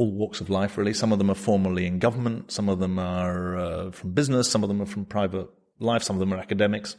all 0.00 0.10
walks 0.10 0.40
of 0.40 0.50
life, 0.50 0.76
really. 0.78 0.94
Some 0.94 1.12
of 1.12 1.18
them 1.18 1.30
are 1.30 1.34
formerly 1.36 1.86
in 1.86 1.98
government, 1.98 2.50
some 2.50 2.68
of 2.68 2.78
them 2.80 2.98
are 2.98 3.56
uh, 3.56 3.90
from 3.92 4.12
business, 4.12 4.50
some 4.50 4.62
of 4.64 4.68
them 4.68 4.80
are 4.82 4.86
from 4.86 5.04
private 5.04 5.48
life, 5.78 6.02
some 6.02 6.16
of 6.16 6.20
them 6.20 6.32
are 6.32 6.38
academics. 6.38 6.96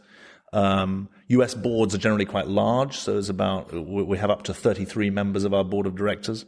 Um, 0.53 1.09
US 1.27 1.53
boards 1.53 1.95
are 1.95 1.97
generally 1.97 2.25
quite 2.25 2.47
large, 2.47 2.97
so 2.97 3.13
there's 3.13 3.29
about 3.29 3.73
we 3.73 4.17
have 4.17 4.29
up 4.29 4.43
to 4.43 4.53
33 4.53 5.09
members 5.09 5.43
of 5.45 5.53
our 5.53 5.63
board 5.63 5.85
of 5.87 5.95
directors. 5.95 6.45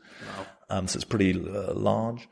Um, 0.70 0.88
so 0.88 0.98
it's 0.98 1.06
pretty 1.06 1.32
uh, 1.34 1.74
large. 1.74 2.28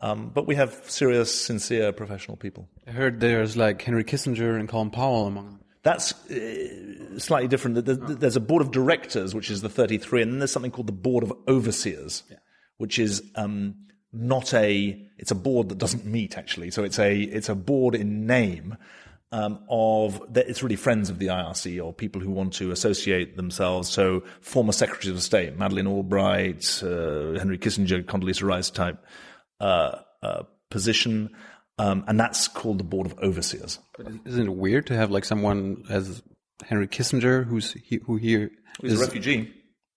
Um, 0.00 0.30
but 0.34 0.46
we 0.46 0.54
have 0.56 0.72
serious, 0.84 1.34
sincere, 1.34 1.90
professional 1.92 2.36
people. 2.36 2.68
I 2.86 2.90
heard 2.92 3.18
there's 3.20 3.56
like 3.56 3.80
Henry 3.82 4.04
Kissinger 4.04 4.58
and 4.58 4.68
Colin 4.68 4.90
Powell 4.90 5.26
among 5.26 5.46
them. 5.46 5.60
That's 5.82 6.12
uh, 6.30 7.18
slightly 7.18 7.48
different. 7.48 7.84
There- 7.86 7.94
there- 7.96 8.14
There's 8.16 8.36
a 8.36 8.40
board 8.40 8.60
of 8.62 8.70
directors, 8.72 9.34
which 9.34 9.50
is 9.50 9.62
the 9.62 9.68
33, 9.68 10.22
and 10.22 10.32
then 10.32 10.38
there's 10.40 10.52
something 10.52 10.70
called 10.72 10.86
the 10.88 10.92
board 10.92 11.24
of 11.24 11.32
overseers, 11.48 12.22
which 12.78 12.98
is 12.98 13.22
um, 13.34 13.74
not 14.12 14.54
a. 14.54 15.02
It's 15.18 15.30
a 15.30 15.34
board 15.34 15.68
that 15.70 15.78
doesn't 15.78 16.04
meet 16.04 16.36
actually. 16.36 16.70
So 16.70 16.84
it's 16.84 16.98
a 16.98 17.18
it's 17.20 17.48
a 17.48 17.54
board 17.54 17.94
in 17.94 18.26
name 18.26 18.76
um, 19.32 19.60
of. 19.68 20.20
that 20.34 20.48
It's 20.48 20.62
really 20.62 20.76
friends 20.76 21.10
of 21.10 21.18
the 21.18 21.28
IRC 21.28 21.82
or 21.84 21.92
people 21.92 22.20
who 22.20 22.30
want 22.30 22.52
to 22.54 22.70
associate 22.70 23.36
themselves. 23.36 23.88
So 23.88 24.22
former 24.40 24.72
secretaries 24.72 25.16
of 25.16 25.22
state, 25.22 25.56
Madeleine 25.56 25.86
Albright, 25.86 26.82
uh, 26.82 27.38
Henry 27.38 27.58
Kissinger, 27.58 28.04
Condoleezza 28.04 28.42
Rice 28.46 28.70
type 28.70 29.02
uh, 29.60 29.96
uh, 30.22 30.42
position. 30.70 31.30
Um, 31.78 32.04
and 32.08 32.18
that's 32.18 32.48
called 32.48 32.78
the 32.78 32.84
Board 32.84 33.06
of 33.06 33.18
Overseers. 33.18 33.78
But 33.98 34.06
isn't 34.24 34.46
it 34.46 34.54
weird 34.54 34.86
to 34.86 34.96
have 34.96 35.10
like 35.10 35.26
someone 35.26 35.84
as 35.90 36.22
Henry 36.64 36.88
Kissinger, 36.88 37.44
who's 37.44 37.72
he, 37.72 38.00
who 38.06 38.16
here 38.16 38.50
He's 38.80 38.92
is- 38.94 39.00
a 39.02 39.04
refugee. 39.04 39.52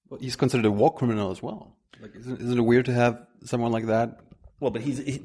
well, 0.09 0.19
he's 0.19 0.35
considered 0.35 0.65
a 0.65 0.71
war 0.71 0.93
criminal 0.93 1.31
as 1.31 1.41
well. 1.41 1.77
Like, 2.01 2.15
isn't, 2.15 2.41
isn't 2.41 2.57
it 2.57 2.61
weird 2.61 2.85
to 2.85 2.93
have 2.93 3.19
someone 3.43 3.71
like 3.71 3.87
that? 3.87 4.19
Well, 4.59 4.71
but 4.71 4.81
he's. 4.81 4.97
He, 4.99 5.21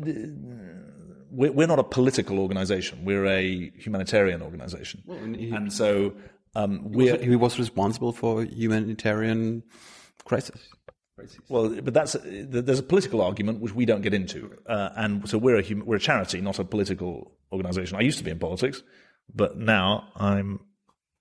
we're, 1.31 1.53
we're 1.53 1.67
not 1.67 1.79
a 1.79 1.85
political 1.85 2.39
organization. 2.39 3.05
We're 3.05 3.27
a 3.27 3.71
humanitarian 3.77 4.43
organization. 4.43 5.03
and 5.09 5.35
he- 5.37 5.51
and 5.51 5.73
so 5.73 6.15
um, 6.55 6.93
we're. 6.93 7.19
He 7.19 7.37
was 7.37 7.59
responsible 7.59 8.13
for 8.13 8.43
humanitarian 8.45 9.63
crisis. 10.25 10.61
Well, 11.49 11.69
but 11.83 11.95
that's 11.95 12.17
there's 12.25 12.81
a 12.81 12.83
political 12.83 13.21
argument 13.23 13.61
which 13.61 13.73
we 13.73 13.85
don't 13.87 14.03
get 14.03 14.15
into, 14.15 14.51
uh, 14.67 14.89
and 14.97 15.29
so 15.29 15.39
we're 15.39 15.57
a 15.59 15.63
hum, 15.67 15.85
we're 15.87 15.97
a 15.97 16.01
charity, 16.01 16.41
not 16.41 16.59
a 16.59 16.65
political 16.65 17.31
organization. 17.53 17.97
I 17.97 18.01
used 18.01 18.19
to 18.19 18.25
be 18.25 18.33
in 18.33 18.39
politics, 18.41 18.83
but 19.33 19.57
now 19.57 20.09
I'm 20.17 20.59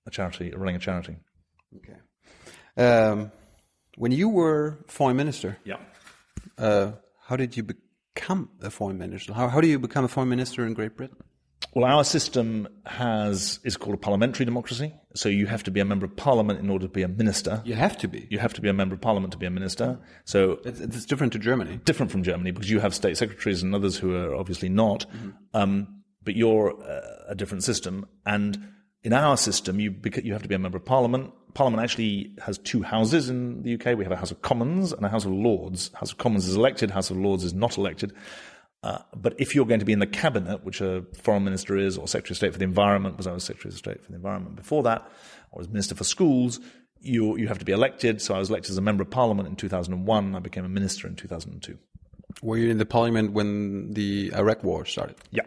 a 0.04 0.10
charity 0.10 0.50
running 0.50 0.74
a 0.74 0.80
charity. 0.80 1.16
Okay. 1.76 1.96
Um, 2.76 3.30
when 3.96 4.12
you 4.12 4.28
were 4.28 4.78
foreign 4.88 5.16
minister, 5.16 5.58
Yeah. 5.64 5.76
uh, 6.58 6.92
how 7.26 7.36
did 7.36 7.56
you 7.56 7.62
become 7.62 8.50
a 8.62 8.70
foreign 8.70 8.98
minister? 8.98 9.32
How, 9.32 9.48
how 9.48 9.60
do 9.60 9.68
you 9.68 9.78
become 9.78 10.04
a 10.04 10.08
foreign 10.08 10.28
minister 10.28 10.66
in 10.66 10.74
Great 10.74 10.96
Britain? 10.96 11.16
Well, 11.74 11.84
our 11.86 12.04
system 12.04 12.68
has 12.86 13.58
is 13.64 13.76
called 13.76 13.94
a 13.94 13.98
parliamentary 13.98 14.44
democracy. 14.44 14.94
So 15.16 15.28
you 15.28 15.46
have 15.46 15.62
to 15.64 15.70
be 15.72 15.80
a 15.80 15.84
member 15.84 16.04
of 16.06 16.14
parliament 16.14 16.60
in 16.60 16.70
order 16.70 16.86
to 16.86 16.92
be 16.92 17.02
a 17.02 17.08
minister. 17.08 17.62
You 17.64 17.74
have 17.74 17.96
to 17.98 18.06
be. 18.08 18.26
You 18.30 18.38
have 18.38 18.52
to 18.54 18.60
be 18.60 18.68
a 18.68 18.72
member 18.72 18.94
of 18.94 19.00
parliament 19.00 19.32
to 19.32 19.38
be 19.38 19.46
a 19.46 19.50
minister. 19.50 19.98
So 20.24 20.60
It's, 20.64 20.78
it's 20.80 21.04
different 21.04 21.32
to 21.32 21.38
Germany. 21.40 21.80
different 21.84 22.12
from 22.12 22.22
Germany 22.22 22.52
because 22.52 22.70
you 22.70 22.78
have 22.80 22.94
state 22.94 23.16
secretaries 23.16 23.62
and 23.62 23.74
others 23.74 23.96
who 23.96 24.14
are 24.14 24.34
obviously 24.36 24.68
not. 24.68 25.06
Um, 25.52 26.02
but 26.22 26.36
you're 26.36 26.80
uh, 26.80 27.00
a 27.30 27.34
different 27.34 27.64
system. 27.64 28.06
And 28.24 28.68
in 29.02 29.12
our 29.12 29.36
system, 29.36 29.80
you 29.80 29.90
bec- 29.90 30.24
you 30.24 30.32
have 30.32 30.42
to 30.42 30.48
be 30.48 30.54
a 30.54 30.58
member 30.60 30.78
of 30.78 30.84
Parliament. 30.84 31.32
Parliament 31.54 31.82
actually 31.82 32.32
has 32.44 32.58
two 32.58 32.82
houses 32.82 33.30
in 33.30 33.62
the 33.62 33.74
UK. 33.74 33.96
We 33.96 34.04
have 34.04 34.12
a 34.12 34.16
House 34.16 34.30
of 34.30 34.42
Commons 34.42 34.92
and 34.92 35.06
a 35.06 35.08
House 35.08 35.24
of 35.24 35.32
Lords. 35.32 35.90
House 35.94 36.10
of 36.10 36.18
Commons 36.18 36.46
is 36.46 36.56
elected. 36.56 36.90
House 36.90 37.10
of 37.10 37.16
Lords 37.16 37.44
is 37.44 37.54
not 37.54 37.78
elected. 37.78 38.12
Uh, 38.82 38.98
but 39.16 39.34
if 39.38 39.54
you're 39.54 39.64
going 39.64 39.80
to 39.80 39.86
be 39.86 39.92
in 39.92 39.98
the 39.98 40.06
cabinet, 40.06 40.62
which 40.64 40.80
a 40.80 41.04
foreign 41.22 41.42
minister 41.44 41.78
is, 41.78 41.96
or 41.96 42.06
secretary 42.06 42.34
of 42.34 42.36
state 42.36 42.52
for 42.52 42.58
the 42.58 42.64
environment, 42.64 43.16
because 43.16 43.26
I 43.26 43.32
was 43.32 43.44
secretary 43.44 43.72
of 43.72 43.78
state 43.78 44.02
for 44.04 44.10
the 44.10 44.16
environment 44.16 44.56
before 44.56 44.82
that, 44.82 45.10
or 45.52 45.62
as 45.62 45.68
minister 45.68 45.94
for 45.94 46.04
schools, 46.04 46.60
you 47.00 47.36
you 47.38 47.48
have 47.48 47.58
to 47.58 47.64
be 47.64 47.72
elected. 47.72 48.20
So 48.20 48.34
I 48.34 48.38
was 48.38 48.50
elected 48.50 48.72
as 48.72 48.76
a 48.76 48.82
member 48.82 49.02
of 49.02 49.10
parliament 49.10 49.48
in 49.48 49.56
2001. 49.56 50.34
I 50.34 50.38
became 50.40 50.64
a 50.64 50.68
minister 50.68 51.06
in 51.06 51.16
2002. 51.16 51.78
Were 52.42 52.58
you 52.58 52.70
in 52.70 52.78
the 52.78 52.86
parliament 52.86 53.32
when 53.32 53.92
the 53.92 54.32
Iraq 54.34 54.64
war 54.64 54.84
started? 54.84 55.16
Yeah, 55.30 55.44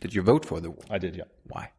Did 0.00 0.14
you 0.14 0.22
vote 0.22 0.46
for 0.46 0.60
the 0.60 0.70
war? 0.70 0.84
I 0.88 0.98
did. 0.98 1.16
Yeah, 1.16 1.24
Why? 1.48 1.70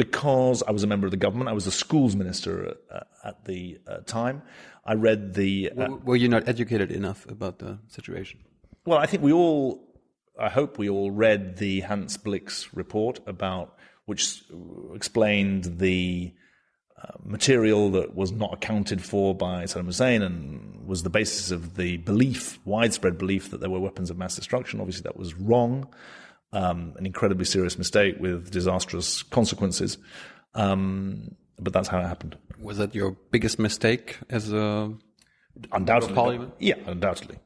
Because 0.00 0.62
I 0.66 0.70
was 0.70 0.82
a 0.82 0.86
member 0.86 1.06
of 1.06 1.10
the 1.10 1.18
government. 1.18 1.50
I 1.50 1.52
was 1.52 1.66
a 1.66 1.70
schools 1.70 2.16
minister 2.16 2.74
uh, 2.90 3.00
at 3.22 3.44
the 3.44 3.78
uh, 3.86 3.98
time. 4.06 4.40
I 4.82 4.94
read 4.94 5.34
the. 5.34 5.72
Uh, 5.76 5.90
Were 6.02 6.16
you 6.16 6.26
not 6.26 6.48
educated 6.48 6.90
enough 6.90 7.26
about 7.28 7.58
the 7.58 7.78
situation? 7.88 8.40
Well, 8.86 8.96
I 8.96 9.04
think 9.04 9.22
we 9.22 9.30
all, 9.30 9.86
I 10.40 10.48
hope 10.48 10.78
we 10.78 10.88
all 10.88 11.10
read 11.10 11.58
the 11.58 11.80
Hans 11.80 12.16
Blix 12.16 12.72
report 12.72 13.20
about 13.26 13.76
which 14.06 14.42
explained 14.94 15.64
the 15.78 16.32
uh, 16.96 17.12
material 17.22 17.90
that 17.90 18.14
was 18.14 18.32
not 18.32 18.54
accounted 18.54 19.04
for 19.04 19.34
by 19.34 19.64
Saddam 19.64 19.84
Hussein 19.84 20.22
and 20.22 20.86
was 20.86 21.02
the 21.02 21.10
basis 21.10 21.50
of 21.50 21.76
the 21.76 21.98
belief, 21.98 22.58
widespread 22.64 23.18
belief, 23.18 23.50
that 23.50 23.60
there 23.60 23.68
were 23.68 23.80
weapons 23.80 24.08
of 24.08 24.16
mass 24.16 24.34
destruction. 24.34 24.80
Obviously, 24.80 25.02
that 25.02 25.18
was 25.18 25.34
wrong, 25.34 25.92
um, 26.52 26.94
an 26.98 27.06
incredibly 27.06 27.44
serious 27.44 27.78
mistake 27.78 28.16
with 28.18 28.50
disastrous 28.50 29.22
consequences. 29.22 29.98
Um, 30.54 31.36
but 31.58 31.72
that's 31.72 31.88
how 31.88 31.98
it 31.98 32.06
happened. 32.06 32.36
Was 32.60 32.78
that 32.78 32.94
your 32.94 33.16
biggest 33.30 33.58
mistake 33.58 34.18
as 34.28 34.52
a 34.52 34.92
Undoubtedly. 35.72 36.14
Parliament? 36.14 36.54
Yeah, 36.58 36.74
undoubtedly. 36.86 37.38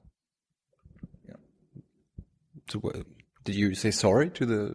to, 2.68 2.80
uh, 2.82 3.02
did 3.44 3.54
you 3.54 3.74
say 3.74 3.90
sorry 3.90 4.30
to 4.30 4.46
the 4.46 4.74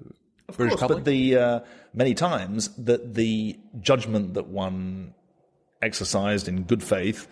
British 0.55 0.71
course, 0.71 0.81
public? 0.81 0.97
but 0.99 1.05
the 1.05 1.37
uh, 1.37 1.59
many 1.93 2.13
times 2.13 2.69
that 2.75 3.15
the 3.15 3.59
judgment 3.81 4.33
that 4.35 4.47
one 4.47 5.13
exercised 5.81 6.47
in 6.47 6.63
good 6.63 6.83
faith 6.83 7.27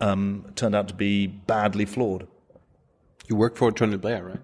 um, 0.00 0.52
turned 0.56 0.74
out 0.74 0.88
to 0.88 0.94
be 0.94 1.26
badly 1.26 1.84
flawed. 1.84 2.26
you 3.28 3.36
worked 3.36 3.56
for 3.58 3.70
Tony 3.70 3.96
Blair, 3.96 4.24
right? 4.24 4.40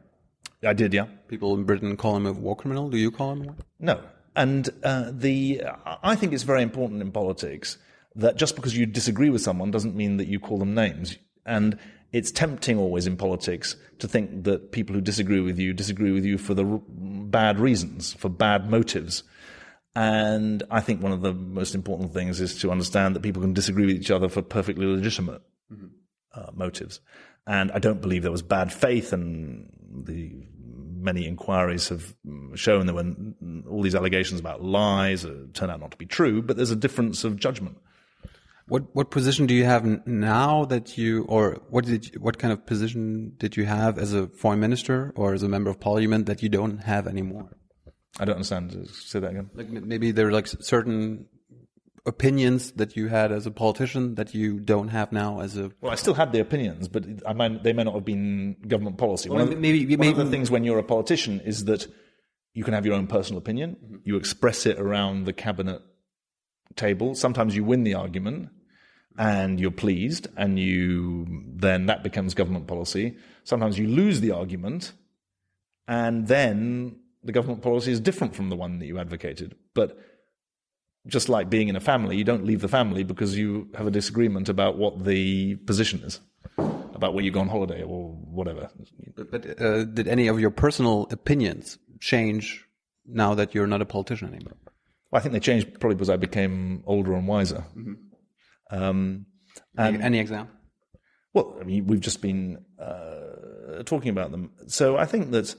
I 0.65 0.73
did, 0.73 0.93
yeah. 0.93 1.07
People 1.29 1.55
in 1.55 1.65
Britain 1.65 1.97
call 1.97 2.17
him 2.17 2.27
a 2.27 2.33
war 2.33 2.57
criminal. 2.57 2.91
Do 2.91 2.97
you 2.97 3.11
call 3.11 3.33
him 3.33 3.45
one? 3.45 3.57
No, 3.79 4.01
and 4.35 4.69
uh, 4.83 5.11
the 5.13 5.63
I 6.03 6.17
think 6.17 6.33
it's 6.33 6.43
very 6.43 6.63
important 6.63 7.01
in 7.01 7.13
politics 7.13 7.79
that 8.17 8.37
just 8.37 8.57
because 8.57 8.77
you 8.77 8.87
disagree 8.87 9.31
with 9.31 9.43
someone 9.43 9.71
doesn't 9.71 9.95
mean 9.95 10.17
that 10.17 10.27
you 10.27 10.41
call 10.41 10.59
them 10.59 10.75
names. 10.75 11.17
And 11.47 11.79
it's 12.13 12.31
tempting 12.31 12.79
always 12.79 13.07
in 13.07 13.17
politics 13.17 13.77
to 13.99 14.09
think 14.09 14.45
that 14.45 14.73
people 14.73 14.95
who 14.95 15.01
disagree 15.01 15.41
with 15.41 15.59
you 15.59 15.73
disagree 15.73 16.11
with 16.11 16.25
you 16.25 16.39
for 16.39 16.55
the 16.55 16.65
r- 16.65 16.81
bad 16.89 17.61
reasons, 17.61 18.15
for 18.15 18.29
bad 18.29 18.71
motives. 18.71 19.23
And 19.95 20.63
I 20.71 20.81
think 20.81 21.03
one 21.03 21.13
of 21.13 21.23
the 21.23 21.33
most 21.33 21.75
important 21.75 22.13
things 22.13 22.41
is 22.41 22.59
to 22.61 22.71
understand 22.71 23.17
that 23.17 23.23
people 23.23 23.43
can 23.43 23.53
disagree 23.53 23.87
with 23.87 23.97
each 23.97 24.11
other 24.11 24.29
for 24.29 24.43
perfectly 24.43 24.87
legitimate 24.87 25.43
uh, 26.35 26.51
motives. 26.55 27.01
And 27.47 27.73
I 27.73 27.79
don't 27.79 28.01
believe 28.01 28.23
there 28.23 28.31
was 28.31 28.43
bad 28.43 28.73
faith, 28.73 29.13
and 29.13 29.68
the 30.09 30.33
many 31.01 31.27
inquiries 31.27 31.89
have 31.89 32.15
shown 32.55 32.87
that 32.87 32.95
when 32.95 33.65
all 33.71 33.83
these 33.83 33.95
allegations 33.95 34.41
about 34.41 34.63
lies 34.63 35.25
uh, 35.25 35.47
turn 35.55 35.71
out 35.71 35.81
not 35.81 35.93
to 35.93 35.97
be 35.97 36.07
true, 36.07 36.43
but 36.43 36.57
there's 36.57 36.73
a 36.73 36.77
difference 36.77 37.25
of 37.25 37.37
judgment. 37.37 37.79
What 38.67 38.95
what 38.95 39.11
position 39.11 39.47
do 39.47 39.55
you 39.55 39.65
have 39.65 39.85
now 40.07 40.67
that 40.67 40.99
you, 40.99 41.25
or 41.25 41.63
what 41.71 41.87
did 41.87 42.07
you, 42.07 42.21
what 42.21 42.39
kind 42.39 42.53
of 42.53 42.67
position 42.67 43.33
did 43.39 43.57
you 43.57 43.65
have 43.65 43.99
as 43.99 44.13
a 44.13 44.27
foreign 44.27 44.61
minister 44.61 45.13
or 45.17 45.33
as 45.33 45.43
a 45.43 45.49
member 45.49 45.71
of 45.71 45.81
parliament 45.81 46.27
that 46.27 46.43
you 46.43 46.51
don't 46.51 46.79
have 46.79 47.07
anymore? 47.07 47.49
I 48.21 48.25
don't 48.25 48.35
understand. 48.35 48.89
Say 48.91 49.21
that 49.21 49.31
again. 49.31 49.51
Like 49.55 49.71
maybe 49.71 50.11
there 50.11 50.29
are 50.29 50.33
like 50.33 50.49
certain 50.49 51.29
opinions 52.07 52.73
that 52.73 52.97
you 52.97 53.09
had 53.09 53.33
as 53.33 53.47
a 53.47 53.51
politician 53.51 54.15
that 54.17 54.35
you 54.35 54.59
don't 54.59 54.89
have 54.89 55.13
now 55.13 55.41
as 55.41 55.57
a. 55.57 55.71
Well, 55.81 55.93
I 55.93 55.97
still 55.97 56.15
had 56.15 56.33
the 56.33 56.41
opinions, 56.41 56.89
but 56.89 57.05
I 57.27 57.33
might, 57.33 57.63
they 57.63 57.73
may 57.73 57.85
not 57.85 57.95
have 57.95 58.05
been 58.05 58.57
government 58.67 58.99
policy. 58.99 59.29
one 59.31 59.41
of 59.41 59.59
maybe- 59.59 59.85
one 59.87 60.01
maybe- 60.01 60.09
of 60.11 60.17
the 60.17 60.31
things 60.31 60.51
when 60.51 60.65
you're 60.65 60.79
a 60.79 60.85
politician 60.85 61.41
is 61.41 61.65
that 61.67 61.87
you 62.55 62.65
can 62.65 62.75
have 62.75 62.87
your 62.87 62.95
own 62.95 63.07
personal 63.07 63.39
opinion. 63.39 63.77
Mm-hmm. 63.77 63.97
You 64.05 64.17
express 64.17 64.67
it 64.67 64.79
around 64.79 65.25
the 65.25 65.33
cabinet 65.33 65.83
table. 66.77 67.15
Sometimes 67.15 67.55
you 67.55 67.65
win 67.65 67.85
the 67.85 67.95
argument 67.95 68.51
and 69.19 69.59
you're 69.61 69.71
pleased, 69.71 70.29
and 70.37 70.59
you 70.59 71.27
then 71.57 71.87
that 71.87 72.03
becomes 72.03 72.35
government 72.35 72.67
policy. 72.67 73.17
Sometimes 73.45 73.79
you 73.79 73.89
lose 73.89 74.21
the 74.21 74.31
argument, 74.31 74.93
and 75.89 76.29
then 76.29 76.97
the 77.25 77.33
government 77.33 77.63
policy 77.63 77.91
is 77.91 77.99
different 78.01 78.37
from 78.37 78.49
the 78.49 78.57
one 78.57 78.79
that 78.79 78.87
you 78.87 78.99
advocated. 78.99 79.57
But 79.75 79.99
just 81.07 81.29
like 81.29 81.49
being 81.49 81.69
in 81.69 81.77
a 81.77 81.81
family, 81.81 82.17
you 82.17 82.25
don't 82.25 82.45
leave 82.45 82.61
the 82.61 82.69
family 82.69 83.03
because 83.05 83.37
you 83.37 83.69
have 83.75 83.87
a 83.87 83.91
disagreement 83.91 84.49
about 84.49 84.77
what 84.77 85.05
the 85.05 85.57
position 85.57 86.01
is, 86.01 86.21
about 86.95 87.15
where 87.15 87.25
you 87.25 87.31
go 87.31 87.41
on 87.41 87.49
holiday 87.49 87.83
or 87.83 88.11
whatever. 88.11 88.69
But, 89.17 89.31
but 89.31 89.61
uh, 89.61 89.85
did 89.85 90.09
any 90.09 90.29
of 90.29 90.41
your 90.41 90.51
personal 90.51 91.07
opinions 91.11 91.79
change 92.01 92.65
now 93.07 93.35
that 93.35 93.55
you're 93.55 93.67
not 93.67 93.81
a 93.81 93.87
politician 93.87 94.29
anymore? 94.35 94.57
Well, 95.11 95.21
I 95.21 95.23
think 95.23 95.33
they 95.33 95.41
changed 95.41 95.81
probably 95.81 95.95
because 95.97 96.11
I 96.11 96.17
became 96.17 96.83
older 96.87 97.15
and 97.15 97.27
wiser. 97.27 97.65
Um, 98.71 99.27
Any, 99.79 100.03
any 100.03 100.19
example? 100.19 100.55
well, 101.33 101.57
I 101.61 101.65
mean, 101.65 101.87
we've 101.87 102.01
just 102.01 102.21
been 102.21 102.65
uh, 102.79 103.83
talking 103.85 104.11
about 104.11 104.31
them. 104.31 104.51
So 104.67 104.97
I 104.97 105.07
think 105.07 105.31
that 105.31 105.55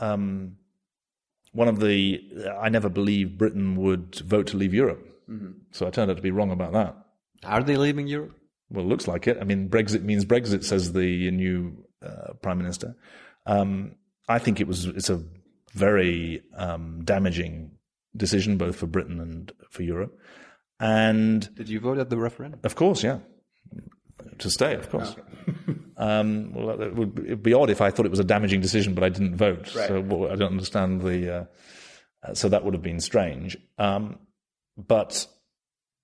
um, 0.00 0.56
one 1.52 1.68
of 1.68 1.80
the 1.80 2.22
I 2.60 2.68
never 2.68 2.88
believed 2.88 3.38
Britain 3.38 3.76
would 3.76 4.16
vote 4.16 4.46
to 4.48 4.56
leave 4.56 4.74
Europe. 4.74 5.04
So 5.72 5.86
I 5.86 5.90
turned 5.90 6.10
out 6.10 6.16
to 6.16 6.22
be 6.22 6.30
wrong 6.30 6.50
about 6.50 6.72
that. 6.72 6.96
Are 7.44 7.62
they 7.62 7.76
leaving 7.76 8.06
Europe? 8.06 8.34
Well, 8.70 8.84
it 8.84 8.88
looks 8.88 9.06
like 9.06 9.26
it. 9.26 9.36
I 9.40 9.44
mean, 9.44 9.68
Brexit 9.68 10.02
means 10.02 10.24
Brexit, 10.24 10.64
says 10.64 10.92
the 10.92 11.30
new 11.30 11.84
uh, 12.02 12.32
prime 12.40 12.56
minister. 12.58 12.96
Um, 13.44 13.96
I 14.28 14.38
think 14.38 14.60
it 14.60 14.66
was 14.66 14.86
it's 14.86 15.10
a 15.10 15.22
very 15.74 16.42
um, 16.56 17.02
damaging 17.04 17.72
decision 18.16 18.56
both 18.56 18.76
for 18.76 18.86
Britain 18.86 19.20
and 19.20 19.52
for 19.70 19.82
Europe. 19.82 20.18
And 20.80 21.54
Did 21.54 21.68
you 21.68 21.80
vote 21.80 21.98
at 21.98 22.08
the 22.10 22.16
referendum? 22.16 22.60
of 22.64 22.74
course, 22.74 23.02
yeah, 23.02 23.18
to 24.38 24.50
stay, 24.50 24.74
of 24.74 24.88
course. 24.90 25.14
um, 25.98 26.52
well, 26.54 26.80
it 26.80 26.94
would 26.94 27.42
be 27.42 27.52
odd 27.52 27.70
if 27.70 27.80
I 27.80 27.90
thought 27.90 28.06
it 28.06 28.10
was 28.10 28.20
a 28.20 28.24
damaging 28.24 28.60
decision, 28.60 28.94
but 28.94 29.02
I 29.02 29.08
didn't 29.08 29.36
vote. 29.36 29.66
So 29.68 30.00
well, 30.00 30.32
I 30.32 30.36
don't 30.36 30.52
understand 30.52 31.02
the. 31.02 31.34
Uh, 31.34 31.44
uh, 32.22 32.34
so 32.34 32.48
that 32.48 32.64
would 32.64 32.74
have 32.74 32.82
been 32.82 33.00
strange. 33.00 33.56
Um, 33.78 34.18
but 34.76 35.26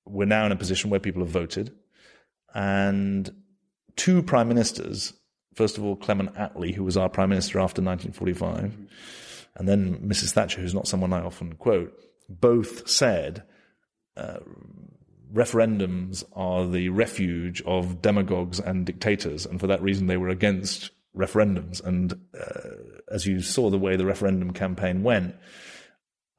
we're 0.05 0.27
now 0.27 0.47
in 0.47 0.53
a 0.53 0.57
position 0.57 0.91
where 0.91 1.01
people 1.01 1.23
have 1.23 1.31
voted, 1.31 1.73
and 2.55 3.31
two 3.97 4.23
prime 4.23 4.49
ministers. 4.49 5.13
First 5.55 5.79
of 5.79 5.85
all, 5.85 5.95
Clement 5.95 6.35
Attlee, 6.35 6.75
who 6.75 6.83
was 6.83 6.97
our 6.97 7.09
prime 7.09 7.29
minister 7.29 7.61
after 7.61 7.81
1945, 7.81 8.77
and 9.55 9.69
then 9.69 10.01
Mrs. 10.01 10.33
Thatcher, 10.33 10.61
who's 10.61 10.75
not 10.75 10.89
someone 10.89 11.13
I 11.13 11.21
often 11.21 11.53
quote, 11.53 11.97
both 12.29 12.89
said 12.89 13.45
referendums 15.35 16.25
are 16.35 16.67
the 16.67 16.89
refuge 16.91 17.61
of 17.63 18.01
demagogues 18.01 18.61
and 18.61 18.87
dictators, 18.87 19.45
and 19.45 19.61
for 19.61 19.67
that 19.67 19.83
reason 19.83 20.07
they 20.07 20.17
were 20.17 20.29
against 20.29 20.91
referendums. 21.17 21.85
And 21.85 22.13
uh, 22.39 22.71
as 23.13 23.27
you 23.27 23.41
saw 23.41 23.71
the 23.71 23.79
way 23.79 23.97
the 23.97 24.07
referendum 24.07 24.53
campaign 24.53 25.03
went, 25.03 25.35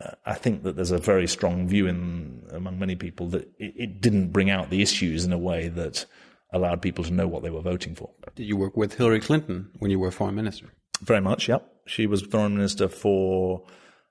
uh, 0.03 0.12
I 0.25 0.34
think 0.34 0.63
that 0.63 0.75
there's 0.75 0.91
a 0.91 0.97
very 0.97 1.27
strong 1.27 1.67
view 1.67 1.88
in 1.88 2.43
among 2.51 2.79
many 2.79 2.95
people 2.95 3.27
that 3.29 3.43
it, 3.58 3.73
it 3.75 4.01
didn't 4.01 4.31
bring 4.31 4.49
out 4.49 4.69
the 4.69 4.81
issues 4.81 5.25
in 5.25 5.31
a 5.31 5.38
way 5.38 5.67
that 5.69 6.05
allowed 6.53 6.81
people 6.81 7.03
to 7.03 7.13
know 7.13 7.27
what 7.27 7.43
they 7.43 7.49
were 7.49 7.62
voting 7.62 7.95
for. 7.95 8.10
Did 8.36 8.47
you 8.47 8.58
work 8.58 8.77
with 8.77 8.95
Hillary 8.95 9.19
Clinton 9.19 9.71
when 9.79 9.91
you 9.91 9.99
were 9.99 10.12
foreign 10.12 10.36
minister? 10.36 10.67
Very 11.01 11.21
much, 11.21 11.49
yep. 11.49 11.67
She 11.86 12.08
was 12.08 12.21
foreign 12.21 12.55
minister 12.55 12.88
for 12.88 13.65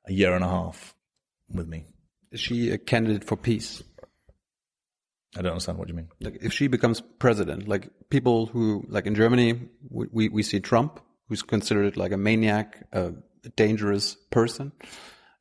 a 0.07 0.13
year 0.13 0.35
and 0.35 0.45
a 0.45 0.49
half 0.49 0.95
with 1.51 1.69
me. 1.69 1.85
Is 2.31 2.41
she 2.41 2.71
a 2.71 2.79
candidate 2.79 3.25
for 3.25 3.37
peace? 3.37 3.83
I 5.37 5.43
don't 5.43 5.53
understand 5.53 5.79
what 5.79 5.89
you 5.89 5.95
mean. 5.95 6.09
Like 6.21 6.39
if 6.43 6.53
she 6.53 6.67
becomes 6.69 7.01
president, 7.19 7.67
like 7.69 7.89
people 8.11 8.47
who, 8.47 8.85
like 8.89 9.07
in 9.07 9.15
Germany, 9.15 9.69
we, 9.91 10.07
we, 10.13 10.29
we 10.29 10.43
see 10.43 10.61
Trump, 10.61 11.01
who's 11.29 11.43
considered 11.43 11.97
like 11.97 12.13
a 12.13 12.17
maniac, 12.17 12.87
a 12.93 13.13
dangerous 13.57 14.15
person. 14.31 14.73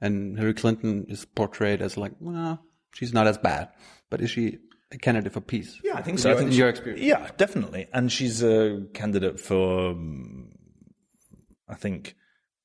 And 0.01 0.35
Hillary 0.37 0.53
Clinton 0.55 1.05
is 1.09 1.25
portrayed 1.25 1.81
as 1.81 1.95
like, 1.97 2.13
well, 2.19 2.59
she's 2.93 3.13
not 3.13 3.27
as 3.27 3.37
bad. 3.37 3.69
But 4.09 4.21
is 4.21 4.31
she 4.31 4.57
a 4.91 4.97
candidate 4.97 5.31
for 5.33 5.41
peace? 5.41 5.79
Yeah, 5.83 5.95
I 5.95 6.01
think 6.01 6.19
so. 6.19 6.29
your- 6.29 6.35
I 6.35 6.39
think 6.39 6.47
in 6.47 6.53
she- 6.53 6.59
your 6.59 6.69
experience. 6.69 7.01
Yeah, 7.03 7.29
definitely. 7.37 7.87
And 7.93 8.11
she's 8.11 8.43
a 8.43 8.85
candidate 8.93 9.39
for, 9.39 9.91
um, 9.91 10.51
I 11.69 11.75
think, 11.75 12.15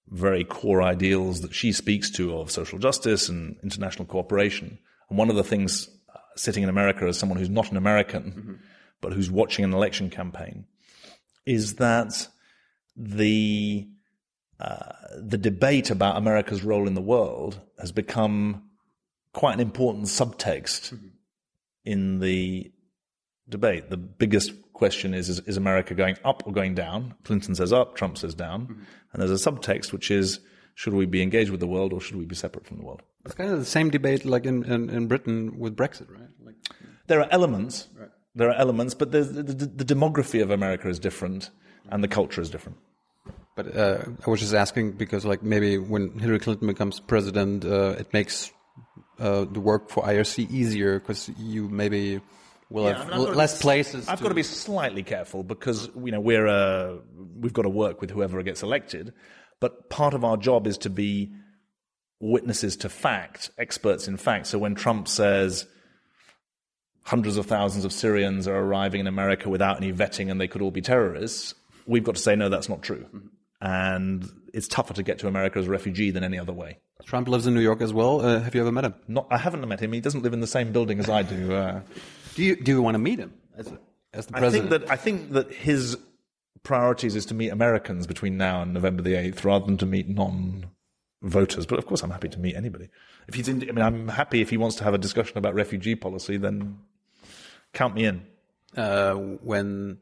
very 0.08 0.42
core 0.44 0.82
ideals 0.82 1.42
that 1.42 1.54
she 1.54 1.70
speaks 1.72 2.10
to 2.12 2.34
of 2.38 2.50
social 2.50 2.78
justice 2.78 3.28
and 3.28 3.56
international 3.62 4.06
cooperation. 4.06 4.78
And 5.10 5.18
one 5.18 5.28
of 5.30 5.36
the 5.36 5.44
things 5.44 5.88
sitting 6.38 6.62
in 6.62 6.68
America 6.68 7.05
as 7.07 7.18
someone 7.18 7.38
who's 7.38 7.51
not 7.51 7.70
an 7.70 7.77
American, 7.77 8.61
but 9.01 9.12
who's 9.12 9.31
watching 9.31 9.64
an 9.64 9.72
election 9.72 10.11
campaign, 10.11 10.66
is 11.46 11.74
that 11.77 12.29
the 12.96 13.88
uh, 14.61 14.92
the 15.16 15.38
debate 15.38 15.90
about 15.90 16.16
America's 16.16 16.64
role 16.64 16.88
in 16.88 16.94
the 16.94 17.01
world 17.01 17.61
has 17.79 17.92
become 17.92 18.64
quite 19.33 19.55
an 19.55 19.61
important 19.61 20.07
subtext 20.07 20.98
in 21.85 22.18
the 22.18 22.72
debate. 23.48 23.88
The 23.88 23.96
biggest 23.96 24.53
question 24.72 25.14
is, 25.14 25.29
is 25.29 25.40
is 25.40 25.57
America 25.57 25.94
going 25.94 26.16
up 26.24 26.42
or 26.46 26.53
going 26.53 26.74
down? 26.74 27.14
Clinton 27.24 27.55
says 27.55 27.72
up, 27.72 27.94
Trump 27.94 28.18
says 28.18 28.35
down, 28.35 28.87
and 29.12 29.22
there's 29.22 29.46
a 29.46 29.51
subtext 29.51 29.92
which 29.92 30.11
is 30.11 30.40
should 30.74 30.94
we 30.94 31.07
be 31.07 31.22
engaged 31.22 31.51
with 31.51 31.59
the 31.59 31.66
world 31.66 31.92
or 31.92 32.01
should 32.01 32.14
we 32.14 32.24
be 32.24 32.37
separate 32.37 32.64
from 32.64 32.77
the 32.79 32.85
world? 32.85 33.03
It's 33.24 33.35
kind 33.35 33.51
of 33.51 33.59
the 33.59 33.64
same 33.64 33.90
debate 33.90 34.24
like 34.24 34.46
in, 34.46 34.62
in, 34.62 34.88
in 34.88 35.09
Britain 35.09 35.59
with 35.59 35.77
Brexit, 35.77 36.09
right? 36.09 36.27
There 37.08 37.20
are 37.20 37.28
elements. 37.30 37.88
There 38.34 38.48
are 38.50 38.54
elements, 38.54 38.94
but 38.94 39.10
the, 39.10 39.22
the, 39.22 39.66
the 39.66 39.84
demography 39.84 40.40
of 40.42 40.50
America 40.50 40.88
is 40.88 40.98
different, 41.00 41.50
and 41.90 42.04
the 42.04 42.08
culture 42.08 42.40
is 42.40 42.50
different. 42.50 42.78
But 43.56 43.76
uh, 43.76 44.04
I 44.24 44.30
was 44.30 44.38
just 44.40 44.54
asking 44.54 44.92
because, 44.92 45.24
like, 45.24 45.42
maybe 45.42 45.78
when 45.78 46.16
Hillary 46.18 46.38
Clinton 46.38 46.68
becomes 46.68 47.00
president, 47.00 47.64
uh, 47.64 47.96
it 47.98 48.12
makes 48.12 48.52
uh, 49.18 49.46
the 49.50 49.58
work 49.58 49.90
for 49.90 50.04
IRC 50.04 50.48
easier 50.50 51.00
because 51.00 51.28
you 51.36 51.68
maybe 51.68 52.20
will 52.70 52.84
Yeah, 52.84 52.98
have 52.98 53.00
I 53.00 53.04
mean, 53.04 53.12
I've 53.14 53.18
got 53.26 53.32
to 53.32 53.38
less 53.38 53.58
be- 53.58 53.62
places. 53.62 54.08
I've 54.08 54.18
to, 54.18 54.22
got 54.22 54.28
to 54.28 54.34
be 54.36 54.44
slightly 54.44 55.02
careful 55.02 55.42
because 55.42 55.90
you 55.96 56.12
know 56.12 56.20
we're 56.20 56.46
uh, 56.46 56.98
we've 57.40 57.52
got 57.52 57.62
to 57.62 57.68
work 57.68 58.00
with 58.00 58.10
whoever 58.10 58.40
gets 58.44 58.62
elected, 58.62 59.12
but 59.58 59.90
part 59.90 60.14
of 60.14 60.22
our 60.22 60.36
job 60.36 60.66
is 60.68 60.78
to 60.78 60.90
be 60.90 61.32
witnesses 62.20 62.76
to 62.76 62.88
fact, 62.88 63.50
experts 63.58 64.06
in 64.06 64.16
fact. 64.16 64.46
So 64.46 64.58
when 64.58 64.76
Trump 64.76 65.08
says 65.08 65.66
hundreds 67.08 67.36
of 67.38 67.46
thousands 67.46 67.84
of 67.84 67.92
Syrians 67.92 68.46
are 68.46 68.56
arriving 68.58 69.00
in 69.00 69.06
America 69.06 69.48
without 69.48 69.78
any 69.78 69.92
vetting 69.92 70.30
and 70.30 70.38
they 70.40 70.46
could 70.48 70.60
all 70.60 70.70
be 70.70 70.82
terrorists, 70.82 71.54
we've 71.86 72.04
got 72.04 72.16
to 72.16 72.20
say 72.22 72.36
no, 72.36 72.48
that's 72.48 72.68
not 72.68 72.82
true. 72.82 73.06
And 73.60 74.30
it's 74.52 74.68
tougher 74.68 74.94
to 74.94 75.02
get 75.02 75.18
to 75.20 75.26
America 75.26 75.58
as 75.58 75.66
a 75.66 75.70
refugee 75.70 76.10
than 76.10 76.22
any 76.22 76.38
other 76.38 76.52
way. 76.52 76.78
Trump 77.04 77.28
lives 77.28 77.46
in 77.46 77.54
New 77.54 77.60
York 77.60 77.80
as 77.80 77.92
well. 77.92 78.20
Uh, 78.20 78.40
have 78.40 78.54
you 78.54 78.60
ever 78.60 78.70
met 78.72 78.84
him? 78.84 78.94
Not, 79.08 79.26
I 79.30 79.38
haven't 79.38 79.66
met 79.66 79.80
him. 79.80 79.92
He 79.92 80.00
doesn't 80.00 80.22
live 80.22 80.32
in 80.34 80.40
the 80.40 80.46
same 80.46 80.70
building 80.72 80.98
as 81.00 81.08
I 81.08 81.22
do. 81.22 81.54
Uh, 81.54 81.80
Do 82.34 82.44
you 82.44 82.56
do 82.56 82.72
you 82.72 82.82
want 82.82 82.94
to 82.94 82.98
meet 82.98 83.18
him 83.18 83.32
as 83.56 83.72
as 84.12 84.26
the 84.26 84.36
I 84.36 84.40
think 84.40 84.68
president? 84.68 84.70
that 84.70 84.90
I 84.90 84.96
think 84.96 85.32
that 85.32 85.52
his 85.52 85.96
priorities 86.62 87.16
is 87.16 87.24
to 87.26 87.34
meet 87.34 87.48
Americans 87.48 88.06
between 88.06 88.36
now 88.36 88.60
and 88.62 88.74
November 88.74 89.02
the 89.02 89.14
eighth, 89.14 89.44
rather 89.44 89.64
than 89.64 89.78
to 89.78 89.86
meet 89.86 90.08
non-voters. 90.08 91.66
But 91.66 91.78
of 91.78 91.86
course, 91.86 92.02
I'm 92.02 92.10
happy 92.10 92.28
to 92.28 92.38
meet 92.38 92.54
anybody. 92.54 92.88
If 93.28 93.34
he's, 93.34 93.48
in, 93.48 93.62
I 93.62 93.72
mean, 93.72 93.84
I'm 93.84 94.08
happy 94.08 94.40
if 94.40 94.50
he 94.50 94.56
wants 94.56 94.76
to 94.76 94.84
have 94.84 94.94
a 94.94 94.98
discussion 94.98 95.38
about 95.38 95.54
refugee 95.54 95.94
policy. 95.94 96.36
Then 96.36 96.78
count 97.72 97.94
me 97.94 98.04
in. 98.04 98.22
uh, 98.76 99.14
when 99.14 99.98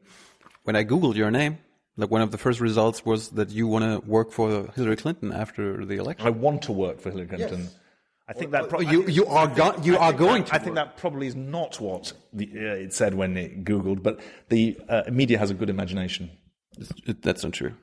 when 0.63 0.75
I 0.75 0.83
googled 0.83 1.15
your 1.15 1.31
name, 1.31 1.57
like 1.95 2.11
one 2.11 2.21
of 2.21 2.31
the 2.31 2.37
first 2.37 2.59
results 2.59 3.05
was 3.05 3.29
that 3.29 3.49
you 3.49 3.67
want 3.67 3.85
to 3.85 4.07
work 4.09 4.31
for 4.31 4.69
Hillary 4.75 4.95
Clinton 4.97 5.31
after 5.31 5.85
the 5.85 5.95
election. 5.95 6.27
I 6.27 6.31
want 6.31 6.61
to 6.63 6.71
work 6.73 6.99
for 6.99 7.09
Hillary 7.11 7.27
Clinton. 7.27 7.69
I 8.29 8.33
think 8.33 8.51
that 8.51 8.67
pro- 8.67 8.81
you- 8.81 9.03
think- 9.03 9.15
you 9.15 9.25
are 9.27 9.47
go- 9.47 9.71
think- 9.71 9.85
you 9.85 9.95
I 9.95 10.07
are 10.07 10.13
going 10.13 10.41
that- 10.43 10.49
to 10.49 10.55
I 10.55 10.57
think 10.59 10.75
that 10.75 10.97
probably 10.97 11.27
is 11.27 11.35
not 11.35 11.79
what 11.79 12.11
the, 12.33 12.45
uh, 12.55 12.83
it 12.85 12.93
said 12.93 13.13
when 13.13 13.37
it 13.37 13.63
googled. 13.63 14.03
But 14.03 14.19
the 14.49 14.77
uh, 14.89 15.03
media 15.09 15.37
has 15.39 15.49
a 15.49 15.53
good 15.53 15.69
imagination. 15.69 16.29
It- 17.05 17.21
That's 17.21 17.43
not 17.45 17.53
true. 17.53 17.73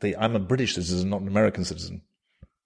The, 0.00 0.16
I'm 0.16 0.34
a 0.34 0.38
British 0.40 0.74
citizen, 0.76 1.10
not 1.10 1.20
an 1.20 1.28
American 1.28 1.64
citizen. 1.66 2.00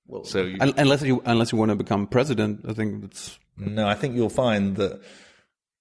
Well, 0.07 0.23
so 0.25 0.42
you, 0.42 0.57
Unless 0.61 1.03
you 1.03 1.20
unless 1.25 1.51
you 1.51 1.59
want 1.59 1.70
to 1.70 1.77
become 1.77 2.07
president, 2.07 2.64
I 2.68 2.75
think 2.75 3.03
that's 3.03 3.38
No, 3.57 3.88
I 3.88 3.94
think 3.94 4.14
you'll 4.14 4.29
find 4.47 4.77
that 4.77 5.01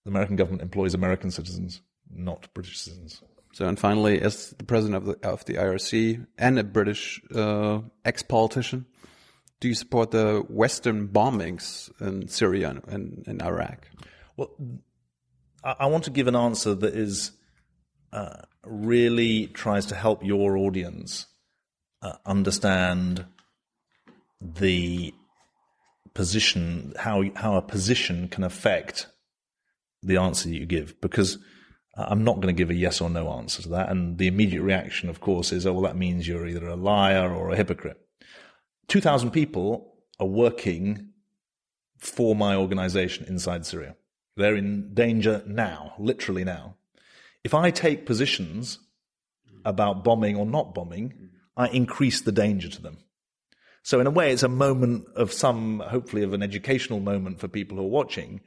the 0.04 0.12
American 0.12 0.36
government 0.36 0.62
employs 0.62 0.94
American 0.94 1.32
citizens, 1.32 1.82
not 2.14 2.54
British 2.54 2.80
citizens. 2.80 3.22
so. 3.54 3.68
And 3.68 3.80
finally, 3.80 4.22
as 4.22 4.52
the 4.58 4.64
president 4.64 4.96
of 4.98 5.06
the 5.06 5.28
of 5.28 5.46
the 5.46 5.56
IRC 5.56 6.26
and 6.38 6.60
a 6.60 6.64
British 6.64 7.22
uh, 7.34 7.80
ex 8.04 8.22
politician, 8.24 8.86
do 9.60 9.70
you 9.70 9.76
support 9.76 10.12
the 10.12 10.44
Western 10.50 11.08
bombings 11.08 11.90
in 12.02 12.28
Syria 12.28 12.82
and, 12.88 13.24
and, 13.26 13.42
Iraq? 13.42 13.88
Well, 14.36 14.52
I, 15.64 15.76
I 15.80 15.86
want 15.86 16.04
to 16.04 16.12
give 16.12 16.28
an 16.28 16.36
answer 16.36 16.76
that 16.76 16.94
is 16.94 17.32
uh, 18.12 18.42
really 18.66 19.48
tries 19.48 19.86
to 19.88 19.96
help 19.96 20.24
your 20.24 20.58
audience 20.58 21.28
uh, 22.02 22.18
understand 22.26 23.26
the 24.42 25.14
position, 26.14 26.94
how 27.00 27.24
how 27.36 27.56
a 27.56 27.62
position 27.62 28.28
can 28.28 28.44
affect 28.44 29.08
the 30.04 30.18
answer 30.18 30.50
you 30.50 30.66
give, 30.66 31.00
because 31.02 31.38
I'm 31.96 32.24
not 32.24 32.36
going 32.36 32.48
to 32.48 32.54
give 32.54 32.70
a 32.70 32.76
yes 32.76 33.02
or 33.02 33.10
no 33.10 33.30
answer 33.32 33.62
to 33.64 33.70
that. 33.70 33.90
And 33.90 34.18
the 34.18 34.28
immediate 34.28 34.64
reaction, 34.64 35.10
of 35.10 35.22
course, 35.22 35.52
is, 35.52 35.66
oh, 35.66 35.74
well, 35.74 35.84
that 35.84 35.98
means 35.98 36.28
you're 36.28 36.48
either 36.48 36.68
a 36.68 36.76
liar 36.76 37.34
or 37.34 37.52
a 37.52 37.56
hypocrite. 37.56 38.00
2,000 38.88 39.32
people 39.32 39.94
are 40.20 40.28
working 40.28 41.10
for 41.98 42.36
my 42.36 42.56
organization 42.56 43.26
inside 43.28 43.66
Syria. 43.66 43.96
They're 44.36 44.56
in 44.56 44.94
danger 44.94 45.44
now, 45.46 45.94
literally 46.00 46.44
now. 46.44 46.76
If 47.44 47.54
I 47.54 47.72
take 47.72 48.06
positions 48.06 48.80
about 49.64 50.04
bombing 50.04 50.36
or 50.36 50.46
not 50.46 50.74
bombing, 50.74 51.30
I 51.56 51.68
increase 51.68 52.22
the 52.22 52.32
danger 52.32 52.70
to 52.70 52.82
them. 52.82 52.98
So 53.84 54.00
in 54.00 54.08
a 54.08 54.12
way, 54.12 54.32
it's 54.32 54.44
a 54.44 54.50
moment 54.50 55.08
of 55.16 55.32
some, 55.32 55.80
hopefully 55.80 56.24
of 56.24 56.34
an 56.34 56.42
educational 56.42 57.00
moment 57.00 57.40
for 57.40 57.48
people 57.48 57.78
who 57.78 57.84
are 57.84 57.88
watching 57.88 58.42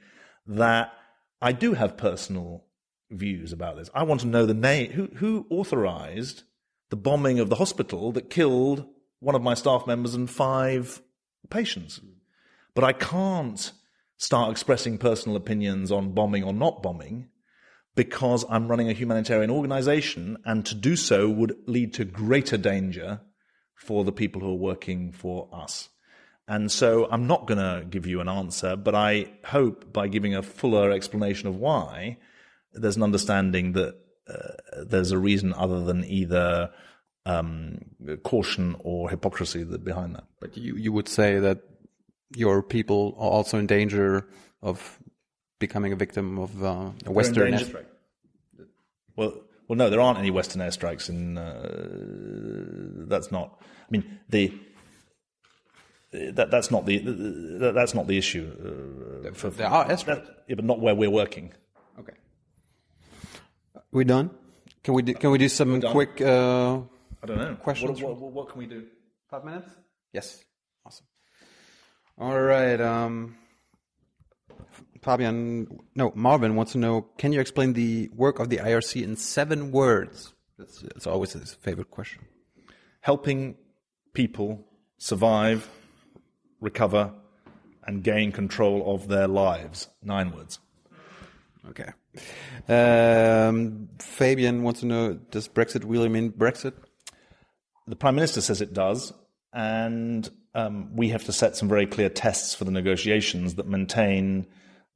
that 0.46 0.92
I 1.40 1.52
do 1.52 1.74
have 1.74 1.96
personal 1.96 2.64
views 3.10 3.52
about 3.52 3.76
this. 3.76 3.90
I 3.94 4.02
want 4.02 4.22
to 4.22 4.26
know 4.26 4.46
the 4.46 4.54
name, 4.54 4.92
who, 4.92 5.08
who 5.16 5.46
authorized 5.50 6.42
the 6.90 6.96
bombing 6.96 7.38
of 7.38 7.48
the 7.48 7.56
hospital 7.56 8.12
that 8.12 8.30
killed 8.30 8.86
one 9.20 9.34
of 9.34 9.42
my 9.42 9.54
staff 9.54 9.86
members 9.86 10.14
and 10.14 10.28
five 10.30 11.02
patients. 11.50 12.00
But 12.74 12.84
I 12.84 12.92
can't 12.92 13.72
start 14.16 14.50
expressing 14.50 14.98
personal 14.98 15.36
opinions 15.36 15.92
on 15.92 16.12
bombing 16.12 16.44
or 16.44 16.52
not 16.52 16.82
bombing 16.82 17.28
because 17.94 18.44
I'm 18.50 18.68
running 18.68 18.90
a 18.90 18.94
humanitarian 18.94 19.50
organization, 19.50 20.36
and 20.44 20.66
to 20.66 20.74
do 20.74 20.96
so 20.96 21.30
would 21.30 21.56
lead 21.66 21.94
to 21.94 22.04
greater 22.04 22.58
danger 22.58 23.22
for 23.74 24.04
the 24.04 24.12
people 24.12 24.42
who 24.42 24.50
are 24.50 24.54
working 24.54 25.12
for 25.12 25.48
us. 25.50 25.88
And 26.48 26.70
so 26.70 27.08
I'm 27.10 27.26
not 27.26 27.46
going 27.46 27.58
to 27.58 27.84
give 27.88 28.06
you 28.06 28.20
an 28.20 28.28
answer, 28.28 28.76
but 28.76 28.94
I 28.94 29.32
hope 29.44 29.92
by 29.92 30.06
giving 30.08 30.34
a 30.34 30.42
fuller 30.42 30.92
explanation 30.92 31.48
of 31.48 31.56
why, 31.56 32.18
there's 32.72 32.96
an 32.96 33.02
understanding 33.02 33.72
that 33.72 33.96
uh, 34.28 34.84
there's 34.84 35.10
a 35.10 35.18
reason 35.18 35.52
other 35.54 35.84
than 35.84 36.04
either 36.04 36.70
um, 37.24 37.78
caution 38.22 38.76
or 38.80 39.10
hypocrisy 39.10 39.64
that 39.64 39.82
behind 39.82 40.14
that. 40.14 40.24
But 40.40 40.56
you, 40.56 40.76
you 40.76 40.92
would 40.92 41.08
say 41.08 41.40
that 41.40 41.62
your 42.36 42.62
people 42.62 43.14
are 43.18 43.30
also 43.30 43.58
in 43.58 43.66
danger 43.66 44.28
of 44.62 44.98
becoming 45.58 45.92
a 45.92 45.96
victim 45.96 46.38
of 46.38 46.62
uh, 46.62 46.90
a 47.06 47.10
Western 47.10 47.52
airstrike. 47.52 47.86
Well, 49.16 49.40
well, 49.68 49.76
no, 49.76 49.90
there 49.90 50.00
aren't 50.00 50.18
any 50.18 50.30
Western 50.30 50.62
airstrikes 50.62 51.08
and 51.08 51.38
Uh, 51.38 53.06
that's 53.08 53.32
not. 53.32 53.60
I 53.60 53.90
mean, 53.90 54.20
the 54.28 54.52
that 56.32 56.50
that's 56.50 56.70
not 56.70 56.86
the 56.86 56.98
that, 56.98 57.72
that's 57.74 57.94
not 57.94 58.06
the 58.06 58.16
issue. 58.18 58.44
Uh, 59.26 59.32
for, 59.32 59.50
There 59.50 59.68
are 59.68 59.86
airstrikes. 59.88 60.04
that- 60.06 60.44
yeah, 60.48 60.54
but 60.56 60.64
not 60.64 60.80
where 60.80 60.94
we're 60.94 61.10
working. 61.10 61.52
Okay. 61.98 62.14
We 63.90 64.04
done? 64.04 64.30
Can 64.84 64.94
we 64.94 65.02
do, 65.02 65.14
can 65.14 65.30
we 65.30 65.38
do 65.38 65.48
some 65.48 65.80
quick 65.80 66.20
uh, 66.20 66.78
I 67.22 67.26
don't 67.26 67.38
know. 67.38 67.54
Questions 67.56 68.00
What, 68.02 68.20
what, 68.20 68.32
what 68.32 68.48
can 68.50 68.58
we 68.58 68.66
do? 68.66 68.84
five 69.30 69.44
minutes? 69.44 69.68
Yes. 70.12 70.44
Awesome. 70.84 71.06
All 72.18 72.40
right. 72.40 72.80
Um, 72.80 73.36
Fabian, 75.02 75.66
no, 75.94 76.12
Marvin 76.14 76.54
wants 76.56 76.72
to 76.72 76.78
know: 76.78 77.02
Can 77.18 77.32
you 77.32 77.40
explain 77.40 77.72
the 77.72 78.08
work 78.14 78.38
of 78.38 78.48
the 78.48 78.58
IRC 78.58 79.02
in 79.02 79.16
seven 79.16 79.70
words? 79.72 80.32
That's, 80.58 80.80
that's 80.80 81.06
always 81.06 81.32
his 81.32 81.54
favorite 81.54 81.90
question. 81.90 82.24
Helping 83.00 83.56
people 84.14 84.64
survive, 84.98 85.68
recover, 86.60 87.12
and 87.86 88.02
gain 88.02 88.32
control 88.32 88.94
of 88.94 89.08
their 89.08 89.28
lives. 89.28 89.88
Nine 90.02 90.32
words. 90.32 90.58
Okay. 91.68 91.90
Um, 92.68 93.88
Fabian 93.98 94.62
wants 94.62 94.80
to 94.80 94.86
know: 94.86 95.14
Does 95.14 95.48
Brexit 95.48 95.84
really 95.86 96.08
mean 96.08 96.32
Brexit? 96.32 96.74
The 97.86 97.96
Prime 97.96 98.14
Minister 98.14 98.40
says 98.40 98.60
it 98.60 98.72
does, 98.72 99.12
and 99.52 100.28
um, 100.54 100.96
we 100.96 101.10
have 101.10 101.24
to 101.24 101.32
set 101.32 101.56
some 101.56 101.68
very 101.68 101.86
clear 101.86 102.08
tests 102.08 102.54
for 102.54 102.64
the 102.64 102.70
negotiations 102.70 103.56
that 103.56 103.68
maintain 103.68 104.46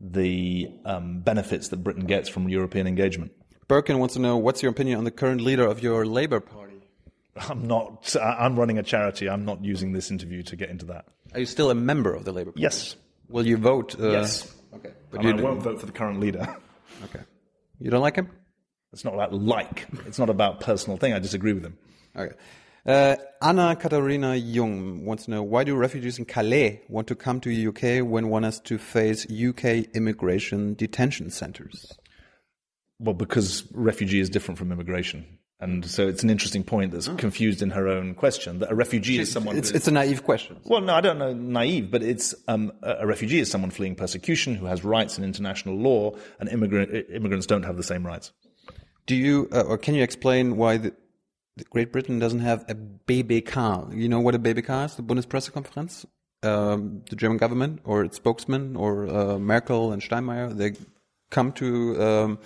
the 0.00 0.68
um, 0.84 1.20
benefits 1.20 1.68
that 1.68 1.84
Britain 1.84 2.06
gets 2.06 2.28
from 2.28 2.48
European 2.48 2.86
engagement. 2.86 3.32
Birkin 3.68 3.98
wants 3.98 4.14
to 4.14 4.20
know: 4.20 4.36
What's 4.36 4.62
your 4.62 4.70
opinion 4.70 4.98
on 4.98 5.04
the 5.04 5.10
current 5.10 5.40
leader 5.40 5.66
of 5.66 5.82
your 5.82 6.06
Labour 6.06 6.40
Party? 6.40 6.82
I'm 7.36 7.66
not. 7.66 8.14
I'm 8.16 8.58
running 8.58 8.78
a 8.78 8.82
charity. 8.82 9.28
I'm 9.28 9.44
not 9.44 9.64
using 9.64 9.92
this 9.92 10.10
interview 10.10 10.42
to 10.44 10.56
get 10.56 10.70
into 10.70 10.86
that. 10.86 11.06
Are 11.34 11.40
you 11.40 11.46
still 11.46 11.70
a 11.70 11.74
member 11.74 12.14
of 12.14 12.24
the 12.24 12.32
Labour 12.32 12.50
Party? 12.52 12.62
Yes. 12.62 12.96
Will 13.28 13.46
you 13.46 13.56
vote? 13.56 13.98
Uh, 13.98 14.10
Yes. 14.10 14.52
Okay. 14.74 14.90
But 15.10 15.24
And 15.24 15.38
you 15.38 15.46
I 15.46 15.48
won't 15.48 15.62
vote 15.62 15.80
for 15.80 15.86
the 15.86 15.92
current 15.92 16.20
leader. 16.20 16.56
Okay. 17.04 17.20
You 17.78 17.90
don't 17.90 18.02
like 18.02 18.16
him? 18.16 18.28
It's 18.92 19.04
not 19.06 19.14
about 19.14 19.32
like. 19.32 19.86
It's 20.06 20.18
not 20.18 20.28
about 20.28 20.60
personal 20.60 20.98
thing. 20.98 21.14
I 21.14 21.18
disagree 21.18 21.54
with 21.54 21.64
him. 21.64 21.78
Okay. 22.14 22.34
Uh, 22.84 23.16
Anna 23.40 23.74
Katharina 23.74 24.36
Jung 24.36 25.06
wants 25.06 25.24
to 25.24 25.30
know 25.30 25.42
why 25.42 25.64
do 25.64 25.74
refugees 25.76 26.18
in 26.18 26.26
Calais 26.26 26.82
want 26.88 27.06
to 27.08 27.14
come 27.14 27.40
to 27.40 27.48
the 27.48 27.68
UK 27.68 28.06
when 28.06 28.28
one 28.28 28.42
has 28.42 28.60
to 28.60 28.76
face 28.76 29.24
UK 29.30 29.86
immigration 29.94 30.74
detention 30.74 31.30
centres? 31.30 31.96
Well, 32.98 33.14
because 33.14 33.64
refugee 33.72 34.20
is 34.20 34.28
different 34.28 34.58
from 34.58 34.72
immigration. 34.72 35.24
And 35.62 35.84
so 35.84 36.08
it's 36.08 36.22
an 36.22 36.30
interesting 36.30 36.64
point 36.64 36.92
that's 36.92 37.08
confused 37.08 37.60
in 37.60 37.70
her 37.70 37.86
own 37.86 38.14
question 38.14 38.60
that 38.60 38.70
a 38.72 38.74
refugee 38.74 39.18
is 39.18 39.30
someone. 39.30 39.56
It's, 39.58 39.68
who- 39.70 39.76
it's 39.76 39.86
a 39.88 39.90
naive 39.90 40.24
question. 40.24 40.56
well, 40.64 40.80
no, 40.80 40.94
I 40.94 41.00
don't 41.02 41.18
know 41.18 41.34
naive, 41.34 41.90
but 41.90 42.02
it's 42.02 42.34
um, 42.48 42.72
a 42.82 43.06
refugee 43.06 43.40
is 43.40 43.50
someone 43.50 43.70
fleeing 43.70 43.94
persecution 43.94 44.54
who 44.54 44.64
has 44.66 44.82
rights 44.84 45.18
in 45.18 45.24
international 45.24 45.76
law, 45.76 46.12
and 46.38 46.48
immigrant, 46.48 47.06
immigrants 47.10 47.46
don't 47.46 47.64
have 47.64 47.76
the 47.76 47.82
same 47.82 48.06
rights. 48.06 48.32
Do 49.06 49.14
you, 49.16 49.48
uh, 49.52 49.60
or 49.62 49.76
can 49.76 49.94
you 49.94 50.02
explain 50.02 50.56
why 50.56 50.78
the, 50.78 50.94
the 51.56 51.64
Great 51.64 51.92
Britain 51.92 52.18
doesn't 52.18 52.40
have 52.40 52.64
a 52.68 52.74
BPK? 52.74 53.94
You 53.96 54.08
know 54.08 54.20
what 54.20 54.34
a 54.34 54.38
BPK 54.38 54.86
is? 54.86 54.94
The 54.96 55.02
Bundespressekonferenz? 55.02 56.06
Um, 56.42 57.02
the 57.10 57.16
German 57.16 57.36
government 57.36 57.80
or 57.84 58.02
its 58.02 58.16
spokesman 58.16 58.76
or 58.76 59.06
uh, 59.08 59.38
Merkel 59.38 59.92
and 59.92 60.00
Steinmeier, 60.00 60.56
they 60.56 60.72
come 61.30 61.52
to, 61.52 62.02
um, 62.02 62.38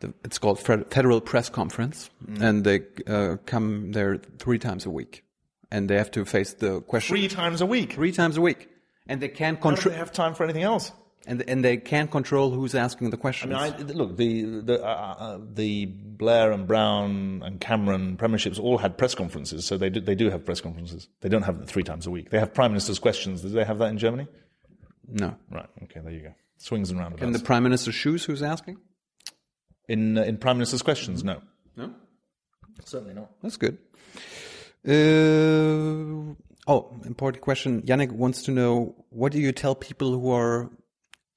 the, 0.00 0.12
it's 0.24 0.38
called 0.38 0.58
Federal 0.58 1.20
Press 1.20 1.48
Conference, 1.48 2.10
and 2.40 2.64
they 2.64 2.80
uh, 3.06 3.36
come 3.46 3.92
there 3.92 4.18
three 4.38 4.58
times 4.58 4.86
a 4.86 4.90
week. 4.90 5.24
And 5.70 5.88
they 5.88 5.96
have 5.96 6.10
to 6.12 6.24
face 6.24 6.54
the 6.54 6.80
question 6.80 7.14
Three 7.16 7.28
times 7.28 7.60
a 7.60 7.66
week. 7.66 7.92
three 7.92 8.10
times 8.10 8.36
a 8.36 8.40
week. 8.40 8.68
And 9.06 9.20
they 9.20 9.28
can't 9.28 9.60
control, 9.60 9.92
they 9.92 9.98
have 9.98 10.10
time 10.12 10.34
for 10.34 10.42
anything 10.42 10.64
else? 10.64 10.90
and, 11.26 11.48
and 11.48 11.64
they 11.64 11.76
can't 11.76 12.10
control 12.10 12.50
who's 12.50 12.74
asking 12.74 13.10
the 13.10 13.16
questions. 13.16 13.54
I 13.54 13.70
mean, 13.70 13.90
I, 13.90 13.92
look, 13.92 14.16
the 14.16 14.42
the, 14.62 14.82
uh, 14.84 14.86
uh, 14.86 15.38
the 15.54 15.86
Blair 15.86 16.50
and 16.52 16.66
Brown 16.66 17.42
and 17.44 17.60
Cameron 17.60 18.16
premierships 18.16 18.58
all 18.58 18.78
had 18.78 18.96
press 18.96 19.14
conferences, 19.14 19.64
so 19.64 19.76
they 19.76 19.90
do, 19.90 20.00
they 20.00 20.14
do 20.14 20.30
have 20.30 20.44
press 20.44 20.60
conferences. 20.60 21.08
They 21.20 21.28
don't 21.28 21.42
have 21.42 21.58
them 21.58 21.66
three 21.66 21.82
times 21.82 22.06
a 22.06 22.10
week. 22.10 22.30
They 22.30 22.38
have 22.38 22.54
prime 22.54 22.72
minister's 22.72 22.98
questions. 22.98 23.42
Do 23.42 23.48
they 23.48 23.64
have 23.64 23.78
that 23.78 23.90
in 23.90 23.98
Germany? 23.98 24.26
no. 25.08 25.36
Right. 25.50 25.68
Okay. 25.84 26.00
There 26.00 26.12
you 26.12 26.20
go. 26.20 26.34
Swings 26.56 26.90
and 26.90 26.98
roundabouts. 26.98 27.22
And 27.22 27.34
the 27.34 27.38
prime 27.40 27.62
minister's 27.62 27.94
shoes, 27.94 28.24
who's 28.24 28.42
asking? 28.42 28.78
In 29.90 30.16
uh, 30.16 30.22
in 30.22 30.38
prime 30.38 30.56
minister's 30.56 30.82
questions, 30.82 31.24
no. 31.24 31.42
No. 31.76 31.92
Certainly 32.84 33.14
not. 33.14 33.30
That's 33.42 33.56
good. 33.56 33.78
Uh, 34.86 36.34
oh, 36.66 37.00
important 37.04 37.42
question. 37.42 37.82
Yannick 37.82 38.12
wants 38.12 38.42
to 38.44 38.50
know 38.50 38.94
what 39.10 39.32
do 39.32 39.38
you 39.38 39.52
tell 39.52 39.74
people 39.74 40.12
who 40.12 40.30
are 40.30 40.70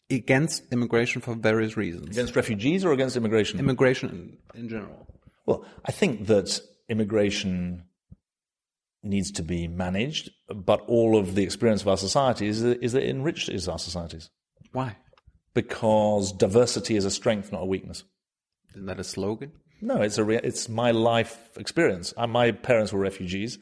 against 0.10 0.72
immigration 0.72 1.22
for 1.22 1.36
various 1.36 1.76
reasons? 1.76 2.10
Against 2.10 2.36
refugees 2.36 2.86
or 2.86 2.93
against 2.93 3.18
immigration? 3.18 3.60
immigration 3.60 4.38
in, 4.54 4.62
in 4.62 4.70
general. 4.70 5.08
Well, 5.45 5.66
I 5.84 5.91
think 5.91 6.28
that 6.28 6.62
immigration 6.88 7.84
needs 9.01 9.32
to 9.32 9.43
be 9.43 9.68
managed, 9.68 10.30
but 10.47 10.82
all 10.88 11.18
of 11.18 11.36
the 11.36 11.43
experience 11.43 11.82
of 11.82 11.89
our 11.89 11.97
society 11.97 12.47
is 12.47 12.62
that, 12.62 12.82
is 12.82 12.93
that 12.93 13.04
it 13.04 13.10
enriches 13.10 13.68
our 13.68 13.80
societies 13.80 14.30
Why? 14.72 14.95
because 15.54 16.32
diversity 16.32 16.95
is 16.95 17.04
a 17.04 17.12
strength, 17.12 17.51
not 17.51 17.64
a 17.64 17.66
weakness. 17.66 18.06
Isn't 18.74 18.86
that 18.88 18.99
a 18.99 19.03
slogan? 19.03 19.51
No, 19.82 20.01
it's 20.01 20.17
a 20.17 20.28
it's 20.30 20.69
my 20.69 20.91
life 20.91 21.49
experience. 21.57 22.13
Uh, 22.15 22.28
my 22.28 22.51
parents 22.51 22.93
were 22.93 22.99
refugees, 22.99 23.59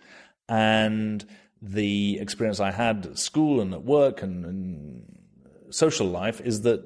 and 0.48 1.26
the 1.62 2.20
experience 2.20 2.60
I 2.60 2.72
had 2.72 3.06
at 3.06 3.18
school 3.18 3.62
and 3.62 3.74
at 3.74 3.84
work 3.84 4.22
and, 4.22 4.46
and 4.46 5.04
social 5.70 6.08
life 6.08 6.42
is 6.42 6.62
that 6.62 6.82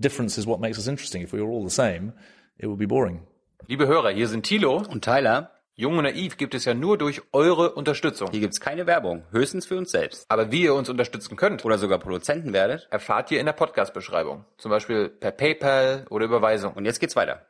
difference 0.00 0.38
is 0.38 0.46
what 0.46 0.60
makes 0.60 0.78
us 0.78 0.86
interesting. 0.86 1.22
If 1.22 1.32
we 1.32 1.40
were 1.42 1.50
all 1.50 1.64
the 1.64 1.70
same, 1.70 2.12
it 2.58 2.66
would 2.66 2.78
be 2.78 2.86
boring. 2.86 3.22
Liebe 3.68 3.86
Hörer, 3.86 4.10
hier 4.12 4.28
sind 4.28 4.44
Thilo. 4.46 4.76
Und 4.88 5.02
Tyler, 5.04 5.50
Jung 5.74 5.98
und 5.98 6.04
Naiv 6.04 6.36
gibt 6.36 6.54
es 6.54 6.64
ja 6.64 6.74
nur 6.74 6.98
durch 6.98 7.20
eure 7.32 7.72
Unterstützung. 7.74 8.30
hier 8.30 8.40
gibt's 8.40 8.60
keine 8.60 8.86
Werbung, 8.86 9.22
höchstens 9.30 9.66
für 9.66 9.76
uns 9.76 9.90
selbst. 9.90 10.24
Aber 10.28 10.50
wie 10.52 10.62
ihr 10.62 10.74
uns 10.74 10.88
unterstützen 10.88 11.36
könnt, 11.36 11.64
Oder 11.64 11.78
sogar 11.78 11.98
Produzenten 11.98 12.52
werdet. 12.52 12.88
erfahrt 12.90 13.30
ihr 13.30 13.40
in 13.40 13.46
der 13.46 13.52
Podcast-Beschreibung. 13.52 14.44
Zum 14.56 14.70
Beispiel 14.70 15.08
per 15.08 15.30
PayPal 15.32 16.06
oder 16.10 16.24
Überweisung. 16.24 16.72
Und 16.74 16.84
jetzt 16.84 16.98
geht's 17.00 17.14
weiter. 17.16 17.42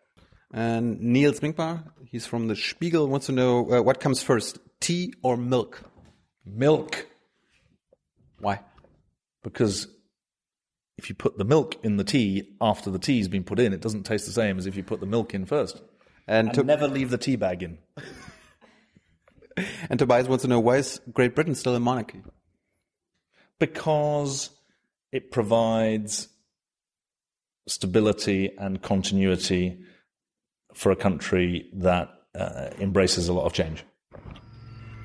And 0.53 1.01
Neil 1.01 1.33
Sminkbar, 1.33 1.85
he's 2.11 2.27
from 2.27 2.49
the 2.49 2.57
Spiegel, 2.57 3.07
wants 3.09 3.27
to 3.27 3.33
know 3.33 3.71
uh, 3.71 3.83
what 3.83 4.01
comes 4.01 4.23
first, 4.23 4.59
tea 4.81 5.13
or 5.23 5.37
milk? 5.37 5.83
Milk, 6.47 7.07
Why? 8.41 8.61
because 9.43 9.87
if 10.97 11.11
you 11.11 11.15
put 11.15 11.37
the 11.37 11.45
milk 11.45 11.77
in 11.85 11.99
the 11.99 12.05
tea 12.05 12.57
after 12.61 12.91
the 12.91 12.99
tea's 12.99 13.29
been 13.29 13.45
put 13.45 13.61
in, 13.61 13.75
it 13.75 13.83
doesn't 13.83 14.05
taste 14.05 14.25
the 14.25 14.33
same 14.33 14.57
as 14.57 14.67
if 14.67 14.75
you 14.75 14.83
put 14.83 15.01
the 15.01 15.07
milk 15.07 15.35
in 15.35 15.45
first. 15.45 15.81
And, 16.27 16.49
And 16.49 16.55
to, 16.55 16.63
never 16.65 16.89
leave 16.89 17.11
the 17.11 17.19
tea 17.19 17.37
bag 17.37 17.63
in. 17.63 17.79
and 19.91 19.99
Tobias 19.99 20.27
wants 20.27 20.43
to 20.43 20.49
know 20.49 20.61
why 20.61 20.77
is 20.79 21.01
Great 21.13 21.35
Britain 21.35 21.55
still 21.55 21.75
a 21.75 21.81
monarchy? 21.81 22.23
because 23.59 24.51
it 25.11 25.31
provides 25.31 26.29
stability 27.67 28.51
and 28.57 28.81
continuity 28.81 29.79
for 30.79 30.93
a 30.93 30.97
country 30.97 31.69
that 31.73 32.09
uh, 32.39 32.71
embraces 32.79 33.29
a 33.29 33.33
lot 33.33 33.45
of 33.45 33.53
change. 33.53 33.85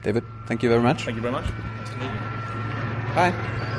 David, 0.04 0.24
thank 0.46 0.62
you 0.62 0.70
very 0.70 0.82
much. 0.82 1.04
Thank 1.04 1.16
you 1.16 1.22
very 1.22 1.34
much. 1.34 1.46
Bye. 3.16 3.70